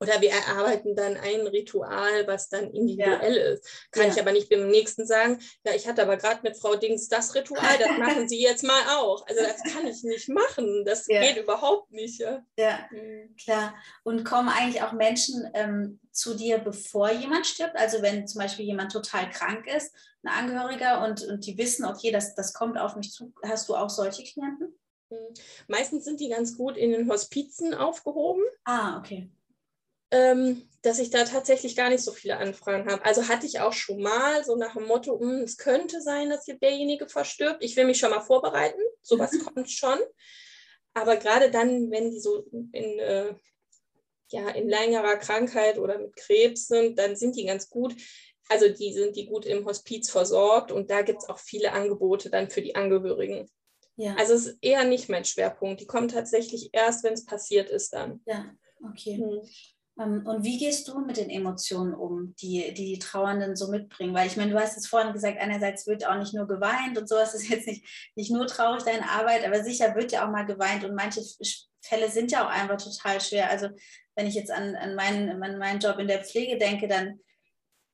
Oder 0.00 0.20
wir 0.20 0.30
erarbeiten 0.30 0.96
dann 0.96 1.16
ein 1.16 1.46
Ritual, 1.46 2.26
was 2.26 2.48
dann 2.48 2.70
individuell 2.72 3.36
ja. 3.36 3.44
ist. 3.52 3.88
Kann 3.92 4.06
ja. 4.06 4.12
ich 4.12 4.20
aber 4.20 4.32
nicht 4.32 4.50
dem 4.50 4.68
nächsten 4.68 5.06
sagen, 5.06 5.40
ja, 5.64 5.72
ich 5.74 5.86
hatte 5.86 6.02
aber 6.02 6.16
gerade 6.16 6.40
mit 6.42 6.56
Frau 6.56 6.74
Dings 6.74 7.08
das 7.08 7.34
Ritual, 7.34 7.78
das 7.78 7.88
machen 7.98 8.28
Sie 8.28 8.40
jetzt 8.40 8.64
mal 8.64 8.80
auch. 8.96 9.26
Also 9.26 9.42
das 9.42 9.62
kann 9.72 9.86
ich 9.86 10.02
nicht 10.02 10.28
machen. 10.28 10.84
Das 10.84 11.06
geht 11.06 11.36
überhaupt 11.36 11.92
nicht. 11.92 12.20
Ja, 12.20 12.42
ja 12.58 12.88
mhm. 12.90 13.36
klar. 13.36 13.74
Und 14.02 14.24
kommen 14.24 14.48
eigentlich 14.48 14.82
auch 14.82 14.92
Menschen 14.92 15.48
ähm, 15.54 16.00
zu 16.10 16.34
dir, 16.34 16.58
bevor 16.58 17.10
jemand 17.12 17.46
stirbt? 17.46 17.76
Also 17.76 18.02
wenn 18.02 18.26
zum 18.26 18.40
Beispiel 18.40 18.64
jemand 18.64 18.92
total 18.92 19.30
krank 19.30 19.66
ist, 19.66 19.94
ein 20.24 20.32
Angehöriger, 20.32 21.04
und, 21.04 21.22
und 21.24 21.46
die 21.46 21.56
wissen, 21.56 21.84
okay, 21.84 22.10
das, 22.10 22.34
das 22.34 22.52
kommt 22.52 22.76
auf 22.76 22.96
mich 22.96 23.12
zu, 23.12 23.32
hast 23.44 23.68
du 23.68 23.76
auch 23.76 23.90
solche 23.90 24.24
Klienten? 24.24 24.74
Meistens 25.66 26.04
sind 26.04 26.20
die 26.20 26.28
ganz 26.28 26.56
gut 26.56 26.76
in 26.76 26.92
den 26.92 27.10
Hospizen 27.10 27.74
aufgehoben. 27.74 28.42
Ah, 28.64 28.98
okay. 28.98 29.30
Ähm, 30.10 30.68
dass 30.82 30.98
ich 30.98 31.10
da 31.10 31.24
tatsächlich 31.24 31.76
gar 31.76 31.90
nicht 31.90 32.02
so 32.02 32.12
viele 32.12 32.38
Anfragen 32.38 32.90
habe. 32.90 33.04
Also 33.04 33.28
hatte 33.28 33.46
ich 33.46 33.60
auch 33.60 33.72
schon 33.72 34.00
mal 34.00 34.44
so 34.44 34.56
nach 34.56 34.74
dem 34.74 34.86
Motto, 34.86 35.18
hm, 35.20 35.42
es 35.42 35.58
könnte 35.58 36.00
sein, 36.00 36.30
dass 36.30 36.44
derjenige 36.44 37.08
verstirbt. 37.08 37.62
Ich 37.62 37.76
will 37.76 37.84
mich 37.84 37.98
schon 37.98 38.10
mal 38.10 38.20
vorbereiten. 38.20 38.80
Sowas 39.02 39.32
mhm. 39.32 39.44
kommt 39.44 39.70
schon. 39.70 39.98
Aber 40.94 41.16
gerade 41.16 41.50
dann, 41.50 41.90
wenn 41.90 42.10
die 42.10 42.20
so 42.20 42.46
in, 42.72 42.98
äh, 42.98 43.34
ja, 44.30 44.48
in 44.50 44.68
längerer 44.68 45.16
Krankheit 45.16 45.78
oder 45.78 45.98
mit 45.98 46.16
Krebs 46.16 46.68
sind, 46.68 46.98
dann 46.98 47.16
sind 47.16 47.36
die 47.36 47.44
ganz 47.44 47.68
gut. 47.68 47.94
Also 48.48 48.68
die 48.68 48.92
sind 48.94 49.16
die 49.16 49.26
gut 49.26 49.44
im 49.44 49.66
Hospiz 49.66 50.10
versorgt 50.10 50.72
und 50.72 50.90
da 50.90 51.02
gibt 51.02 51.22
es 51.22 51.28
auch 51.28 51.38
viele 51.38 51.72
Angebote 51.72 52.30
dann 52.30 52.48
für 52.50 52.62
die 52.62 52.74
Angehörigen. 52.74 53.50
Ja. 53.98 54.14
Also 54.14 54.34
es 54.34 54.46
ist 54.46 54.58
eher 54.62 54.84
nicht 54.84 55.08
mein 55.08 55.24
Schwerpunkt. 55.24 55.80
Die 55.80 55.86
kommen 55.86 56.06
tatsächlich 56.06 56.70
erst, 56.72 57.02
wenn 57.02 57.14
es 57.14 57.26
passiert 57.26 57.68
ist 57.68 57.92
dann. 57.92 58.20
Ja, 58.26 58.46
okay. 58.88 59.16
Hm. 59.16 59.40
Ähm, 60.00 60.24
und 60.24 60.44
wie 60.44 60.56
gehst 60.56 60.86
du 60.86 61.00
mit 61.00 61.16
den 61.16 61.28
Emotionen 61.28 61.94
um, 61.94 62.32
die, 62.36 62.72
die 62.74 62.94
die 62.94 62.98
Trauernden 63.00 63.56
so 63.56 63.68
mitbringen? 63.68 64.14
Weil 64.14 64.28
ich 64.28 64.36
meine, 64.36 64.52
du 64.52 64.60
hast 64.60 64.76
es 64.76 64.86
vorhin 64.86 65.12
gesagt, 65.12 65.38
einerseits 65.40 65.88
wird 65.88 66.06
auch 66.06 66.16
nicht 66.16 66.32
nur 66.32 66.46
geweint 66.46 66.96
und 66.96 67.08
sowas 67.08 67.34
ist 67.34 67.48
jetzt 67.48 67.66
nicht, 67.66 67.84
nicht 68.14 68.30
nur 68.30 68.46
traurig 68.46 68.84
deine 68.84 69.10
Arbeit, 69.10 69.44
aber 69.44 69.64
sicher 69.64 69.96
wird 69.96 70.12
ja 70.12 70.24
auch 70.24 70.30
mal 70.30 70.46
geweint 70.46 70.84
und 70.84 70.94
manche 70.94 71.20
Fälle 71.80 72.08
sind 72.08 72.30
ja 72.30 72.46
auch 72.46 72.50
einfach 72.50 72.76
total 72.76 73.20
schwer. 73.20 73.50
Also 73.50 73.68
wenn 74.14 74.28
ich 74.28 74.34
jetzt 74.34 74.52
an, 74.52 74.76
an, 74.76 74.94
meinen, 74.94 75.42
an 75.42 75.58
meinen 75.58 75.80
Job 75.80 75.98
in 75.98 76.06
der 76.06 76.24
Pflege 76.24 76.56
denke, 76.56 76.86
dann 76.86 77.18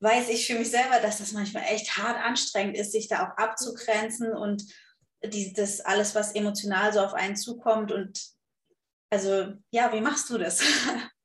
weiß 0.01 0.29
ich 0.29 0.45
für 0.45 0.59
mich 0.59 0.69
selber, 0.69 0.99
dass 1.01 1.17
das 1.17 1.31
manchmal 1.31 1.63
echt 1.63 1.97
hart 1.97 2.23
anstrengend 2.23 2.77
ist, 2.77 2.91
sich 2.91 3.07
da 3.07 3.25
auch 3.25 3.37
abzugrenzen 3.37 4.33
und 4.33 4.63
die, 5.27 5.53
das 5.53 5.81
alles, 5.81 6.15
was 6.15 6.33
emotional 6.33 6.93
so 6.93 6.99
auf 7.01 7.13
einen 7.13 7.35
zukommt. 7.35 7.91
Und 7.91 8.21
also, 9.09 9.53
ja, 9.71 9.91
wie 9.93 10.01
machst 10.01 10.29
du 10.29 10.37
das? 10.37 10.61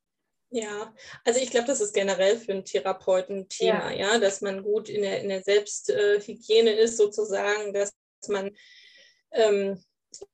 Ja, 0.52 0.92
also 1.24 1.38
ich 1.38 1.50
glaube, 1.50 1.68
das 1.68 1.80
ist 1.80 1.94
generell 1.94 2.36
für 2.36 2.50
einen 2.50 2.64
Therapeuten 2.64 3.48
Thema, 3.48 3.92
ja. 3.92 4.14
ja, 4.14 4.18
dass 4.18 4.40
man 4.40 4.64
gut 4.64 4.88
in 4.88 5.02
der, 5.02 5.22
in 5.22 5.28
der 5.28 5.42
Selbsthygiene 5.44 6.72
ist, 6.72 6.96
sozusagen, 6.96 7.72
dass 7.72 7.92
man 8.26 8.50
ähm, 9.30 9.80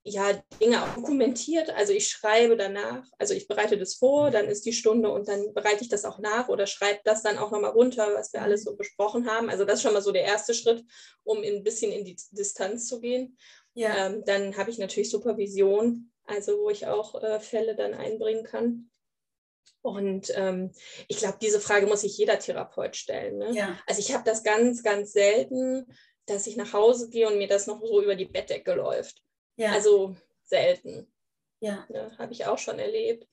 ja, 0.04 0.32
Dinge 0.60 0.82
auch 0.82 0.94
dokumentiert. 0.94 1.70
Also 1.70 1.92
ich 1.92 2.08
schreibe 2.08 2.56
danach, 2.56 3.04
also 3.18 3.34
ich 3.34 3.46
bereite 3.46 3.76
das 3.76 3.94
vor, 3.94 4.30
dann 4.30 4.46
ist 4.46 4.64
die 4.64 4.72
Stunde 4.72 5.10
und 5.10 5.28
dann 5.28 5.52
bereite 5.52 5.82
ich 5.82 5.88
das 5.88 6.04
auch 6.04 6.18
nach 6.18 6.48
oder 6.48 6.66
schreibe 6.66 7.00
das 7.04 7.22
dann 7.22 7.38
auch 7.38 7.50
nochmal 7.50 7.72
runter, 7.72 8.14
was 8.14 8.32
wir 8.32 8.42
alles 8.42 8.64
so 8.64 8.76
besprochen 8.76 9.30
haben. 9.30 9.50
Also 9.50 9.64
das 9.64 9.76
ist 9.76 9.82
schon 9.82 9.92
mal 9.92 10.02
so 10.02 10.12
der 10.12 10.24
erste 10.24 10.54
Schritt, 10.54 10.84
um 11.24 11.42
ein 11.42 11.62
bisschen 11.62 11.92
in 11.92 12.04
die 12.04 12.16
Distanz 12.30 12.88
zu 12.88 13.00
gehen. 13.00 13.36
Ja. 13.74 14.06
Ähm, 14.06 14.22
dann 14.24 14.56
habe 14.56 14.70
ich 14.70 14.78
natürlich 14.78 15.10
Supervision, 15.10 16.10
also 16.24 16.58
wo 16.58 16.70
ich 16.70 16.86
auch 16.86 17.22
äh, 17.22 17.40
Fälle 17.40 17.76
dann 17.76 17.92
einbringen 17.92 18.44
kann. 18.44 18.90
Und 19.82 20.32
ähm, 20.34 20.72
ich 21.06 21.18
glaube, 21.18 21.38
diese 21.40 21.60
Frage 21.60 21.86
muss 21.86 22.00
sich 22.00 22.16
jeder 22.16 22.38
Therapeut 22.38 22.96
stellen. 22.96 23.38
Ne? 23.38 23.52
Ja. 23.52 23.78
Also 23.86 24.00
ich 24.00 24.12
habe 24.14 24.24
das 24.24 24.42
ganz, 24.42 24.82
ganz 24.82 25.12
selten, 25.12 25.86
dass 26.24 26.46
ich 26.46 26.56
nach 26.56 26.72
Hause 26.72 27.08
gehe 27.08 27.28
und 27.28 27.38
mir 27.38 27.46
das 27.46 27.66
noch 27.66 27.80
so 27.84 28.02
über 28.02 28.16
die 28.16 28.24
Bettdecke 28.24 28.74
läuft. 28.74 29.22
Ja. 29.56 29.72
Also 29.72 30.16
selten. 30.44 31.12
Ja. 31.60 31.86
ja 31.88 32.16
Habe 32.18 32.32
ich 32.32 32.46
auch 32.46 32.58
schon 32.58 32.78
erlebt. 32.78 33.26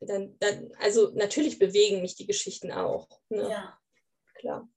Dann, 0.00 0.36
dann, 0.38 0.72
also 0.78 1.12
natürlich 1.14 1.58
bewegen 1.58 2.02
mich 2.02 2.14
die 2.16 2.26
Geschichten 2.26 2.72
auch. 2.72 3.08
Ne? 3.28 3.48
Ja. 3.48 3.78
Klar. 4.34 4.68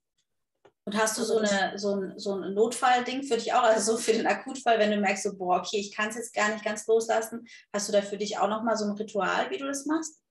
Und 0.84 0.96
hast 0.96 1.18
du 1.18 1.22
so, 1.22 1.36
also 1.36 1.54
eine, 1.54 1.78
so 1.78 1.94
ein, 1.96 2.18
so 2.18 2.34
ein 2.34 2.54
Notfallding 2.54 3.22
für 3.22 3.36
dich 3.36 3.52
auch, 3.52 3.62
also 3.62 3.92
so 3.92 3.98
für 3.98 4.12
den 4.12 4.26
Akutfall, 4.26 4.78
wenn 4.78 4.90
du 4.90 4.96
merkst, 4.96 5.24
so, 5.24 5.36
boah, 5.36 5.58
okay, 5.58 5.78
ich 5.78 5.94
kann 5.94 6.08
es 6.08 6.16
jetzt 6.16 6.32
gar 6.32 6.50
nicht 6.50 6.64
ganz 6.64 6.86
loslassen, 6.86 7.46
hast 7.74 7.88
du 7.88 7.92
da 7.92 8.00
für 8.00 8.16
dich 8.16 8.38
auch 8.38 8.48
nochmal 8.48 8.74
so 8.74 8.86
ein 8.86 8.92
Ritual, 8.92 9.50
wie 9.50 9.58
du 9.58 9.66
das 9.66 9.84
machst? 9.84 10.22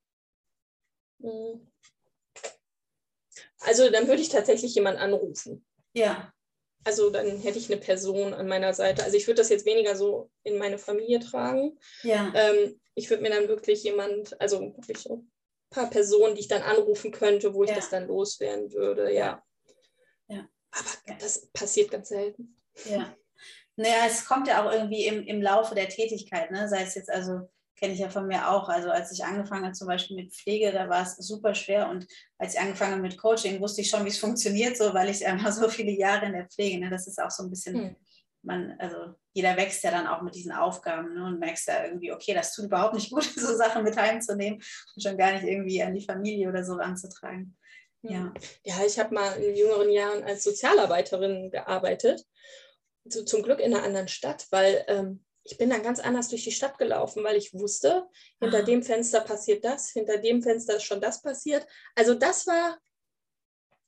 Hm. 1.22 1.72
Also 3.60 3.92
dann 3.92 4.08
würde 4.08 4.22
ich 4.22 4.30
tatsächlich 4.30 4.74
jemanden 4.74 5.00
anrufen. 5.00 5.64
Ja. 5.94 6.34
Also 6.88 7.10
dann 7.10 7.38
hätte 7.42 7.58
ich 7.58 7.70
eine 7.70 7.82
Person 7.82 8.34
an 8.34 8.48
meiner 8.48 8.74
Seite. 8.74 9.04
Also 9.04 9.18
ich 9.18 9.28
würde 9.28 9.42
das 9.42 9.50
jetzt 9.50 9.66
weniger 9.66 9.98
so 9.98 10.32
in 10.44 10.58
meine 10.58 10.78
Familie 10.78 11.20
tragen. 11.20 11.78
Ja. 12.02 12.32
Ähm, 12.34 12.80
ich 12.96 13.10
würde 13.10 13.24
mir 13.24 13.30
dann 13.30 13.50
wirklich 13.50 13.84
jemand, 13.84 14.40
also 14.40 14.62
wirklich 14.62 15.00
so 15.00 15.16
ein 15.16 15.32
paar 15.70 15.90
Personen, 15.90 16.36
die 16.36 16.40
ich 16.40 16.48
dann 16.48 16.62
anrufen 16.62 17.12
könnte, 17.12 17.54
wo 17.54 17.66
ich 17.66 17.72
ja. 17.72 17.76
das 17.76 17.90
dann 17.90 18.08
loswerden 18.08 18.72
würde, 18.72 19.14
ja. 19.14 19.44
ja. 20.30 20.48
Aber 20.72 21.18
das 21.20 21.48
passiert 21.48 21.92
ganz 21.92 22.08
selten. 22.08 22.58
Ja. 22.86 23.14
Naja, 23.76 24.06
es 24.08 24.26
kommt 24.26 24.48
ja 24.48 24.66
auch 24.66 24.72
irgendwie 24.72 25.08
im, 25.08 25.24
im 25.24 25.42
Laufe 25.42 25.76
der 25.76 25.90
Tätigkeit, 25.90 26.52
ne? 26.52 26.70
sei 26.70 26.84
es 26.84 26.96
jetzt 26.96 27.10
also 27.10 27.50
kenne 27.78 27.94
ich 27.94 28.00
ja 28.00 28.10
von 28.10 28.28
mir 28.28 28.50
auch. 28.50 28.68
Also 28.70 28.90
als 28.90 29.12
ich 29.12 29.24
angefangen 29.24 29.64
habe 29.64 29.74
zum 29.74 29.88
Beispiel 29.88 30.18
mit 30.18 30.34
Pflege, 30.34 30.72
da 30.72 30.90
war 30.90 31.04
es 31.04 31.16
super 31.18 31.54
schwer 31.56 31.90
und 31.90 32.08
als 32.38 32.56
ich 32.56 32.60
angefangen 32.60 32.94
habe 32.94 33.02
mit 33.02 33.18
Coaching, 33.18 33.62
wusste 33.62 33.82
ich 33.82 33.90
schon, 33.90 34.04
wie 34.04 34.10
es 34.10 34.20
funktioniert, 34.20 34.78
so 34.78 34.94
weil 34.94 35.10
ich 35.10 35.26
einfach 35.28 35.52
so 35.52 35.70
viele 35.70 35.92
Jahre 35.92 36.26
in 36.26 36.34
der 36.34 36.48
Pflege, 36.48 36.80
ne, 36.80 36.90
das 36.90 37.08
ist 37.08 37.22
auch 37.22 37.32
so 37.32 37.44
ein 37.44 37.50
bisschen, 37.50 37.76
hm. 37.76 37.96
man, 38.42 38.76
also 38.80 39.16
jeder 39.34 39.56
wächst 39.56 39.84
ja 39.84 39.92
dann 39.92 40.08
auch 40.08 40.22
mit 40.22 40.36
diesen 40.36 40.52
Aufgaben 40.52 41.14
ne, 41.14 41.26
und 41.26 41.40
merkst 41.40 41.68
ja 41.68 41.86
irgendwie, 41.86 42.12
okay, 42.12 42.34
das 42.34 42.54
tut 42.54 42.66
überhaupt 42.66 42.96
nicht 42.96 43.12
gut, 43.12 43.24
so 43.36 43.56
Sachen 43.56 43.84
mit 43.84 43.96
heimzunehmen 43.96 44.60
und 44.96 45.04
schon 45.04 45.18
gar 45.18 45.34
nicht 45.34 45.46
irgendwie 45.46 45.82
an 45.84 45.94
die 45.94 46.06
Familie 46.06 46.50
oder 46.50 46.64
so 46.64 46.74
ranzutragen. 46.74 47.56
Ja, 48.02 48.34
ja 48.64 48.76
ich 48.86 48.98
habe 49.00 49.14
mal 49.14 49.34
in 49.34 49.56
jüngeren 49.56 49.90
Jahren 49.90 50.24
als 50.24 50.44
Sozialarbeiterin 50.44 51.52
gearbeitet. 51.52 52.24
So, 53.06 53.24
zum 53.24 53.42
Glück 53.42 53.60
in 53.60 53.74
einer 53.74 53.84
anderen 53.84 54.08
Stadt, 54.08 54.48
weil 54.52 54.84
ähm, 54.88 55.26
ich 55.50 55.58
bin 55.58 55.70
dann 55.70 55.82
ganz 55.82 56.00
anders 56.00 56.28
durch 56.30 56.44
die 56.44 56.52
Stadt 56.52 56.78
gelaufen, 56.78 57.24
weil 57.24 57.38
ich 57.38 57.54
wusste, 57.54 58.08
hinter 58.40 58.60
ah. 58.60 58.64
dem 58.64 58.84
Fenster 58.84 59.22
passiert 59.22 59.64
das, 59.64 59.90
hinter 59.90 60.18
dem 60.18 60.42
Fenster 60.42 60.76
ist 60.76 60.84
schon 60.84 61.02
das 61.02 61.22
passiert. 61.22 61.66
Also 61.96 62.14
das 62.14 62.46
war 62.48 62.78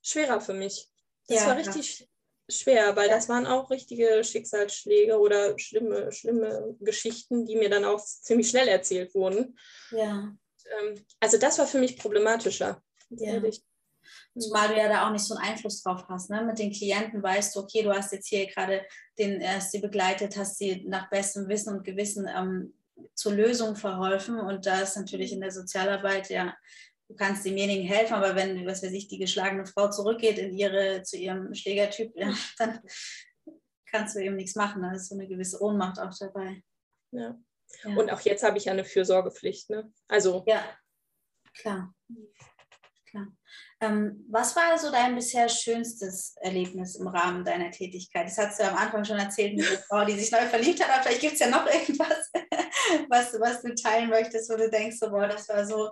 schwerer 0.02 0.40
für 0.40 0.54
mich. 0.54 0.88
Das 1.28 1.42
ja, 1.42 1.48
war 1.48 1.58
richtig 1.58 2.00
ja. 2.00 2.06
schwer, 2.50 2.96
weil 2.96 3.10
ja. 3.10 3.16
das 3.16 3.28
waren 3.28 3.46
auch 3.46 3.70
richtige 3.70 4.24
Schicksalsschläge 4.24 5.20
oder 5.20 5.60
schlimme, 5.60 6.12
schlimme 6.12 6.76
Geschichten, 6.80 7.46
die 7.46 7.58
mir 7.58 7.70
dann 7.70 7.86
auch 7.86 8.04
ziemlich 8.04 8.50
schnell 8.50 8.68
erzählt 8.68 9.14
wurden. 9.14 9.60
Ja. 9.92 10.34
Ähm, 10.80 11.06
also 11.20 11.38
das 11.38 11.60
war 11.60 11.68
für 11.68 11.80
mich 11.80 11.98
problematischer. 11.98 12.82
Ja. 13.10 13.42
Zumal 14.38 14.70
du 14.70 14.78
ja 14.78 14.88
da 14.88 15.08
auch 15.08 15.12
nicht 15.12 15.26
so 15.26 15.36
einen 15.36 15.52
Einfluss 15.52 15.82
drauf 15.84 16.06
hast. 16.08 16.30
Ne? 16.30 16.44
Mit 16.44 16.60
den 16.60 16.72
Klienten 16.72 17.22
weißt 17.22 17.56
du, 17.56 17.62
okay, 17.62 17.84
du 17.84 17.92
hast 17.92 18.12
jetzt 18.12 18.28
hier 18.28 18.48
gerade 18.48 18.86
den, 19.18 19.42
hast 19.42 19.72
sie 19.72 19.80
begleitet, 19.80 20.38
hast 20.38 20.58
sie 20.58 20.86
nach 20.88 21.10
bestem 21.10 21.48
Wissen 21.48 21.76
und 21.76 21.84
Gewissen 21.84 22.28
ähm, 22.28 22.74
zur 23.16 23.34
Lösung 23.34 23.76
verholfen. 23.76 24.40
Und 24.40 24.66
da 24.66 24.82
ist 24.82 24.98
natürlich 24.98 25.32
in 25.32 25.42
der 25.42 25.52
Sozialarbeit, 25.52 26.30
ja, 26.30 26.56
du 27.08 27.16
kannst 27.16 27.46
demjenigen 27.46 27.86
helfen, 27.86 28.14
aber 28.14 28.36
wenn, 28.36 28.66
was 28.66 28.84
weiß 28.84 28.92
ich, 28.92 29.08
die 29.08 29.18
geschlagene 29.18 29.66
Frau 29.66 29.90
zurückgeht 29.90 30.38
in 30.38 30.54
ihre, 30.54 31.04
zu 31.04 31.18
ihrem 31.18 31.54
Schlägertyp, 31.54 32.12
ja, 32.16 32.34
dann 32.58 32.80
kannst 33.86 34.16
du 34.16 34.20
eben 34.20 34.36
nichts 34.36 34.56
machen. 34.56 34.82
Da 34.82 34.92
ist 34.94 35.10
so 35.10 35.16
eine 35.16 35.28
gewisse 35.28 35.62
Ohnmacht 35.62 36.00
auch 36.00 36.16
dabei. 36.18 36.62
Ja. 37.12 37.38
ja. 37.84 37.96
Und 37.96 38.12
auch 38.12 38.22
jetzt 38.22 38.44
habe 38.44 38.58
ich 38.58 38.66
ja 38.66 38.74
eine 38.74 38.86
Fürsorgepflicht. 38.86 39.70
Ne? 39.70 39.92
Also. 40.08 40.44
Ja, 40.48 40.64
klar. 41.54 41.94
Klar. 43.10 43.28
Ähm, 43.82 44.26
was 44.30 44.56
war 44.56 44.78
so 44.78 44.92
dein 44.92 45.16
bisher 45.16 45.50
schönstes 45.50 46.36
Erlebnis 46.42 46.96
im 46.96 47.08
Rahmen 47.08 47.44
deiner 47.44 47.72
Tätigkeit? 47.72 48.28
Das 48.28 48.38
hast 48.38 48.60
du 48.60 48.70
am 48.70 48.78
Anfang 48.78 49.06
schon 49.06 49.18
erzählt 49.18 49.56
mit 49.56 49.70
der 49.70 49.80
Frau, 49.90 50.06
die 50.06 50.20
sich 50.20 50.32
neu 50.32 50.46
verliebt 50.48 50.84
hat, 50.84 50.90
aber 50.90 51.04
vielleicht 51.04 51.22
gibt 51.22 51.34
es 51.34 51.40
ja 51.40 51.50
noch 51.50 51.66
irgendwas, 51.66 52.32
was, 53.10 53.34
was 53.40 53.62
du 53.62 53.74
teilen 53.76 54.10
möchtest, 54.10 54.50
wo 54.50 54.58
du 54.58 54.70
denkst, 54.70 54.98
so, 55.00 55.10
boah, 55.10 55.28
das 55.28 55.48
war 55.50 55.66
so, 55.66 55.90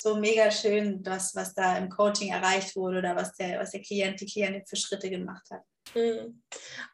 so 0.00 0.16
mega 0.16 0.50
schön, 0.50 1.02
das, 1.02 1.34
was 1.34 1.54
da 1.54 1.76
im 1.78 1.88
Coaching 1.88 2.32
erreicht 2.32 2.76
wurde 2.76 2.98
oder 2.98 3.16
was 3.16 3.34
der, 3.34 3.58
was 3.58 3.72
der 3.72 3.82
Klient, 3.82 4.20
die 4.20 4.26
Klientin 4.26 4.66
für 4.66 4.76
Schritte 4.76 5.10
gemacht 5.10 5.46
hat. 5.50 5.62
Mhm. 5.94 6.42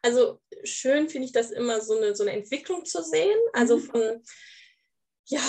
Also 0.01 0.41
schön 0.63 1.09
finde 1.09 1.27
ich 1.27 1.33
das 1.33 1.51
immer 1.51 1.81
so 1.81 1.97
eine, 1.97 2.15
so 2.15 2.23
eine 2.23 2.33
Entwicklung 2.33 2.85
zu 2.85 3.03
sehen. 3.03 3.37
Also 3.53 3.77
mhm. 3.77 3.81
von, 3.81 4.23
ja, 5.25 5.41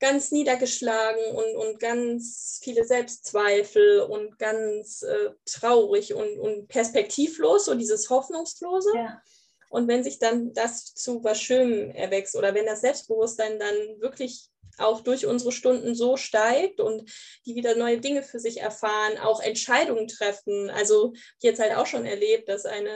ganz 0.00 0.30
niedergeschlagen 0.30 1.24
und, 1.34 1.56
und 1.56 1.80
ganz 1.80 2.60
viele 2.62 2.84
Selbstzweifel 2.84 4.00
und 4.00 4.38
ganz 4.38 5.02
äh, 5.02 5.30
traurig 5.44 6.14
und, 6.14 6.38
und 6.38 6.68
perspektivlos, 6.68 7.64
so 7.64 7.74
dieses 7.74 8.08
Hoffnungslose. 8.10 8.90
Ja. 8.94 9.22
Und 9.70 9.88
wenn 9.88 10.02
sich 10.02 10.18
dann 10.18 10.54
das 10.54 10.94
zu 10.94 11.22
was 11.24 11.40
Schönem 11.40 11.90
erwächst 11.90 12.36
oder 12.36 12.54
wenn 12.54 12.66
das 12.66 12.80
Selbstbewusstsein 12.80 13.58
dann 13.58 14.00
wirklich 14.00 14.48
auch 14.78 15.00
durch 15.00 15.26
unsere 15.26 15.52
Stunden 15.52 15.94
so 15.94 16.16
steigt 16.16 16.80
und 16.80 17.10
die 17.44 17.54
wieder 17.54 17.74
neue 17.74 17.98
Dinge 17.98 18.22
für 18.22 18.38
sich 18.38 18.60
erfahren, 18.60 19.18
auch 19.18 19.40
Entscheidungen 19.40 20.06
treffen. 20.06 20.70
Also 20.70 21.12
ich 21.14 21.42
jetzt 21.42 21.60
halt 21.60 21.74
auch 21.74 21.86
schon 21.86 22.06
erlebt, 22.06 22.48
dass 22.48 22.64
eine 22.64 22.88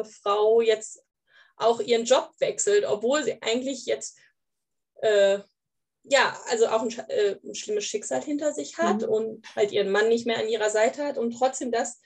äh, 0.00 0.04
Frau 0.04 0.60
jetzt 0.60 1.02
auch 1.56 1.80
ihren 1.80 2.04
Job 2.04 2.30
wechselt, 2.38 2.84
obwohl 2.84 3.24
sie 3.24 3.40
eigentlich 3.40 3.86
jetzt 3.86 4.18
äh, 5.00 5.40
ja, 6.04 6.36
also 6.48 6.66
auch 6.68 6.82
ein, 6.82 6.90
äh, 7.08 7.36
ein, 7.44 7.54
schlimmes 7.54 7.84
Schicksal 7.84 8.22
hinter 8.22 8.52
sich 8.52 8.78
hat 8.78 9.02
mhm. 9.02 9.08
und 9.08 9.56
halt 9.56 9.72
ihren 9.72 9.90
Mann 9.90 10.08
nicht 10.08 10.26
mehr 10.26 10.38
an 10.38 10.48
ihrer 10.48 10.70
Seite 10.70 11.04
hat 11.04 11.18
und 11.18 11.32
trotzdem 11.32 11.70
das 11.70 12.00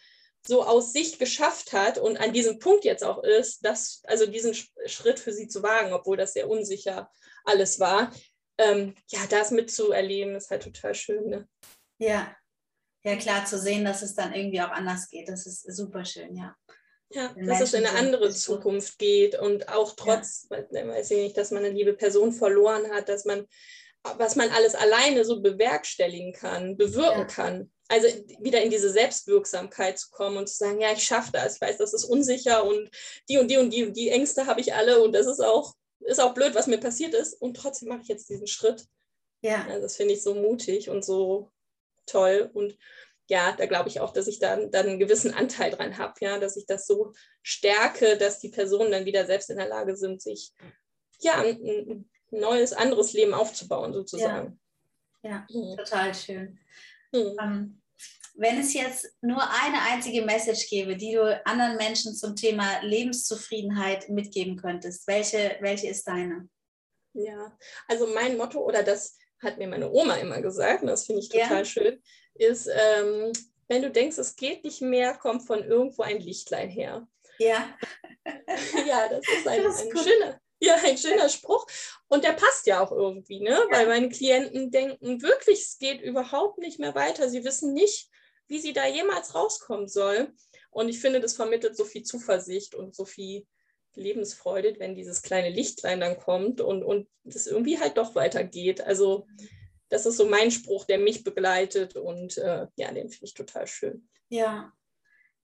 so 0.47 0.65
aus 0.65 0.93
sich 0.93 1.19
geschafft 1.19 1.73
hat 1.73 1.99
und 1.99 2.19
an 2.19 2.33
diesem 2.33 2.59
Punkt 2.59 2.85
jetzt 2.85 3.03
auch 3.03 3.23
ist, 3.23 3.65
dass, 3.65 4.03
also 4.05 4.27
diesen 4.27 4.55
Schritt 4.87 5.19
für 5.19 5.33
sie 5.33 5.49
zu 5.49 5.63
wagen, 5.63 5.93
obwohl 5.93 6.17
das 6.17 6.35
sehr 6.35 6.49
unsicher 6.49 7.11
alles 7.45 7.81
war. 7.81 8.13
Ähm, 8.59 8.95
ja, 9.09 9.21
das 9.29 9.51
mitzuerleben, 9.51 10.37
ist 10.37 10.51
halt 10.51 10.63
total 10.63 10.95
schön. 10.95 11.29
Ne? 11.29 11.49
Ja. 11.99 12.35
ja, 13.03 13.17
klar 13.17 13.45
zu 13.45 13.59
sehen, 13.59 13.85
dass 13.85 14.03
es 14.03 14.15
dann 14.15 14.33
irgendwie 14.33 14.61
auch 14.61 14.71
anders 14.71 15.09
geht, 15.09 15.29
das 15.29 15.47
ist 15.47 15.63
super 15.75 16.05
schön, 16.05 16.37
ja. 16.37 16.55
Ja, 17.11 17.33
dass 17.37 17.61
es 17.61 17.73
in 17.73 17.87
eine 17.87 17.97
andere 17.97 18.31
Zukunft 18.31 18.99
geht 18.99 19.39
und 19.39 19.69
auch 19.69 19.95
trotz, 19.95 20.49
ja. 20.51 20.89
weiß 20.89 21.13
ich 21.13 21.19
nicht, 21.19 21.37
dass 21.37 21.53
man 21.53 21.65
eine 21.65 21.73
liebe 21.73 21.93
Person 21.93 22.33
verloren 22.33 22.91
hat, 22.91 23.09
dass 23.09 23.25
man, 23.25 23.47
was 24.17 24.37
man 24.37 24.51
alles 24.51 24.75
alleine 24.75 25.25
so 25.25 25.41
bewerkstelligen 25.41 26.33
kann, 26.33 26.77
bewirken 26.77 27.21
ja. 27.21 27.25
kann. 27.25 27.71
Also 27.89 28.09
wieder 28.41 28.63
in 28.63 28.71
diese 28.71 28.91
Selbstwirksamkeit 28.91 29.99
zu 29.99 30.11
kommen 30.11 30.37
und 30.37 30.49
zu 30.49 30.57
sagen, 30.57 30.81
ja, 30.81 30.93
ich 30.93 31.05
schaffe 31.05 31.31
das, 31.33 31.57
ich 31.57 31.61
weiß, 31.61 31.79
das 31.79 31.95
ist 31.95 32.05
unsicher 32.05 32.65
und 32.65 32.91
die 33.29 33.39
und 33.39 33.49
die 33.49 33.59
und 33.59 33.71
die 33.71 33.85
und 33.85 33.97
die 33.97 34.09
Ängste 34.11 34.47
habe 34.47 34.61
ich 34.61 34.75
alle 34.75 35.01
und 35.03 35.13
das 35.13 35.27
ist 35.27 35.41
auch, 35.41 35.75
ist 36.01 36.21
auch 36.21 36.35
blöd, 36.35 36.55
was 36.55 36.67
mir 36.67 36.79
passiert 36.79 37.15
ist 37.15 37.35
und 37.35 37.57
trotzdem 37.57 37.89
mache 37.89 38.03
ich 38.03 38.09
jetzt 38.09 38.29
diesen 38.29 38.49
Schritt. 38.49 38.87
Ja. 39.41 39.65
Also 39.69 39.83
das 39.83 39.97
finde 39.97 40.15
ich 40.15 40.23
so 40.23 40.35
mutig 40.35 40.91
und 40.91 41.05
so 41.05 41.51
toll 42.07 42.51
und 42.53 42.77
ja, 43.29 43.53
da 43.53 43.67
glaube 43.67 43.89
ich 43.89 44.01
auch, 44.01 44.13
dass 44.13 44.29
ich 44.29 44.39
da 44.39 44.57
dann 44.57 44.87
einen 44.87 44.99
gewissen 44.99 45.35
Anteil 45.35 45.71
dran 45.71 45.99
habe, 45.99 46.15
ja, 46.21 46.39
dass 46.39 46.57
ich 46.57 46.67
das 46.67 46.87
so 46.87 47.13
stärke, 47.43 48.17
dass 48.17 48.41
die 48.41 48.51
Personen 48.51 48.91
dann 48.91 49.05
wieder 49.05 49.27
selbst 49.27 49.51
in 49.51 49.59
der 49.59 49.69
Lage 49.69 49.97
sind, 49.97 50.23
sich 50.23 50.53
ja 51.21 51.41
ein, 51.41 51.61
ein 51.65 52.11
neues, 52.31 52.73
anderes 52.73 53.13
Leben 53.13 53.35
aufzubauen, 53.35 53.93
sozusagen. 53.93 54.59
Ja, 55.23 55.31
ja 55.31 55.47
mhm. 55.51 55.77
total 55.77 56.15
schön. 56.15 56.59
Mhm. 57.13 57.37
Ähm, 57.41 57.83
wenn 58.39 58.59
es 58.59 58.75
jetzt 58.75 59.17
nur 59.23 59.43
eine 59.43 59.81
einzige 59.91 60.23
Message 60.23 60.69
gäbe, 60.69 60.97
die 60.97 61.13
du 61.13 61.41
anderen 61.47 61.77
Menschen 61.77 62.15
zum 62.15 62.37
Thema 62.37 62.81
Lebenszufriedenheit 62.83 64.09
mitgeben 64.11 64.57
könntest, 64.57 65.07
welche, 65.07 65.57
welche 65.61 65.89
ist 65.89 66.07
deine? 66.07 66.49
Ja, 67.15 67.57
also 67.89 68.07
mein 68.09 68.37
Motto 68.37 68.61
oder 68.61 68.83
das 68.83 69.17
hat 69.43 69.57
mir 69.59 69.69
meine 69.69 69.91
Oma 69.91 70.17
immer 70.17 70.43
gesagt, 70.43 70.83
und 70.83 70.89
das 70.89 71.05
finde 71.05 71.23
ich 71.23 71.31
total 71.31 71.59
ja. 71.59 71.65
schön, 71.65 72.03
ist, 72.35 72.69
ähm, 72.69 73.33
wenn 73.69 73.83
du 73.83 73.91
denkst, 73.91 74.19
es 74.19 74.37
geht 74.37 74.65
nicht 74.65 74.83
mehr, 74.83 75.15
kommt 75.15 75.47
von 75.47 75.65
irgendwo 75.65 76.03
ein 76.03 76.21
Lichtlein 76.21 76.69
her. 76.69 77.09
Ja. 77.39 77.75
ja, 78.87 79.09
das 79.09 79.27
ist 79.27 79.49
ein, 79.49 79.63
das 79.63 79.83
ist 79.83 79.91
ein 79.91 79.97
schöner, 79.97 80.41
ja, 80.61 80.75
ein 80.85 80.99
schöner 80.99 81.29
Spruch. 81.29 81.67
Und 82.09 82.25
der 82.25 82.33
passt 82.33 82.67
ja 82.67 82.83
auch 82.83 82.93
irgendwie, 82.93 83.41
ne? 83.41 83.51
Ja. 83.51 83.67
Weil 83.71 83.87
meine 83.87 84.09
Klienten 84.09 84.71
denken 84.71 85.23
wirklich, 85.23 85.61
es 85.61 85.79
geht 85.79 86.01
überhaupt 86.01 86.59
nicht 86.59 86.79
mehr 86.79 86.95
weiter. 86.95 87.29
Sie 87.29 87.45
wissen 87.45 87.73
nicht, 87.73 88.11
wie 88.49 88.59
sie 88.59 88.73
da 88.73 88.87
jemals 88.87 89.35
rauskommen 89.35 89.89
soll. 89.89 90.33
Und 90.71 90.89
ich 90.89 91.01
finde, 91.01 91.21
das 91.21 91.35
vermittelt 91.35 91.77
so 91.77 91.85
viel 91.85 92.03
Zuversicht 92.03 92.75
und 92.75 92.95
so 92.95 93.05
viel 93.05 93.47
Lebensfreude, 93.95 94.77
wenn 94.79 94.95
dieses 94.95 95.23
kleine 95.23 95.51
Lichtlein 95.51 96.01
dann 96.01 96.19
kommt 96.19 96.61
und, 96.61 96.83
und 96.83 97.09
das 97.25 97.47
irgendwie 97.47 97.81
halt 97.81 97.97
doch 97.97 98.15
weitergeht. 98.15 98.83
Also 98.83 99.27
das 99.89 100.07
ist 100.07 100.17
so 100.17 100.27
mein 100.27 100.51
Spruch, 100.51 100.85
der 100.85 100.99
mich 100.99 101.25
begleitet 101.25 101.97
und 101.97 102.37
äh, 102.39 102.67
ja, 102.77 102.93
den 102.93 103.09
finde 103.09 103.25
ich 103.25 103.35
total 103.35 103.67
schön. 103.67 104.09
Ja. 104.29 104.73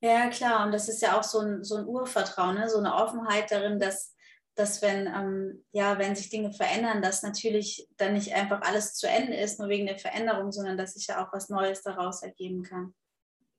Ja, 0.01 0.29
klar. 0.31 0.67
Und 0.67 0.73
das 0.73 0.89
ist 0.89 1.01
ja 1.01 1.19
auch 1.19 1.23
so 1.23 1.39
ein, 1.39 1.63
so 1.63 1.77
ein 1.77 1.87
Urvertrauen, 1.87 2.57
ne? 2.57 2.69
so 2.69 2.79
eine 2.79 2.95
Offenheit 2.95 3.51
darin, 3.51 3.79
dass, 3.79 4.12
dass 4.55 4.83
wenn, 4.83 5.07
ähm, 5.07 5.65
ja, 5.73 5.99
wenn 5.99 6.15
sich 6.15 6.29
Dinge 6.29 6.53
verändern, 6.53 7.01
dass 7.01 7.23
natürlich 7.23 7.89
dann 7.97 8.13
nicht 8.15 8.35
einfach 8.35 8.61
alles 8.63 8.95
zu 8.95 9.09
Ende 9.09 9.37
ist, 9.37 9.59
nur 9.59 9.69
wegen 9.69 9.87
der 9.87 9.99
Veränderung, 9.99 10.53
sondern 10.53 10.77
dass 10.77 10.95
sich 10.95 11.07
ja 11.07 11.25
auch 11.25 11.33
was 11.33 11.49
Neues 11.49 11.83
daraus 11.83 12.23
ergeben 12.23 12.63
kann. 12.63 12.95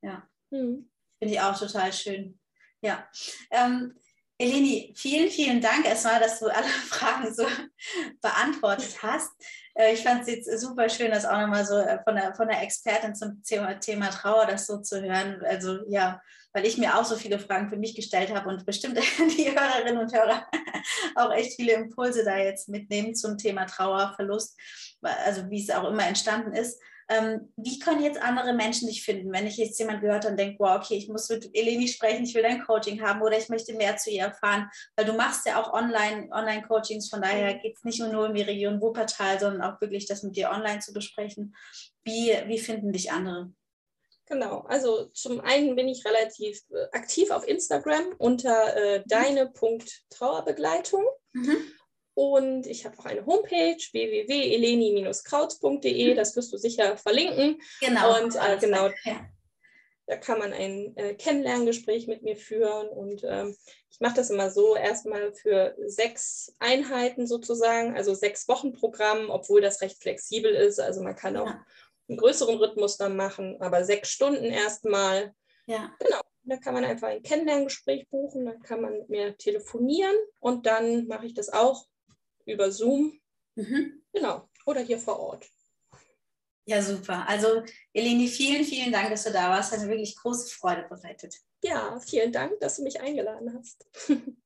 Ja. 0.01 0.27
Hm. 0.51 0.89
Finde 1.19 1.33
ich 1.33 1.41
auch 1.41 1.57
total 1.57 1.91
schön. 1.93 2.39
Ja. 2.81 3.07
Ähm, 3.49 3.95
Eleni, 4.37 4.93
vielen, 4.95 5.29
vielen 5.29 5.61
Dank 5.61 5.85
erstmal, 5.85 6.19
dass 6.19 6.39
du 6.39 6.47
alle 6.47 6.67
Fragen 6.89 7.33
so 7.33 7.45
beantwortet 8.21 9.01
hast. 9.01 9.31
Äh, 9.75 9.93
ich 9.93 10.03
fand 10.03 10.21
es 10.21 10.27
jetzt 10.27 10.59
super 10.59 10.89
schön, 10.89 11.11
das 11.11 11.25
auch 11.25 11.39
nochmal 11.39 11.65
so 11.65 11.77
äh, 11.77 12.03
von 12.03 12.15
der, 12.15 12.35
von 12.35 12.47
der 12.47 12.61
Expertin 12.61 13.15
zum 13.15 13.41
Thema, 13.43 13.79
Thema 13.79 14.09
Trauer, 14.09 14.45
das 14.45 14.67
so 14.67 14.79
zu 14.81 15.01
hören. 15.01 15.41
Also 15.45 15.79
ja, 15.87 16.21
weil 16.54 16.66
ich 16.66 16.78
mir 16.78 16.97
auch 16.97 17.06
so 17.06 17.16
viele 17.16 17.39
Fragen 17.39 17.70
für 17.70 17.78
mich 17.78 17.95
gestellt 17.95 18.34
habe 18.34 18.49
und 18.49 18.66
bestimmt 18.66 18.97
die 19.38 19.51
Hörerinnen 19.51 19.97
und 19.97 20.14
Hörer 20.14 20.47
auch 21.16 21.34
echt 21.34 21.56
viele 21.56 21.74
Impulse 21.74 22.24
da 22.24 22.38
jetzt 22.38 22.70
mitnehmen 22.70 23.16
zum 23.16 23.38
Thema 23.38 23.66
Trauer, 23.66 24.14
Verlust, 24.16 24.58
also 25.01 25.49
wie 25.49 25.62
es 25.62 25.70
auch 25.70 25.89
immer 25.89 26.08
entstanden 26.08 26.54
ist. 26.54 26.80
Ähm, 27.10 27.51
wie 27.58 27.80
können 27.80 28.01
jetzt 28.01 28.22
andere 28.22 28.54
Menschen 28.54 28.88
dich 28.88 29.04
finden, 29.04 29.34
wenn 29.34 29.45
ich 29.45 29.58
jetzt 29.58 29.78
jemand 29.78 30.01
gehört 30.01 30.26
und 30.26 30.39
denke, 30.39 30.60
wow, 30.60 30.78
okay, 30.78 30.95
ich 30.95 31.10
muss 31.10 31.28
mit 31.28 31.49
Eleni 31.54 31.88
sprechen, 31.89 32.24
ich 32.24 32.34
will 32.34 32.45
ein 32.45 32.64
Coaching 32.64 33.01
haben 33.01 33.22
oder 33.22 33.38
ich 33.38 33.49
möchte 33.49 33.74
mehr 33.74 33.97
zu 33.97 34.10
ihr 34.10 34.24
erfahren, 34.24 34.70
weil 34.95 35.06
du 35.06 35.14
machst 35.14 35.45
ja 35.45 35.62
auch 35.62 35.74
online, 35.74 36.30
Online-Coachings, 36.32 37.10
von 37.10 37.22
daher 37.22 37.56
mhm. 37.56 37.60
geht 37.60 37.76
es 37.76 37.84
nicht 37.84 37.99
nur 37.99 38.28
um 38.28 38.34
die 38.34 38.41
Region 38.41 38.80
Wuppertal, 38.80 39.38
sondern 39.38 39.62
auch 39.62 39.82
wirklich 39.82 40.06
das 40.06 40.24
mit 40.24 40.38
dir 40.38 40.49
online 40.49 40.80
zu 40.80 40.93
besprechen. 40.93 41.56
Wie, 42.06 42.34
wie 42.47 42.60
finden 42.60 42.93
dich 42.93 43.12
andere? 43.12 43.51
Genau, 44.26 44.59
also 44.67 45.07
zum 45.07 45.41
einen 45.41 45.76
bin 45.76 45.89
ich 45.89 46.05
relativ 46.05 46.61
äh, 46.71 46.86
aktiv 46.93 47.30
auf 47.30 47.45
Instagram 47.47 48.15
unter 48.17 48.76
äh, 48.76 49.03
deine.trauerbegleitung. 49.05 51.05
Mhm. 51.34 51.57
Und 52.15 52.67
ich 52.67 52.86
habe 52.86 52.99
auch 52.99 53.05
eine 53.05 53.26
Homepage 53.26 53.80
www.eleni-krautz.de, 53.91 56.13
das 56.13 56.36
wirst 56.36 56.53
du 56.53 56.57
sicher 56.57 56.95
verlinken. 56.97 57.59
Genau. 57.82 58.21
Und 58.21 58.36
äh, 58.36 58.59
genau, 58.59 58.91
da 60.05 60.17
kann 60.17 60.39
man 60.39 60.51
ein 60.53 60.95
äh, 60.95 61.15
Kennenlerngespräch 61.15 62.07
mit 62.07 62.24
mir 62.24 62.36
führen. 62.36 62.88
Und 62.89 63.24
ähm, 63.24 63.55
ich 63.89 63.99
mache 63.99 64.15
das 64.15 64.30
immer 64.30 64.51
so, 64.51 64.76
erstmal 64.76 65.34
für 65.34 65.76
sechs 65.86 66.55
Einheiten 66.59 67.26
sozusagen, 67.26 67.95
also 67.95 68.13
sechs 68.13 68.47
Wochen 68.47 68.74
Programm, 68.74 69.30
obwohl 69.30 69.61
das 69.61 69.82
recht 69.82 69.99
flexibel 70.01 70.53
ist. 70.53 70.80
Also 70.80 71.01
man 71.01 71.15
kann 71.15 71.38
auch 71.38 71.47
ja. 71.47 71.65
Einen 72.08 72.18
größeren 72.18 72.58
Rhythmus 72.58 72.97
dann 72.97 73.16
machen, 73.16 73.62
aber 73.62 73.84
sechs 73.86 74.10
Stunden 74.10 74.45
erstmal. 74.45 75.34
Ja. 75.66 75.95
Genau. 75.99 76.22
Da 76.45 76.58
kann 76.58 76.74
man 76.74 76.84
einfach 76.84 77.08
ein 77.08 77.24
Kennenlerngespräch 77.24 78.10
buchen, 78.10 78.45
dann 78.45 78.62
kann 78.62 78.82
man 78.82 78.97
mit 78.97 79.10
mir 79.10 79.38
telefonieren 79.38 80.16
und 80.39 80.66
dann 80.66 81.08
mache 81.08 81.26
ich 81.26 81.34
das 81.34 81.49
auch 81.49 81.88
über 82.45 82.70
Zoom. 82.70 83.18
Mhm. 83.56 84.04
Genau. 84.12 84.49
Oder 84.66 84.82
hier 84.82 84.99
vor 84.99 85.20
Ort. 85.20 85.47
Ja, 86.66 86.82
super. 86.82 87.28
Also, 87.28 87.64
Eleni, 87.93 88.28
vielen, 88.28 88.64
vielen 88.64 88.91
Dank, 88.91 89.10
dass 89.10 89.24
du 89.24 89.32
da 89.32 89.49
warst. 89.49 89.72
Hat 89.72 89.80
mir 89.82 89.89
wirklich 89.89 90.16
große 90.16 90.54
Freude 90.54 90.86
bereitet. 90.89 91.36
Ja, 91.62 91.99
vielen 91.99 92.32
Dank, 92.32 92.60
dass 92.60 92.78
du 92.78 92.84
mich 92.84 92.99
eingeladen 93.01 93.54
hast. 93.58 93.86